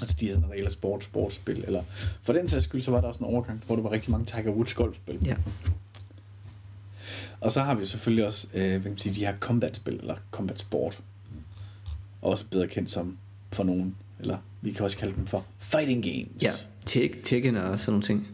altså 0.00 0.16
de 0.20 0.28
sådan 0.28 0.50
regler 0.50 0.70
sport, 0.70 1.04
sportsspil, 1.04 1.64
eller 1.66 1.82
for 2.22 2.32
den 2.32 2.48
sags 2.48 2.64
skyld, 2.64 2.82
så 2.82 2.90
var 2.90 3.00
der 3.00 3.08
også 3.08 3.18
en 3.18 3.24
overgang, 3.24 3.62
hvor 3.66 3.76
der 3.76 3.82
var 3.82 3.92
rigtig 3.92 4.10
mange 4.10 4.26
Tiger 4.26 4.50
Woods 4.50 4.74
golfspil. 4.74 5.18
Ja. 5.24 5.36
Og 7.40 7.52
så 7.52 7.62
har 7.62 7.74
vi 7.74 7.86
selvfølgelig 7.86 8.26
også, 8.26 8.48
øh, 8.54 8.70
hvad 8.70 8.80
kan 8.80 8.90
man 8.90 8.98
sige, 8.98 9.14
de 9.14 9.26
her 9.26 9.38
combat-spil, 9.40 9.94
eller 9.94 10.16
combat 10.30 10.60
sport. 10.60 11.00
Også 12.22 12.44
bedre 12.50 12.68
kendt 12.68 12.90
som 12.90 13.18
for 13.52 13.64
nogen, 13.64 13.96
eller 14.20 14.38
vi 14.60 14.72
kan 14.72 14.84
også 14.84 14.98
kalde 14.98 15.14
dem 15.14 15.26
for 15.26 15.46
fighting 15.58 16.02
games. 16.02 16.42
Ja. 16.42 16.52
Tek, 16.86 17.22
Tekken 17.22 17.56
og 17.56 17.80
sådan 17.80 17.92
nogle 17.92 18.04
ting. 18.04 18.28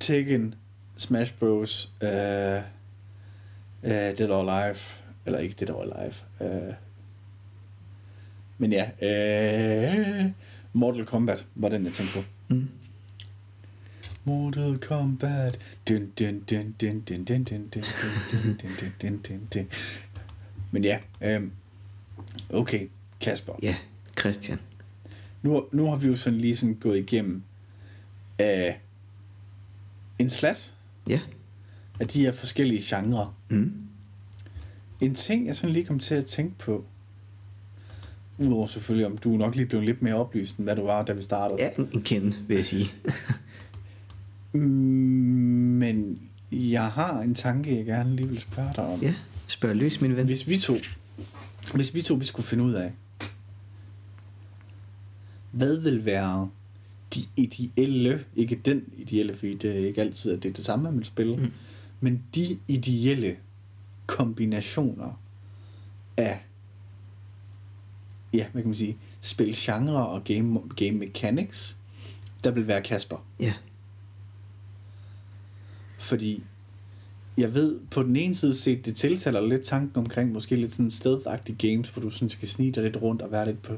Tekken, 0.00 0.54
Smash 0.96 1.34
Bros, 1.34 1.92
øh, 2.02 2.60
øh, 3.84 4.18
Dead 4.18 4.30
or 4.30 4.50
Alive, 4.50 4.78
eller 5.26 5.38
ikke 5.38 5.54
Dead 5.60 5.70
or 5.70 5.82
Alive. 5.82 6.14
Øh, 6.40 6.74
men 8.58 8.72
ja, 8.72 8.90
øh, 9.02 10.30
Mortal 10.72 11.04
Kombat 11.04 11.46
var 11.54 11.68
den, 11.68 11.84
jeg 11.84 11.92
tænkte 11.92 12.18
på. 12.18 12.24
Mm. 12.54 12.68
Mortal 14.24 14.78
Kombat. 14.78 15.58
Dun, 15.88 16.12
dun, 16.18 16.40
dun, 16.50 16.74
dun, 16.80 17.00
dun, 17.00 17.24
dun, 17.24 17.44
dun, 17.44 17.44
dun, 17.44 17.64
dun, 17.64 17.84
dun, 18.32 18.56
dun, 18.62 18.76
dun, 18.80 18.92
dun, 19.02 19.20
dun, 19.28 19.48
dun. 19.54 19.68
Men 20.70 20.84
ja, 20.84 20.98
øhm, 21.20 21.52
okay, 22.50 22.88
Kasper. 23.20 23.52
Ja. 23.62 23.76
Christian. 24.18 24.58
Nu, 25.42 25.64
nu 25.72 25.86
har 25.90 25.96
vi 25.96 26.06
jo 26.06 26.16
sådan 26.16 26.38
lige 26.38 26.56
sådan 26.56 26.74
gået 26.74 26.98
igennem 26.98 27.42
af 28.38 28.80
en 30.18 30.30
slat 30.30 30.74
Ja. 31.08 31.20
Af 32.00 32.08
de 32.08 32.20
her 32.20 32.32
forskellige 32.32 32.82
genrer. 32.96 33.36
Mm. 33.48 33.72
En 35.00 35.14
ting, 35.14 35.46
jeg 35.46 35.56
sådan 35.56 35.72
lige 35.72 35.84
kom 35.84 35.98
til 35.98 36.14
at 36.14 36.24
tænke 36.24 36.58
på, 36.58 36.84
udover 38.38 38.66
selvfølgelig, 38.66 39.06
om 39.06 39.18
du 39.18 39.28
nok 39.28 39.54
lige 39.54 39.66
blevet 39.66 39.84
lidt 39.86 40.02
mere 40.02 40.14
oplyst, 40.14 40.56
end 40.56 40.64
hvad 40.64 40.76
du 40.76 40.82
var, 40.82 41.04
da 41.04 41.12
vi 41.12 41.22
startede. 41.22 41.62
Ja, 41.62 41.70
en, 41.78 41.90
en 41.92 42.02
kende, 42.02 42.36
vil 42.48 42.54
jeg 42.54 42.64
sige. 42.64 42.86
Men 45.78 46.20
jeg 46.52 46.86
har 46.86 47.20
en 47.20 47.34
tanke, 47.34 47.76
jeg 47.76 47.84
gerne 47.84 48.16
lige 48.16 48.28
vil 48.28 48.40
spørge 48.40 48.70
dig 48.76 48.84
om. 48.84 49.00
ja, 49.00 49.14
spørg 49.46 49.76
løs, 49.76 50.00
min 50.00 50.16
ven. 50.16 50.26
Hvis 50.26 50.48
vi 50.48 50.58
to, 50.58 50.76
hvis 51.74 51.94
vi 51.94 52.02
to 52.02 52.14
vi 52.14 52.24
skulle 52.24 52.46
finde 52.46 52.64
ud 52.64 52.72
af, 52.72 52.92
hvad 55.50 55.76
vil 55.76 56.04
være 56.04 56.48
de 57.14 57.20
ideelle, 57.36 58.24
ikke 58.36 58.60
den 58.64 58.84
ideelle, 58.96 59.36
fordi 59.36 59.54
det 59.54 59.70
er 59.70 59.86
ikke 59.86 60.00
altid, 60.00 60.32
at 60.32 60.42
det 60.42 60.48
er 60.48 60.52
det 60.52 60.64
samme, 60.64 60.82
man 60.82 60.96
vil 60.96 61.04
spille, 61.04 61.36
mm. 61.36 61.52
Men 62.04 62.22
de 62.34 62.58
ideelle 62.68 63.36
kombinationer 64.06 65.20
af, 66.16 66.44
ja, 68.32 68.46
hvad 68.52 68.62
kan 68.62 68.68
man 68.68 68.74
sige, 68.74 68.96
spilgenre 69.20 70.06
og 70.06 70.24
game, 70.24 70.60
game 70.76 70.92
mechanics, 70.92 71.76
der 72.44 72.50
vil 72.50 72.66
være 72.66 72.82
Kasper. 72.82 73.26
Ja, 73.40 73.54
Fordi 75.98 76.42
jeg 77.36 77.54
ved, 77.54 77.80
på 77.90 78.02
den 78.02 78.16
ene 78.16 78.34
side 78.34 78.54
set, 78.54 78.86
det 78.86 78.96
tiltaler 78.96 79.40
lidt 79.40 79.64
tanken 79.64 79.98
omkring 79.98 80.32
måske 80.32 80.56
lidt 80.56 80.72
sådan 80.72 80.90
stealth 80.90 81.56
games, 81.58 81.90
hvor 81.90 82.02
du 82.02 82.10
sådan 82.10 82.30
skal 82.30 82.48
snige 82.48 82.72
dig 82.72 82.82
lidt 82.82 82.96
rundt 82.96 83.22
og 83.22 83.30
være 83.30 83.46
lidt, 83.46 83.62
på, 83.62 83.74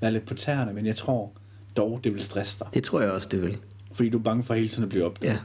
være 0.00 0.12
lidt 0.12 0.26
på 0.26 0.34
tæerne, 0.34 0.72
men 0.72 0.86
jeg 0.86 0.96
tror 0.96 1.32
dog, 1.76 2.00
det 2.04 2.14
vil 2.14 2.22
stresse 2.22 2.58
dig. 2.58 2.68
det 2.74 2.84
tror 2.84 3.00
jeg 3.00 3.10
også, 3.10 3.28
det 3.30 3.42
vil. 3.42 3.58
Fordi 3.92 4.08
du 4.08 4.18
er 4.18 4.22
bange 4.22 4.42
for 4.42 4.54
hele 4.54 4.68
tiden 4.68 4.82
at 4.82 4.88
blive 4.88 5.04
opdaget. 5.04 5.34
Ja, 5.34 5.40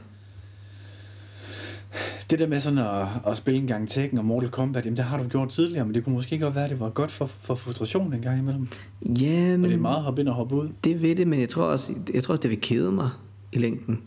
Det 2.30 2.38
der 2.38 2.46
med 2.46 2.60
sådan 2.60 2.78
at, 2.78 3.06
at 3.26 3.36
spille 3.36 3.60
en 3.60 3.66
gang 3.66 3.88
Tekken 3.88 4.18
og 4.18 4.24
Mortal 4.24 4.50
Kombat, 4.50 4.84
jamen 4.84 4.96
det 4.96 5.04
har 5.04 5.22
du 5.22 5.28
gjort 5.28 5.48
tidligere, 5.48 5.84
men 5.84 5.94
det 5.94 6.04
kunne 6.04 6.14
måske 6.14 6.38
godt 6.38 6.54
være, 6.54 6.64
at 6.64 6.70
det 6.70 6.80
var 6.80 6.90
godt 6.90 7.10
for, 7.10 7.26
for 7.26 7.54
frustration 7.54 8.12
en 8.14 8.20
gang 8.20 8.38
imellem. 8.38 8.68
ja 9.02 9.40
Men 9.40 9.60
men 9.60 9.64
det 9.70 9.76
er 9.76 9.80
meget 9.80 10.02
hoppe 10.02 10.20
ind 10.20 10.28
og 10.28 10.34
hoppe 10.34 10.54
ud. 10.54 10.68
det 10.84 11.02
ved 11.02 11.16
det, 11.16 11.26
men 11.28 11.40
jeg 11.40 11.48
tror, 11.48 11.64
også, 11.64 11.92
jeg 12.14 12.22
tror 12.22 12.32
også, 12.32 12.42
det 12.42 12.50
vil 12.50 12.60
kede 12.60 12.92
mig 12.92 13.10
i 13.52 13.58
længden. 13.58 14.02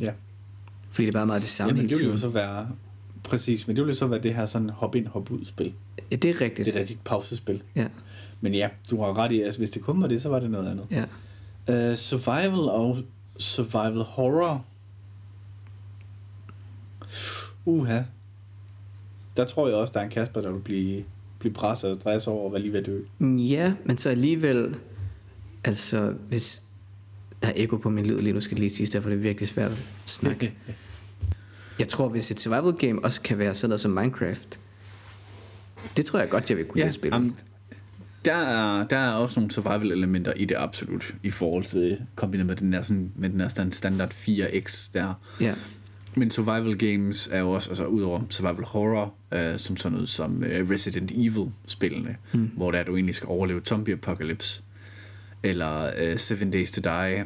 Ja. 0.00 0.12
Fordi 0.90 1.06
det 1.06 1.14
er 1.14 1.18
bare 1.18 1.26
meget 1.26 1.42
det 1.42 1.50
samme 1.50 1.74
Jamen, 1.74 1.88
det 1.88 1.98
vil 2.00 2.06
jo 2.08 2.18
så 2.18 2.28
være, 2.28 2.68
præcis, 3.22 3.66
men 3.66 3.76
det 3.76 3.84
vil 3.84 3.90
jo 3.92 3.96
så 3.98 4.06
være 4.06 4.22
det 4.22 4.34
her 4.34 4.46
sådan 4.46 4.70
hop 4.70 4.94
ind, 4.94 5.06
hop 5.06 5.30
ud 5.30 5.44
spil. 5.44 5.72
Ja, 6.10 6.16
det 6.16 6.30
er 6.30 6.40
rigtigt. 6.40 6.66
Det 6.66 6.80
er 6.80 6.86
dit 6.86 7.00
pausespil. 7.04 7.62
Ja, 7.76 7.86
Men 8.40 8.54
ja, 8.54 8.68
du 8.90 9.00
har 9.02 9.18
ret 9.18 9.32
i, 9.32 9.42
altså 9.42 9.60
hvis 9.60 9.70
det 9.70 9.82
kun 9.82 10.02
var 10.02 10.06
det, 10.08 10.22
så 10.22 10.28
var 10.28 10.40
det 10.40 10.50
noget 10.50 10.68
andet. 10.70 10.86
ja. 10.90 11.04
Uh, 11.90 11.96
survival 11.96 12.58
og 12.70 12.98
survival 13.38 14.02
horror. 14.02 14.64
Uha. 17.68 18.02
Der 19.36 19.44
tror 19.44 19.68
jeg 19.68 19.76
også, 19.76 19.92
der 19.92 20.00
er 20.00 20.04
en 20.04 20.10
Kasper, 20.10 20.40
der 20.40 20.50
vil 20.52 20.60
blive, 20.60 21.04
blive 21.38 21.52
presset 21.54 21.90
og 21.90 21.96
stress 21.96 22.26
over 22.26 22.46
at 22.46 22.52
være 22.52 22.62
lige 22.62 22.72
ved 22.72 22.80
at 22.80 22.86
dø. 22.86 23.00
Ja, 23.36 23.72
men 23.84 23.98
så 23.98 24.08
alligevel, 24.10 24.76
altså 25.64 26.14
hvis 26.28 26.62
der 27.42 27.48
er 27.48 27.52
ekko 27.56 27.76
på 27.76 27.90
min 27.90 28.06
lyd 28.06 28.20
lige 28.20 28.32
nu, 28.32 28.40
skal 28.40 28.58
lige 28.58 28.70
sige, 28.70 28.86
derfor 28.86 29.08
er 29.10 29.14
det 29.14 29.22
virkelig 29.22 29.48
svært 29.48 29.70
at 29.70 29.84
snakke. 30.06 30.54
Jeg 31.78 31.88
tror, 31.88 32.08
hvis 32.08 32.30
et 32.30 32.40
survival 32.40 32.72
game 32.72 33.04
også 33.04 33.22
kan 33.22 33.38
være 33.38 33.54
sådan 33.54 33.68
noget 33.68 33.80
som 33.80 33.90
Minecraft, 33.90 34.58
det 35.96 36.04
tror 36.04 36.18
jeg 36.18 36.28
godt, 36.28 36.50
jeg 36.50 36.58
vil 36.58 36.66
kunne 36.66 36.80
ja, 36.84 36.90
spille. 36.90 37.16
jamen, 37.16 37.36
der, 38.24 38.34
er, 38.34 38.86
der 38.86 38.96
er 38.96 39.12
også 39.12 39.40
nogle 39.40 39.50
survival 39.50 39.92
elementer 39.92 40.32
i 40.32 40.44
det 40.44 40.54
absolut, 40.58 41.14
i 41.22 41.30
forhold 41.30 41.64
til 41.64 42.00
kombineret 42.14 42.46
med 42.46 42.56
den 42.56 42.72
der, 42.72 42.82
sådan, 42.82 43.12
med 43.16 43.28
den 43.30 43.40
der 43.40 43.48
stand- 43.48 43.72
standard 43.72 44.10
4X 44.10 44.90
der. 44.94 45.14
Ja, 45.40 45.54
Men 46.18 46.30
survival 46.30 46.78
games 46.78 47.28
er 47.32 47.40
jo 47.40 47.50
også, 47.50 47.70
altså 47.70 47.86
udover 47.86 48.20
survival 48.30 48.64
horror, 48.64 49.14
øh, 49.32 49.58
som 49.58 49.76
sådan 49.76 49.92
noget 49.92 50.08
som 50.08 50.44
øh, 50.44 50.70
Resident 50.70 51.12
Evil-spillene, 51.14 52.16
mm. 52.32 52.50
hvor 52.56 52.70
der 52.70 52.82
du 52.82 52.94
egentlig 52.94 53.14
skal 53.14 53.28
overleve 53.28 53.60
zombie 53.64 53.94
apocalypse, 53.94 54.62
eller 55.42 55.90
øh, 55.98 56.18
Seven 56.18 56.50
Days 56.50 56.70
to 56.70 56.80
Die, 56.80 57.24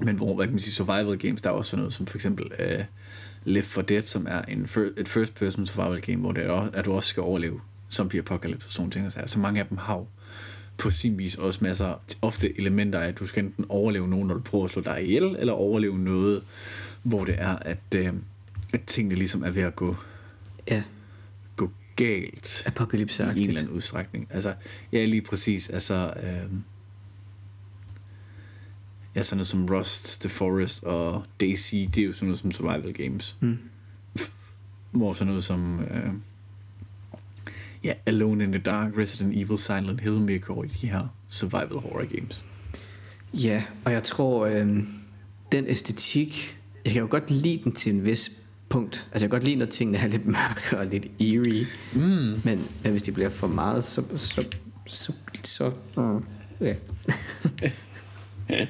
men 0.00 0.16
hvor, 0.16 0.36
hvad 0.36 0.46
kan 0.46 0.52
man 0.52 0.60
sige, 0.60 0.74
survival 0.74 1.18
games, 1.18 1.42
der 1.42 1.50
er 1.50 1.54
også 1.54 1.70
sådan 1.70 1.80
noget 1.80 1.94
som 1.94 2.06
for 2.06 2.16
eksempel 2.16 2.50
øh, 2.58 2.84
Left 3.44 3.68
4 3.68 3.84
Dead, 3.84 4.02
som 4.02 4.26
er 4.30 4.42
en 4.42 4.64
fir- 4.64 5.00
et 5.00 5.08
first 5.08 5.34
person 5.34 5.66
survival 5.66 6.00
game, 6.00 6.18
hvor 6.18 6.32
det 6.32 6.46
er, 6.46 6.70
at 6.72 6.84
du 6.84 6.92
også 6.92 7.08
skal 7.08 7.22
overleve 7.22 7.60
zombie 7.90 8.20
apocalypse 8.20 8.68
og 8.68 8.72
sådan 8.72 8.90
ting. 8.90 9.12
Så, 9.12 9.20
så 9.26 9.38
mange 9.38 9.60
af 9.60 9.66
dem 9.66 9.78
har 9.78 10.04
på 10.78 10.90
sin 10.90 11.18
vis 11.18 11.34
også 11.34 11.58
masser, 11.62 11.94
ofte 12.22 12.58
elementer 12.58 12.98
af, 12.98 13.08
at 13.08 13.18
du 13.18 13.26
skal 13.26 13.44
enten 13.44 13.64
overleve 13.68 14.08
nogen, 14.08 14.28
når 14.28 14.34
du 14.34 14.40
prøver 14.40 14.64
at 14.64 14.70
slå 14.70 14.82
dig 14.82 15.04
ihjel, 15.04 15.36
eller 15.38 15.52
overleve 15.52 15.98
noget, 15.98 16.42
hvor 17.02 17.24
det 17.24 17.34
er, 17.38 17.56
at, 17.56 17.94
øh, 17.94 18.14
at 18.72 18.84
tingene 18.86 19.14
ligesom 19.14 19.42
er 19.42 19.50
ved 19.50 19.62
at 19.62 19.76
gå, 19.76 19.96
ja. 20.68 20.82
gå 21.56 21.70
galt 21.96 22.64
i 23.36 23.42
en 23.42 23.48
eller 23.48 23.60
anden 23.60 23.68
udstrækning. 23.68 24.26
Altså, 24.30 24.54
ja, 24.92 25.04
lige 25.04 25.22
præcis. 25.22 25.70
Altså, 25.70 26.12
øh, 26.16 26.50
ja, 29.14 29.22
sådan 29.22 29.36
noget 29.36 29.46
som 29.46 29.66
Rust, 29.66 30.20
The 30.20 30.28
Forest 30.28 30.84
og 30.84 31.24
Daisy, 31.40 31.74
det 31.74 31.98
er 31.98 32.04
jo 32.04 32.12
sådan 32.12 32.26
noget 32.26 32.38
som 32.38 32.52
survival 32.52 32.92
games. 32.92 33.36
Mm. 33.40 33.58
Hvor 34.90 35.14
sådan 35.14 35.26
noget 35.26 35.44
som, 35.44 35.80
øh, 35.80 36.12
ja, 37.84 37.92
Alone 38.06 38.44
in 38.44 38.52
the 38.52 38.62
Dark, 38.62 38.96
Resident 38.96 39.34
Evil, 39.36 39.58
Silent 39.58 40.00
Hill, 40.00 40.20
mere 40.20 40.38
går 40.38 40.64
i 40.64 40.66
de 40.66 40.88
her 40.88 41.14
survival 41.28 41.78
horror 41.78 42.16
games. 42.16 42.44
Ja, 43.34 43.64
og 43.84 43.92
jeg 43.92 44.04
tror, 44.04 44.46
øh, 44.46 44.78
den 45.52 45.66
æstetik, 45.66 46.59
jeg 46.84 46.92
kan 46.92 47.02
jo 47.02 47.08
godt 47.10 47.30
lide 47.30 47.64
den 47.64 47.72
til 47.72 47.94
en 47.94 48.04
vis 48.04 48.32
punkt. 48.68 49.08
Altså 49.12 49.24
jeg 49.24 49.30
kan 49.30 49.30
godt 49.30 49.44
lide, 49.44 49.56
når 49.56 49.66
tingene 49.66 49.98
er 49.98 50.06
lidt 50.06 50.26
mørke 50.26 50.78
og 50.78 50.86
lidt 50.86 51.06
eerie. 51.20 51.66
Mm. 51.92 52.00
Men, 52.44 52.66
men 52.82 52.90
hvis 52.90 53.02
de 53.02 53.12
bliver 53.12 53.28
for 53.28 53.46
meget, 53.46 53.84
så... 53.84 54.02
så, 54.16 54.44
så, 54.86 55.12
så 55.44 55.72
mm, 55.96 56.24
ja. 56.60 56.74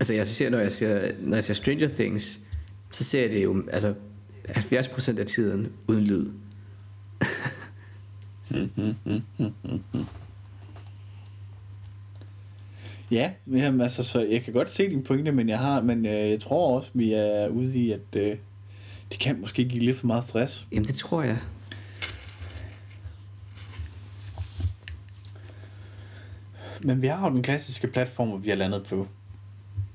altså 0.00 0.14
jeg 0.14 0.26
ser, 0.26 0.50
når 0.50 0.58
jeg 0.58 0.72
ser, 0.72 1.12
når 1.20 1.36
jeg 1.36 1.44
ser 1.44 1.54
Stranger 1.54 1.88
Things, 1.88 2.40
så 2.90 3.04
ser 3.04 3.22
jeg 3.22 3.30
det 3.30 3.44
jo 3.44 3.64
altså 3.72 3.94
70% 4.48 5.20
af 5.20 5.26
tiden 5.26 5.72
uden 5.88 6.04
lyd. 6.04 6.26
Ja, 13.12 13.30
jamen, 13.46 13.80
altså, 13.80 14.04
så 14.04 14.24
jeg 14.24 14.42
kan 14.44 14.52
godt 14.52 14.70
se 14.70 14.90
din 14.90 15.02
pointe, 15.02 15.32
men 15.32 15.48
jeg 15.48 15.58
har, 15.58 15.80
men 15.82 16.06
øh, 16.06 16.30
jeg 16.30 16.40
tror 16.40 16.76
også, 16.76 16.90
vi 16.94 17.12
er 17.12 17.48
ude 17.48 17.78
i, 17.78 17.92
at 17.92 18.16
øh, 18.16 18.36
det 19.10 19.18
kan 19.20 19.40
måske 19.40 19.64
give 19.64 19.82
lidt 19.84 19.96
for 19.96 20.06
meget 20.06 20.24
stress. 20.24 20.66
Jamen 20.72 20.84
det 20.86 20.94
tror 20.94 21.22
jeg. 21.22 21.38
Men 26.82 27.02
vi 27.02 27.06
har 27.06 27.28
jo 27.28 27.34
den 27.34 27.42
klassiske 27.42 27.86
platform, 27.86 28.44
vi 28.44 28.48
har 28.48 28.56
landet 28.56 28.82
på. 28.88 29.08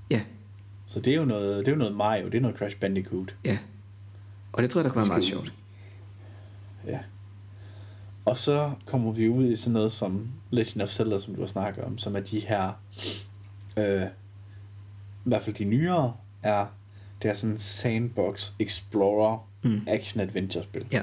Ja, 0.10 0.22
Så 0.88 1.00
det 1.00 1.14
er 1.14 1.18
jo 1.18 1.26
noget, 1.26 1.60
det 1.60 1.68
er 1.68 1.72
jo 1.72 1.78
noget 1.78 1.96
Mario, 1.96 2.26
det 2.26 2.36
er 2.36 2.42
noget 2.42 2.58
Crash 2.58 2.78
Bandicoot. 2.78 3.36
ja. 3.46 3.58
Og 4.54 4.64
det 4.64 4.70
tror 4.70 4.80
jeg, 4.80 4.84
der 4.84 4.90
kunne 4.92 5.02
være 5.02 5.08
meget 5.08 5.24
sjovt. 5.24 5.54
Ja. 6.88 7.00
Og 8.28 8.38
så 8.38 8.72
kommer 8.86 9.12
vi 9.12 9.30
ud 9.30 9.52
i 9.52 9.56
sådan 9.56 9.74
noget 9.74 9.92
som 9.92 10.32
Legend 10.50 10.82
of 10.82 10.90
Zelda, 10.90 11.20
som 11.20 11.36
du 11.36 11.42
har 11.42 11.48
snakket 11.48 11.84
om, 11.84 11.98
som 11.98 12.16
er 12.16 12.20
de 12.20 12.40
her, 12.40 12.72
øh, 13.78 14.08
i 15.26 15.30
hvert 15.30 15.42
fald 15.42 15.56
de 15.56 15.64
nyere, 15.64 16.16
er, 16.44 16.66
det 17.22 17.30
er 17.30 17.34
sådan 17.34 17.54
en 17.54 17.60
sandbox 17.60 18.52
explorer 18.60 19.50
mm. 19.62 19.82
action 19.88 20.22
adventure 20.22 20.64
spil. 20.64 20.88
Ja. 20.92 21.02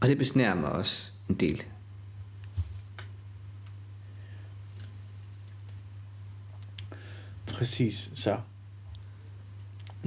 Og 0.00 0.08
det 0.08 0.18
besnærer 0.18 0.54
mig 0.54 0.72
også 0.72 1.10
en 1.28 1.34
del. 1.34 1.62
Præcis, 7.46 8.12
så. 8.14 8.40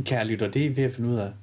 Kære 0.03 0.25
lytter, 0.25 0.51
det 0.51 0.65
er 0.65 0.69
I 0.69 0.75
ved 0.75 0.84
at 0.84 0.93
finde 0.93 1.09
ud 1.09 1.17
af. 1.17 1.34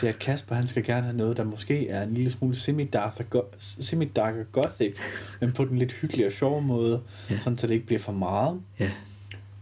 Det 0.00 0.08
er 0.08 0.12
Kasper, 0.12 0.54
han 0.54 0.68
skal 0.68 0.84
gerne 0.84 1.02
have 1.02 1.16
noget, 1.16 1.36
der 1.36 1.44
måske 1.44 1.88
er 1.88 2.02
en 2.02 2.14
lille 2.14 2.30
smule 2.30 2.56
semi-dark 2.56 3.14
og, 3.20 3.30
go- 3.30 3.42
semi-dark 3.58 4.34
og 4.34 4.52
gothic, 4.52 4.94
men 5.40 5.52
på 5.52 5.64
den 5.64 5.78
lidt 5.78 5.92
hyggelige 5.92 6.26
og 6.26 6.32
sjove 6.32 6.62
måde, 6.62 7.02
Ja. 7.30 7.38
sådan 7.38 7.58
så 7.58 7.66
det 7.66 7.74
ikke 7.74 7.86
bliver 7.86 7.98
for 8.00 8.12
meget. 8.12 8.60
Ja. 8.80 8.90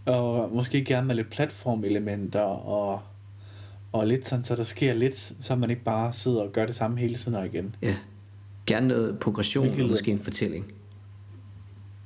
Og 0.07 0.51
måske 0.53 0.85
gerne 0.85 1.07
med 1.07 1.15
lidt 1.15 1.31
platformelementer 1.31 2.41
og, 2.41 3.01
og 3.93 4.07
lidt 4.07 4.29
sådan, 4.29 4.45
så 4.45 4.57
der 4.57 4.65
sker 4.65 4.95
lidt, 4.95 5.17
så 5.41 5.55
man 5.57 5.71
ikke 5.71 5.83
bare 5.85 6.13
sidder 6.13 6.41
og 6.43 6.53
gør 6.53 6.67
det 6.67 6.75
samme 6.75 6.99
hele 6.99 7.15
tiden 7.17 7.35
og 7.35 7.47
igen. 7.47 7.75
Ja. 7.83 7.97
Gerne 8.67 8.89
noget 8.89 9.19
progression 9.19 9.65
Hvilket 9.67 9.85
og 9.85 9.91
måske 9.91 10.11
en 10.11 10.21
fortælling. 10.21 10.73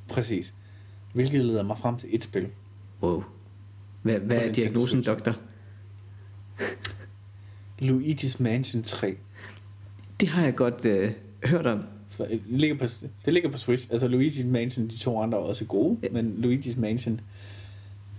Præcis. 0.08 0.54
Hvilket 1.12 1.44
leder 1.44 1.62
mig 1.62 1.78
frem 1.78 1.96
til 1.96 2.08
et 2.14 2.24
spil. 2.24 2.48
Wow. 3.02 3.24
Hvad, 4.02 4.18
hvad 4.18 4.36
er 4.36 4.52
diagnosen, 4.52 5.02
doktor? 5.02 5.32
Luigi's 7.80 8.42
Mansion 8.42 8.82
3. 8.82 9.16
Det 10.20 10.28
har 10.28 10.44
jeg 10.44 10.56
godt 10.56 10.84
øh, 10.84 11.12
hørt 11.44 11.66
om. 11.66 11.84
for, 12.08 12.24
det, 12.24 12.42
ligger 12.46 12.78
på, 12.78 12.84
det 13.24 13.32
ligger 13.32 13.50
på 13.50 13.58
Switch. 13.58 13.88
Altså 13.92 14.06
Luigi's 14.08 14.46
Mansion, 14.46 14.88
de 14.88 14.98
to 14.98 15.22
andre 15.22 15.38
er 15.38 15.42
også 15.42 15.64
gode, 15.64 15.98
ja. 16.02 16.08
men 16.10 16.44
Luigi's 16.44 16.80
Mansion 16.80 17.20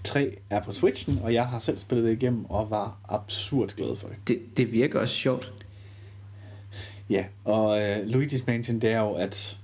3 0.03 0.37
er 0.49 0.61
på 0.61 0.71
Switchen, 0.71 1.19
og 1.23 1.33
jeg 1.33 1.47
har 1.47 1.59
selv 1.59 1.79
spillet 1.79 2.05
det 2.05 2.23
igennem 2.23 2.45
og 2.45 2.69
var 2.69 2.99
absurd 3.09 3.69
glad 3.69 3.95
for 3.95 4.07
det. 4.07 4.17
Det, 4.27 4.57
det 4.57 4.71
virker 4.71 4.99
også 4.99 5.15
sjovt. 5.15 5.53
Ja, 7.09 7.25
og 7.45 7.65
uh, 7.69 7.97
Luigi's 7.97 8.43
Mansion, 8.47 8.79
det 8.79 8.89
er 8.89 8.99
jo, 8.99 9.11
at 9.11 9.59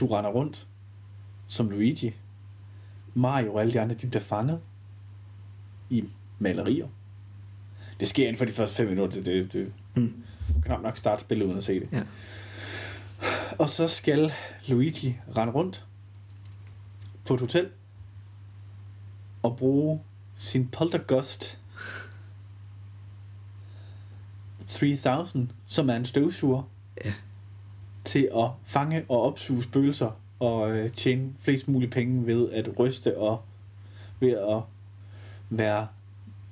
du 0.00 0.06
render 0.06 0.30
rundt 0.30 0.66
som 1.46 1.70
Luigi. 1.70 2.14
Mario 3.14 3.54
og 3.54 3.60
alle 3.60 3.72
de 3.72 3.80
andre, 3.80 3.94
de 3.94 4.06
bliver 4.06 4.22
fanget 4.22 4.60
i 5.90 6.04
malerier. 6.38 6.86
Det 8.00 8.08
sker 8.08 8.24
inden 8.24 8.38
for 8.38 8.44
de 8.44 8.52
første 8.52 8.76
fem 8.76 8.88
minutter. 8.88 9.22
Det, 9.22 9.26
det, 9.26 9.52
det 9.52 9.72
mm. 9.94 10.22
Du 10.54 10.60
kan 10.60 10.80
nok 10.80 10.96
starte 10.96 11.20
spillet 11.24 11.44
uden 11.46 11.56
at 11.56 11.64
se 11.64 11.80
det. 11.80 11.88
Ja. 11.92 12.02
Og 13.58 13.70
så 13.70 13.88
skal 13.88 14.32
Luigi 14.66 15.16
rende 15.36 15.52
rundt 15.52 15.84
på 17.24 17.34
et 17.34 17.40
hotel 17.40 17.68
og 19.42 19.56
bruge 19.56 20.00
sin 20.36 20.68
Poltergust 20.68 21.58
3000, 24.68 25.50
som 25.66 25.90
er 25.90 25.94
en 25.96 26.06
støvsuger, 26.06 26.62
Ja. 27.04 27.12
til 28.04 28.28
at 28.36 28.50
fange 28.64 29.04
og 29.08 29.22
opsuge 29.22 29.62
spøgelser 29.62 30.10
og 30.40 30.70
øh, 30.70 30.90
tjene 30.92 31.32
flest 31.40 31.68
mulige 31.68 31.90
penge 31.90 32.26
ved 32.26 32.50
at 32.50 32.78
ryste 32.78 33.18
og 33.18 33.42
ved 34.20 34.30
at 34.30 34.62
være 35.50 35.86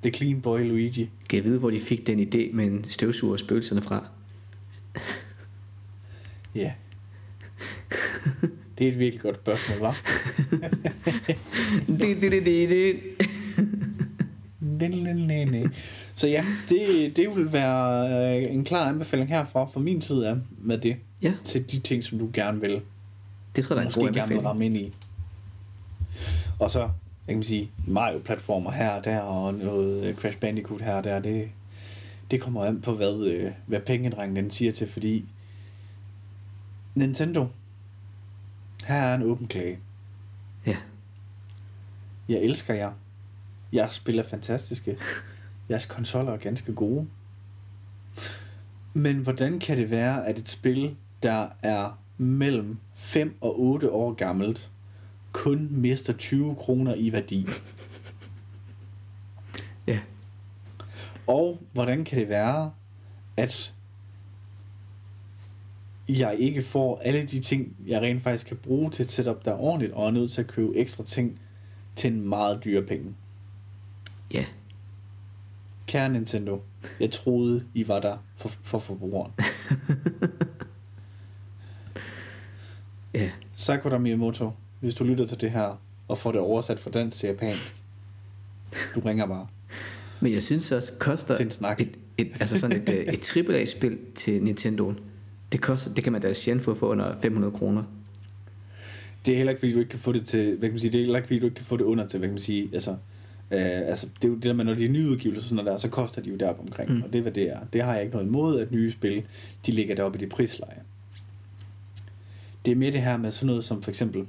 the 0.05 0.11
clean 0.13 0.41
boy 0.41 0.59
Luigi. 0.63 1.09
Kan 1.29 1.37
jeg 1.37 1.43
vide, 1.43 1.59
hvor 1.59 1.69
de 1.69 1.79
fik 1.79 2.07
den 2.07 2.19
idé 2.19 2.55
med 2.55 2.65
en 2.65 2.83
støvsuger 2.83 3.33
og 3.33 3.39
spøgelserne 3.39 3.81
fra? 3.81 4.05
Ja. 6.55 6.71
Det 8.77 8.87
er 8.87 8.91
et 8.91 8.99
virkelig 8.99 9.21
godt 9.21 9.35
spørgsmål, 9.35 9.89
hva'? 9.89 9.95
det, 11.87 12.21
det, 12.21 12.31
det, 12.31 12.45
det, 12.45 12.69
det. 12.69 12.99
Så 16.15 16.27
ja, 16.27 16.45
det, 16.69 17.17
det 17.17 17.35
vil 17.35 17.53
være 17.53 18.09
øh, 18.39 18.53
en 18.53 18.63
klar 18.63 18.89
anbefaling 18.89 19.29
herfra 19.29 19.65
fra 19.65 19.79
min 19.79 20.01
side 20.01 20.29
af 20.29 20.35
med 20.57 20.77
det. 20.77 20.95
Ja. 21.21 21.33
Til 21.43 21.71
de 21.71 21.79
ting, 21.79 22.03
som 22.03 22.19
du 22.19 22.29
gerne 22.33 22.61
vil, 22.61 22.81
Det 23.55 23.63
tror 23.63 23.75
jeg, 23.75 23.85
der 23.85 23.89
er 23.91 23.93
en 23.95 24.01
god 24.01 24.03
gerne 24.03 24.13
vil 24.13 24.19
anbefaling. 24.19 24.45
ramme 24.45 24.65
ind 24.65 24.77
i. 24.77 24.93
Og 26.59 26.71
så, 26.71 26.89
kan 27.27 27.37
man 27.37 27.43
sige, 27.43 27.71
Mario-platformer 27.87 28.71
her 28.71 28.89
og 28.89 29.05
der, 29.05 29.19
og 29.19 29.53
noget 29.53 30.05
øh, 30.05 30.15
Crash 30.15 30.39
Bandicoot 30.39 30.81
her 30.81 30.93
og 30.93 31.03
der, 31.03 31.19
det, 31.19 31.51
det 32.31 32.41
kommer 32.41 32.65
an 32.65 32.81
på, 32.81 32.93
hvad, 32.93 33.23
øh, 33.25 33.51
hvad 33.65 33.79
pengedrengen 33.79 34.35
den 34.35 34.51
siger 34.51 34.71
til, 34.71 34.89
fordi 34.89 35.25
Nintendo, 36.95 37.47
her 38.87 38.95
er 38.95 39.15
en 39.15 39.23
åben 39.23 39.47
klage. 39.47 39.79
Ja. 40.65 40.77
Jeg 42.29 42.39
elsker 42.39 42.73
jer. 42.73 42.91
Jeres 43.73 43.93
spil 43.95 44.19
er 44.19 44.23
fantastiske. 44.23 44.97
Jeres 45.69 45.85
konsoller 45.85 46.31
er 46.31 46.37
ganske 46.37 46.73
gode. 46.73 47.07
Men 48.93 49.17
hvordan 49.17 49.59
kan 49.59 49.77
det 49.77 49.91
være, 49.91 50.27
at 50.27 50.39
et 50.39 50.49
spil, 50.49 50.95
der 51.23 51.47
er 51.61 51.99
mellem 52.17 52.77
5 52.93 53.37
og 53.41 53.59
8 53.59 53.91
år 53.91 54.13
gammelt, 54.13 54.71
kun 55.35 55.67
mister 55.71 56.13
20 56.13 56.55
kroner 56.55 56.95
i 56.95 57.11
værdi? 57.11 57.47
Ja. 59.87 59.99
Og 61.27 61.61
hvordan 61.73 62.03
kan 62.03 62.19
det 62.19 62.29
være, 62.29 62.71
at 63.37 63.73
jeg 66.09 66.35
ikke 66.39 66.63
får 66.63 67.01
alle 67.03 67.23
de 67.23 67.39
ting, 67.39 67.75
jeg 67.87 68.01
rent 68.01 68.23
faktisk 68.23 68.47
kan 68.47 68.57
bruge 68.57 68.91
til 68.91 69.03
et 69.03 69.11
setup, 69.11 69.45
der 69.45 69.51
er 69.51 69.57
ordentligt, 69.57 69.93
og 69.93 70.07
er 70.07 70.11
nødt 70.11 70.31
til 70.31 70.41
at 70.41 70.47
købe 70.47 70.75
ekstra 70.75 71.03
ting 71.03 71.39
til 71.95 72.13
en 72.13 72.29
meget 72.29 72.63
dyre 72.63 72.81
penge? 72.81 73.15
Ja. 74.33 74.45
Kære 75.87 76.09
Nintendo, 76.09 76.61
jeg 76.99 77.11
troede, 77.11 77.65
I 77.73 77.87
var 77.87 77.99
der 77.99 78.17
for, 78.35 78.49
for 78.63 78.79
forbrugeren. 78.79 79.31
Ja. 83.15 83.31
Sakura 83.53 83.97
Miyamoto, 83.97 84.51
hvis 84.85 84.95
du 84.95 85.03
lytter 85.03 85.25
til 85.25 85.41
det 85.41 85.51
her, 85.51 85.81
og 86.07 86.17
får 86.17 86.31
det 86.31 86.41
oversat 86.41 86.79
fra 86.79 86.91
dansk 86.91 87.17
til 87.17 87.27
japansk, 87.27 87.75
du 88.95 88.99
ringer 88.99 89.25
bare. 89.25 89.47
Men 90.19 90.33
jeg 90.33 90.43
synes 90.43 90.71
også, 90.71 90.93
koster 90.99 91.35
Til 91.35 91.45
en 91.45 91.51
snak. 91.51 91.81
et, 91.81 91.91
et, 92.17 92.31
altså 92.39 92.59
sådan 92.59 92.81
et, 92.81 92.89
øh, 92.89 93.13
et 93.13 93.49
AAA-spil 93.49 93.97
til 94.15 94.43
Nintendoen, 94.43 94.99
det, 95.51 95.61
koster, 95.61 95.93
det 95.93 96.03
kan 96.03 96.13
man 96.13 96.21
da 96.21 96.33
sjældent 96.33 96.65
få 96.65 96.73
for 96.73 96.87
under 96.87 97.15
500 97.21 97.53
kroner. 97.53 97.83
Det 99.25 99.31
er 99.31 99.37
heller 99.37 99.51
ikke, 99.51 99.59
fordi 99.59 99.73
du 99.73 99.79
ikke 99.79 99.89
kan 99.89 99.99
få 99.99 100.11
det 100.11 100.27
til, 100.27 100.49
hvad 100.49 100.69
kan 100.69 100.71
man 100.71 100.79
sige, 100.79 100.91
det 100.91 100.97
er 100.97 101.03
heller 101.03 101.17
ikke, 101.17 101.27
fordi 101.27 101.39
du 101.39 101.45
ikke 101.45 101.55
kan 101.55 101.65
få 101.65 101.77
det 101.77 101.83
under 101.83 102.07
til, 102.07 102.17
hvad 102.17 102.27
kan 102.27 102.33
man 102.33 102.41
sige, 102.41 102.69
altså, 102.73 102.91
øh, 103.51 103.59
altså 103.61 104.07
det 104.15 104.23
er 104.23 104.27
jo 104.27 104.35
det 104.35 104.43
der 104.43 104.53
med, 104.53 104.65
når 104.65 104.73
de 104.73 104.85
er 104.85 104.89
nyudgivelser, 104.89 105.49
sådan 105.49 105.65
der, 105.65 105.77
så 105.77 105.89
koster 105.89 106.21
de 106.21 106.29
jo 106.29 106.35
deroppe 106.35 106.61
omkring, 106.61 106.91
mm. 106.91 107.01
og 107.01 107.13
det 107.13 107.19
er, 107.19 107.21
hvad 107.21 107.31
det 107.31 107.49
er. 107.49 107.59
Det 107.73 107.83
har 107.83 107.93
jeg 107.93 108.01
ikke 108.03 108.13
noget 108.13 108.27
imod, 108.27 108.59
at 108.59 108.71
nye 108.71 108.91
spil, 108.91 109.23
de 109.65 109.71
ligger 109.71 109.95
deroppe 109.95 110.17
i 110.17 110.21
det 110.21 110.29
prisleje. 110.29 110.81
Det 112.65 112.71
er 112.71 112.75
mere 112.75 112.91
det 112.91 113.01
her 113.01 113.17
med 113.17 113.31
sådan 113.31 113.47
noget 113.47 113.65
som 113.65 113.81
for 113.81 113.91
eksempel, 113.91 114.25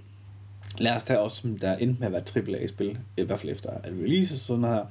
lad 0.79 0.97
os 0.97 1.05
tage 1.05 1.20
også, 1.20 1.37
som 1.37 1.59
der 1.59 1.77
endte 1.77 2.01
med 2.01 2.07
at 2.07 2.12
være 2.12 2.57
AAA-spil, 2.57 2.99
i 3.16 3.22
hvert 3.22 3.41
fald 3.41 3.53
efter 3.53 3.70
at 3.70 3.93
release 3.93 4.39
sådan 4.39 4.64
her, 4.64 4.85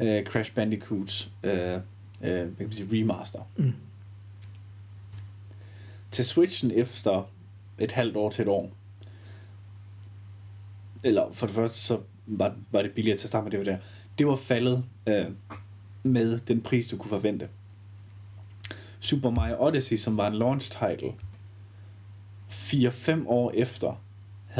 øh, 0.00 0.24
Crash 0.24 0.54
Bandicoots, 0.54 1.30
øh, 1.42 1.52
øh, 1.52 1.80
hvad 2.20 2.46
kan 2.46 2.54
man 2.58 2.72
sige, 2.72 2.88
remaster. 2.92 3.50
Mm. 3.56 3.72
Til 6.10 6.24
Switchen 6.24 6.70
efter 6.70 7.30
et 7.78 7.92
halvt 7.92 8.16
år 8.16 8.30
til 8.30 8.42
et 8.42 8.48
år, 8.48 8.70
eller 11.02 11.32
for 11.32 11.46
det 11.46 11.54
første, 11.54 11.78
så 11.78 12.00
var, 12.26 12.54
var 12.70 12.82
det 12.82 12.92
billigere 12.92 13.18
til 13.18 13.24
at 13.24 13.28
starte 13.28 13.44
med 13.44 13.50
det 13.50 13.58
var 13.58 13.64
der. 13.64 13.78
Det 14.18 14.26
var 14.26 14.36
faldet 14.36 14.84
øh, 15.06 15.26
med 16.02 16.38
den 16.38 16.60
pris, 16.60 16.86
du 16.86 16.96
kunne 16.96 17.08
forvente. 17.08 17.48
Super 19.00 19.30
Mario 19.30 19.66
Odyssey, 19.66 19.96
som 19.96 20.16
var 20.16 20.26
en 20.26 20.34
launch 20.34 20.70
title, 20.70 21.12
4-5 22.50 23.28
år 23.28 23.50
efter, 23.54 24.02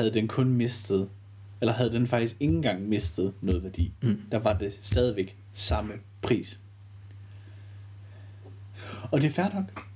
havde 0.00 0.14
den 0.14 0.28
kun 0.28 0.48
mistet, 0.54 1.08
eller 1.60 1.72
havde 1.72 1.92
den 1.92 2.06
faktisk 2.06 2.36
ikke 2.40 2.54
engang 2.54 2.82
mistet 2.88 3.34
noget 3.40 3.62
værdi. 3.62 3.92
Mm. 4.02 4.22
Der 4.32 4.38
var 4.38 4.52
det 4.52 4.78
stadigvæk 4.82 5.36
samme 5.52 5.92
pris. 6.22 6.60
Og 9.10 9.20
det 9.22 9.28
er 9.28 9.32
fair 9.32 9.54
nok. 9.54 9.86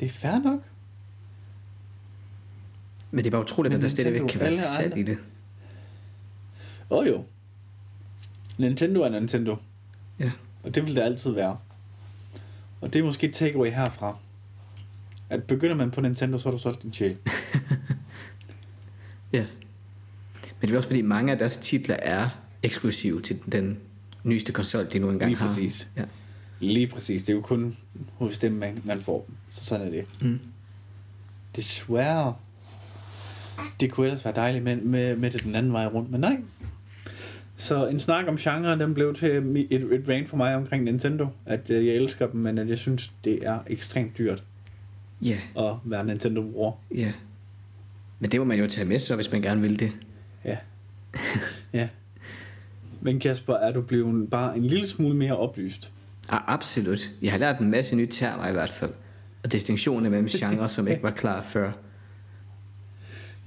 Det 0.00 0.06
er 0.06 0.10
fair 0.10 0.38
nok. 0.38 0.60
Men 3.10 3.18
det 3.18 3.26
er 3.26 3.30
bare 3.30 3.40
utroligt, 3.42 3.72
Men 3.72 3.76
at 3.78 3.82
der 3.82 3.88
stadigvæk 3.88 4.20
kan 4.28 4.40
være 4.40 4.50
andre- 4.84 4.98
i 4.98 5.02
det. 5.02 5.18
Åh 6.90 6.98
oh, 6.98 7.06
jo. 7.06 7.24
Nintendo 8.58 9.00
er 9.02 9.08
Nintendo. 9.08 9.56
Ja. 10.18 10.30
Og 10.62 10.74
det 10.74 10.86
vil 10.86 10.96
det 10.96 11.02
altid 11.02 11.30
være. 11.30 11.58
Og 12.80 12.92
det 12.92 13.00
er 13.00 13.04
måske 13.04 13.26
et 13.28 13.34
takeaway 13.34 13.70
herfra. 13.70 14.16
At 15.30 15.44
begynder 15.44 15.76
man 15.76 15.90
på 15.90 16.00
Nintendo, 16.00 16.38
så 16.38 16.44
har 16.48 16.50
du 16.56 16.58
solgt 16.62 16.82
din 16.82 16.92
sjæl. 16.92 17.16
Ja. 19.32 19.46
Men 20.62 20.68
det 20.68 20.72
er 20.72 20.76
også 20.76 20.88
fordi, 20.88 21.02
mange 21.02 21.32
af 21.32 21.38
deres 21.38 21.56
titler 21.56 21.96
er 21.96 22.28
eksklusive 22.62 23.20
til 23.22 23.38
den 23.52 23.78
nyeste 24.24 24.52
konsol, 24.52 24.86
de 24.92 24.98
nu 24.98 25.10
engang 25.10 25.30
Lige 25.30 25.38
har. 25.38 25.46
præcis. 25.46 25.88
Ja. 25.96 26.02
Lige 26.60 26.86
præcis. 26.86 27.22
Det 27.22 27.32
er 27.32 27.36
jo 27.36 27.40
kun 27.42 27.76
hos 28.16 28.38
dem, 28.38 28.52
man, 28.52 28.82
man 28.84 29.00
får 29.00 29.24
dem. 29.28 29.34
Så 29.50 29.64
sådan 29.64 29.86
er 29.86 29.90
det. 29.90 30.04
Mm. 30.20 30.40
Desværre. 31.56 32.34
Det 33.80 33.90
kunne 33.90 34.06
ellers 34.06 34.24
være 34.24 34.34
dejligt 34.34 34.64
med, 34.64 34.76
med, 34.76 35.16
med 35.16 35.30
det 35.30 35.44
den 35.44 35.54
anden 35.54 35.72
vej 35.72 35.86
rundt, 35.86 36.10
men 36.10 36.20
nej. 36.20 36.36
Så 37.56 37.86
en 37.88 38.00
snak 38.00 38.28
om 38.28 38.36
genre, 38.36 38.78
den 38.78 38.94
blev 38.94 39.14
til 39.14 39.30
et, 39.70 39.82
et 39.92 40.04
rant 40.08 40.28
for 40.28 40.36
mig 40.36 40.56
omkring 40.56 40.84
Nintendo. 40.84 41.26
At 41.46 41.70
øh, 41.70 41.86
jeg 41.86 41.94
elsker 41.94 42.26
dem, 42.26 42.40
men 42.40 42.58
at 42.58 42.68
jeg 42.68 42.78
synes, 42.78 43.12
det 43.24 43.38
er 43.42 43.58
ekstremt 43.66 44.18
dyrt 44.18 44.44
Ja, 45.22 45.38
at 45.58 45.74
være 45.84 46.04
Nintendo-bruger. 46.04 46.72
ja. 46.94 47.12
Men 48.18 48.30
det 48.32 48.40
må 48.40 48.44
man 48.44 48.58
jo 48.58 48.66
tage 48.66 48.88
med 48.88 48.98
så, 48.98 49.14
hvis 49.16 49.32
man 49.32 49.42
gerne 49.42 49.60
vil 49.60 49.78
det. 49.80 49.92
Ja. 50.44 50.56
ja. 51.78 51.88
Men 53.00 53.20
Kasper, 53.20 53.54
er 53.54 53.72
du 53.72 53.80
blevet 53.80 54.30
bare 54.30 54.56
en 54.56 54.64
lille 54.64 54.88
smule 54.88 55.16
mere 55.16 55.36
oplyst? 55.36 55.92
Ah, 56.28 56.40
absolut. 56.46 57.10
Jeg 57.22 57.32
har 57.32 57.38
lært 57.38 57.60
en 57.60 57.70
masse 57.70 57.96
nye 57.96 58.06
termer 58.06 58.48
i 58.48 58.52
hvert 58.52 58.70
fald. 58.70 58.90
Og 59.44 59.52
distinktioner 59.52 60.10
mellem 60.10 60.28
genrer, 60.40 60.66
som 60.66 60.88
ikke 60.88 61.02
var 61.02 61.10
klar 61.10 61.42
før. 61.42 61.72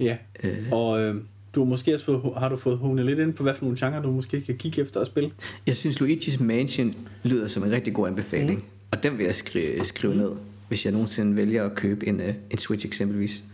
Ja. 0.00 0.16
Øh. 0.42 0.72
Og 0.72 1.00
øh, 1.00 1.14
du 1.54 1.60
har 1.64 1.68
måske 1.68 1.94
også 1.94 2.04
fået, 2.04 2.32
har 2.38 2.48
du 2.48 2.56
fået 2.56 2.78
hunet 2.78 3.06
lidt 3.06 3.18
ind 3.18 3.34
på, 3.34 3.42
hvad 3.42 3.54
for 3.54 3.64
nogle 3.64 3.78
genrer, 3.78 4.02
du 4.02 4.10
måske 4.10 4.40
skal 4.40 4.58
kigge 4.58 4.82
efter 4.82 5.00
at 5.00 5.06
spille? 5.06 5.30
Jeg 5.66 5.76
synes, 5.76 6.00
Luigi's 6.00 6.42
Mansion 6.42 6.94
lyder 7.22 7.46
som 7.46 7.64
en 7.64 7.70
rigtig 7.70 7.94
god 7.94 8.08
anbefaling. 8.08 8.58
Mm. 8.58 8.64
Og 8.90 9.02
den 9.02 9.18
vil 9.18 9.24
jeg 9.24 9.34
skrive, 9.34 9.84
skrive 9.84 10.14
ned, 10.14 10.30
hvis 10.68 10.84
jeg 10.84 10.92
nogensinde 10.92 11.36
vælger 11.36 11.64
at 11.64 11.74
købe 11.74 12.08
en, 12.08 12.20
uh, 12.20 12.28
en 12.50 12.58
Switch 12.58 12.86
eksempelvis. 12.86 13.44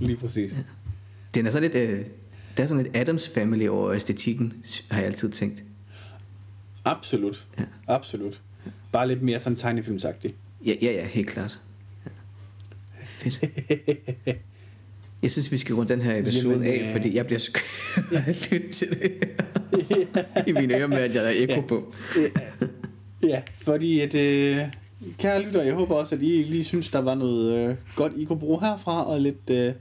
Lige 0.00 0.16
præcis. 0.16 0.52
Ja. 0.52 0.58
Den 1.34 1.46
er 1.46 1.50
sådan 1.50 1.70
lidt... 1.70 1.90
Uh, 1.90 2.06
der 2.56 2.62
er 2.62 2.66
sådan 2.66 2.82
lidt 2.82 2.96
Adams 2.96 3.28
Family 3.28 3.68
over 3.68 3.92
æstetikken, 3.92 4.52
har 4.90 4.98
jeg 4.98 5.06
altid 5.06 5.30
tænkt. 5.30 5.62
Absolut. 6.84 7.46
Ja. 7.58 7.64
Absolut. 7.88 8.40
Bare 8.92 9.08
lidt 9.08 9.22
mere 9.22 9.38
sådan 9.38 9.56
tegnefilmsagtigt. 9.56 10.34
Ja, 10.66 10.74
ja, 10.82 10.92
ja 10.92 11.06
helt 11.06 11.28
klart. 11.28 11.60
Fedt. 13.04 13.44
Jeg 15.22 15.30
synes, 15.30 15.52
vi 15.52 15.56
skal 15.56 15.74
runde 15.74 15.92
den 15.94 16.00
her 16.00 16.16
episode 16.16 16.54
Jamen, 16.54 16.68
af, 16.68 16.86
øh, 16.86 16.92
fordi 16.92 17.16
jeg 17.16 17.26
bliver 17.26 17.38
sku... 17.38 17.60
lytte 18.50 18.68
til 18.70 18.88
det 18.88 19.12
I 20.48 20.52
mine 20.52 20.74
ører 20.74 20.86
med, 20.86 20.98
at 20.98 21.14
jeg 21.14 21.26
er 21.26 21.30
ekko 21.36 21.60
på. 21.60 21.94
Ja, 23.22 23.42
fordi 23.56 24.00
at, 24.00 24.14
øh, 24.14 24.58
kære 25.18 25.42
lytter, 25.42 25.62
jeg 25.62 25.74
håber 25.74 25.94
også, 25.94 26.14
at 26.14 26.22
I 26.22 26.42
lige 26.42 26.64
synes, 26.64 26.90
der 26.90 26.98
var 26.98 27.14
noget 27.14 27.52
øh, 27.52 27.76
godt, 27.96 28.12
I 28.16 28.24
kunne 28.24 28.38
bruge 28.38 28.60
herfra, 28.60 29.06
og 29.06 29.20
lidt, 29.20 29.50
øh, 29.50 29.72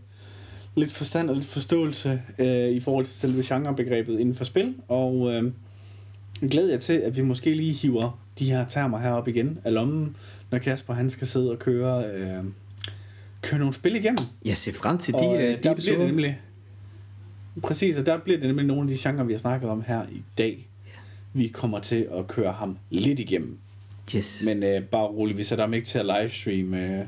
lidt 0.77 0.91
forstand 0.91 1.29
og 1.29 1.35
lidt 1.35 1.47
forståelse 1.47 2.21
øh, 2.39 2.69
i 2.69 2.79
forhold 2.79 3.05
til 3.05 3.15
selve 3.15 3.43
genrebegrebet 3.45 4.19
inden 4.19 4.35
for 4.35 4.43
spil, 4.43 4.75
og 4.87 5.33
øh, 5.33 5.51
glæder 6.51 6.71
jeg 6.71 6.81
til, 6.81 6.93
at 6.93 7.17
vi 7.17 7.21
måske 7.21 7.55
lige 7.55 7.73
hiver 7.73 8.19
de 8.39 8.51
her 8.51 8.65
termer 8.67 8.99
herop 8.99 9.27
igen 9.27 9.59
af 9.63 9.73
lommen, 9.73 10.15
når 10.51 10.57
Kasper 10.57 10.93
han 10.93 11.09
skal 11.09 11.27
sidde 11.27 11.51
og 11.51 11.59
køre, 11.59 12.05
øh, 12.05 12.43
køre 13.41 13.59
nogle 13.59 13.73
spil 13.73 13.95
igennem. 13.95 14.25
Jeg 14.45 14.57
ser 14.57 14.71
frem 14.71 14.97
til 14.97 15.13
de, 15.13 15.17
Og, 15.17 15.35
øh, 15.35 15.43
øh, 15.43 15.49
de 15.49 15.53
der 15.53 15.59
bliver 15.59 15.73
episoder. 15.73 15.97
det 15.97 16.07
nemlig 16.07 16.41
Præcis, 17.63 17.97
og 17.97 18.05
der 18.05 18.17
bliver 18.17 18.39
det 18.39 18.47
nemlig 18.47 18.65
nogle 18.65 18.81
af 18.81 18.87
de 18.87 19.09
genrer, 19.09 19.23
vi 19.23 19.33
har 19.33 19.39
snakket 19.39 19.69
om 19.69 19.83
her 19.87 20.03
i 20.11 20.21
dag. 20.37 20.67
Vi 21.33 21.47
kommer 21.47 21.79
til 21.79 22.07
at 22.17 22.27
køre 22.27 22.51
ham 22.51 22.77
lidt 22.89 23.19
igennem. 23.19 23.57
Yes. 24.15 24.43
Men 24.47 24.63
øh, 24.63 24.83
bare 24.83 25.05
roligt, 25.07 25.37
vi 25.37 25.43
sætter 25.43 25.65
ham 25.65 25.73
ikke 25.73 25.87
til 25.87 25.99
at 25.99 26.05
livestreame, 26.05 26.99
øh, 26.99 27.05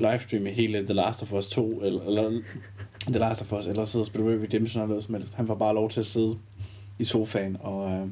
livestreame 0.00 0.50
hele 0.50 0.84
The 0.84 0.94
Last 0.94 1.22
of 1.22 1.32
Us 1.32 1.48
2, 1.48 1.82
eller, 1.82 2.02
eller 2.02 2.42
The 3.06 3.18
Last 3.18 3.42
of 3.42 3.52
Us, 3.52 3.66
eller 3.66 3.84
sidde 3.84 4.02
og 4.02 4.06
spille 4.06 4.30
Red 4.30 4.40
Redemption 4.42 4.82
eller 4.82 4.88
noget 4.88 5.04
som 5.04 5.14
helst. 5.14 5.34
Han 5.34 5.46
får 5.46 5.54
bare 5.54 5.74
lov 5.74 5.90
til 5.90 6.00
at 6.00 6.06
sidde 6.06 6.38
i 6.98 7.04
sofaen 7.04 7.56
og, 7.60 7.90
øh, 7.90 8.08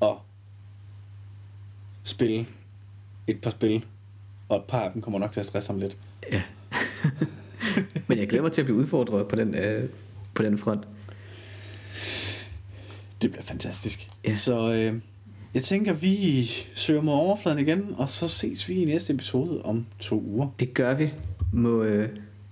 og 0.00 0.20
spille 2.02 2.46
et 3.26 3.40
par 3.40 3.50
spil, 3.50 3.84
og 4.48 4.56
et 4.56 4.64
par 4.64 4.80
af 4.80 4.92
dem 4.92 5.02
kommer 5.02 5.18
nok 5.18 5.32
til 5.32 5.40
at 5.40 5.46
stresse 5.46 5.70
ham 5.72 5.80
lidt. 5.80 5.98
Ja. 6.32 6.42
Men 8.08 8.18
jeg 8.18 8.28
glæder 8.28 8.42
mig 8.42 8.52
til 8.52 8.60
at 8.60 8.66
blive 8.66 8.78
udfordret 8.78 9.28
på 9.28 9.36
den, 9.36 9.54
øh, 9.54 9.90
på 10.34 10.42
den 10.42 10.58
front. 10.58 10.88
Det 13.22 13.30
bliver 13.30 13.42
fantastisk. 13.42 14.10
Ja. 14.24 14.34
Så 14.34 14.72
øh, 14.72 15.00
jeg 15.54 15.62
tænker, 15.62 15.92
vi 15.92 16.44
søger 16.74 17.02
mod 17.02 17.14
overfladen 17.14 17.58
igen, 17.58 17.94
og 17.98 18.08
så 18.08 18.28
ses 18.28 18.68
vi 18.68 18.74
i 18.74 18.84
næste 18.84 19.12
episode 19.12 19.62
om 19.64 19.86
to 20.00 20.22
uger. 20.26 20.48
Det 20.60 20.74
gør 20.74 20.94
vi. 20.94 21.12
Må, 21.52 21.82
øh, 21.82 22.08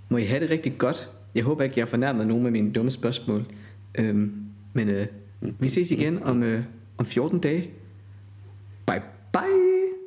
må 0.09 0.17
I 0.17 0.25
have 0.25 0.41
det 0.41 0.51
rigtig 0.51 0.79
godt. 0.79 1.11
Jeg 1.35 1.45
håber 1.45 1.65
ikke, 1.65 1.75
jeg 1.77 1.85
har 1.85 1.91
fornærmet 1.91 2.27
nogen 2.27 2.43
med 2.43 2.51
mine 2.51 2.73
dumme 2.73 2.91
spørgsmål. 2.91 3.45
Øhm, 3.99 4.33
men 4.73 4.89
øh, 4.89 5.07
vi 5.59 5.69
ses 5.69 5.91
igen 5.91 6.23
om, 6.23 6.43
øh, 6.43 6.63
om 6.99 7.07
14 7.07 7.39
dage. 7.39 7.71
Bye 8.87 9.03
bye. 9.33 9.74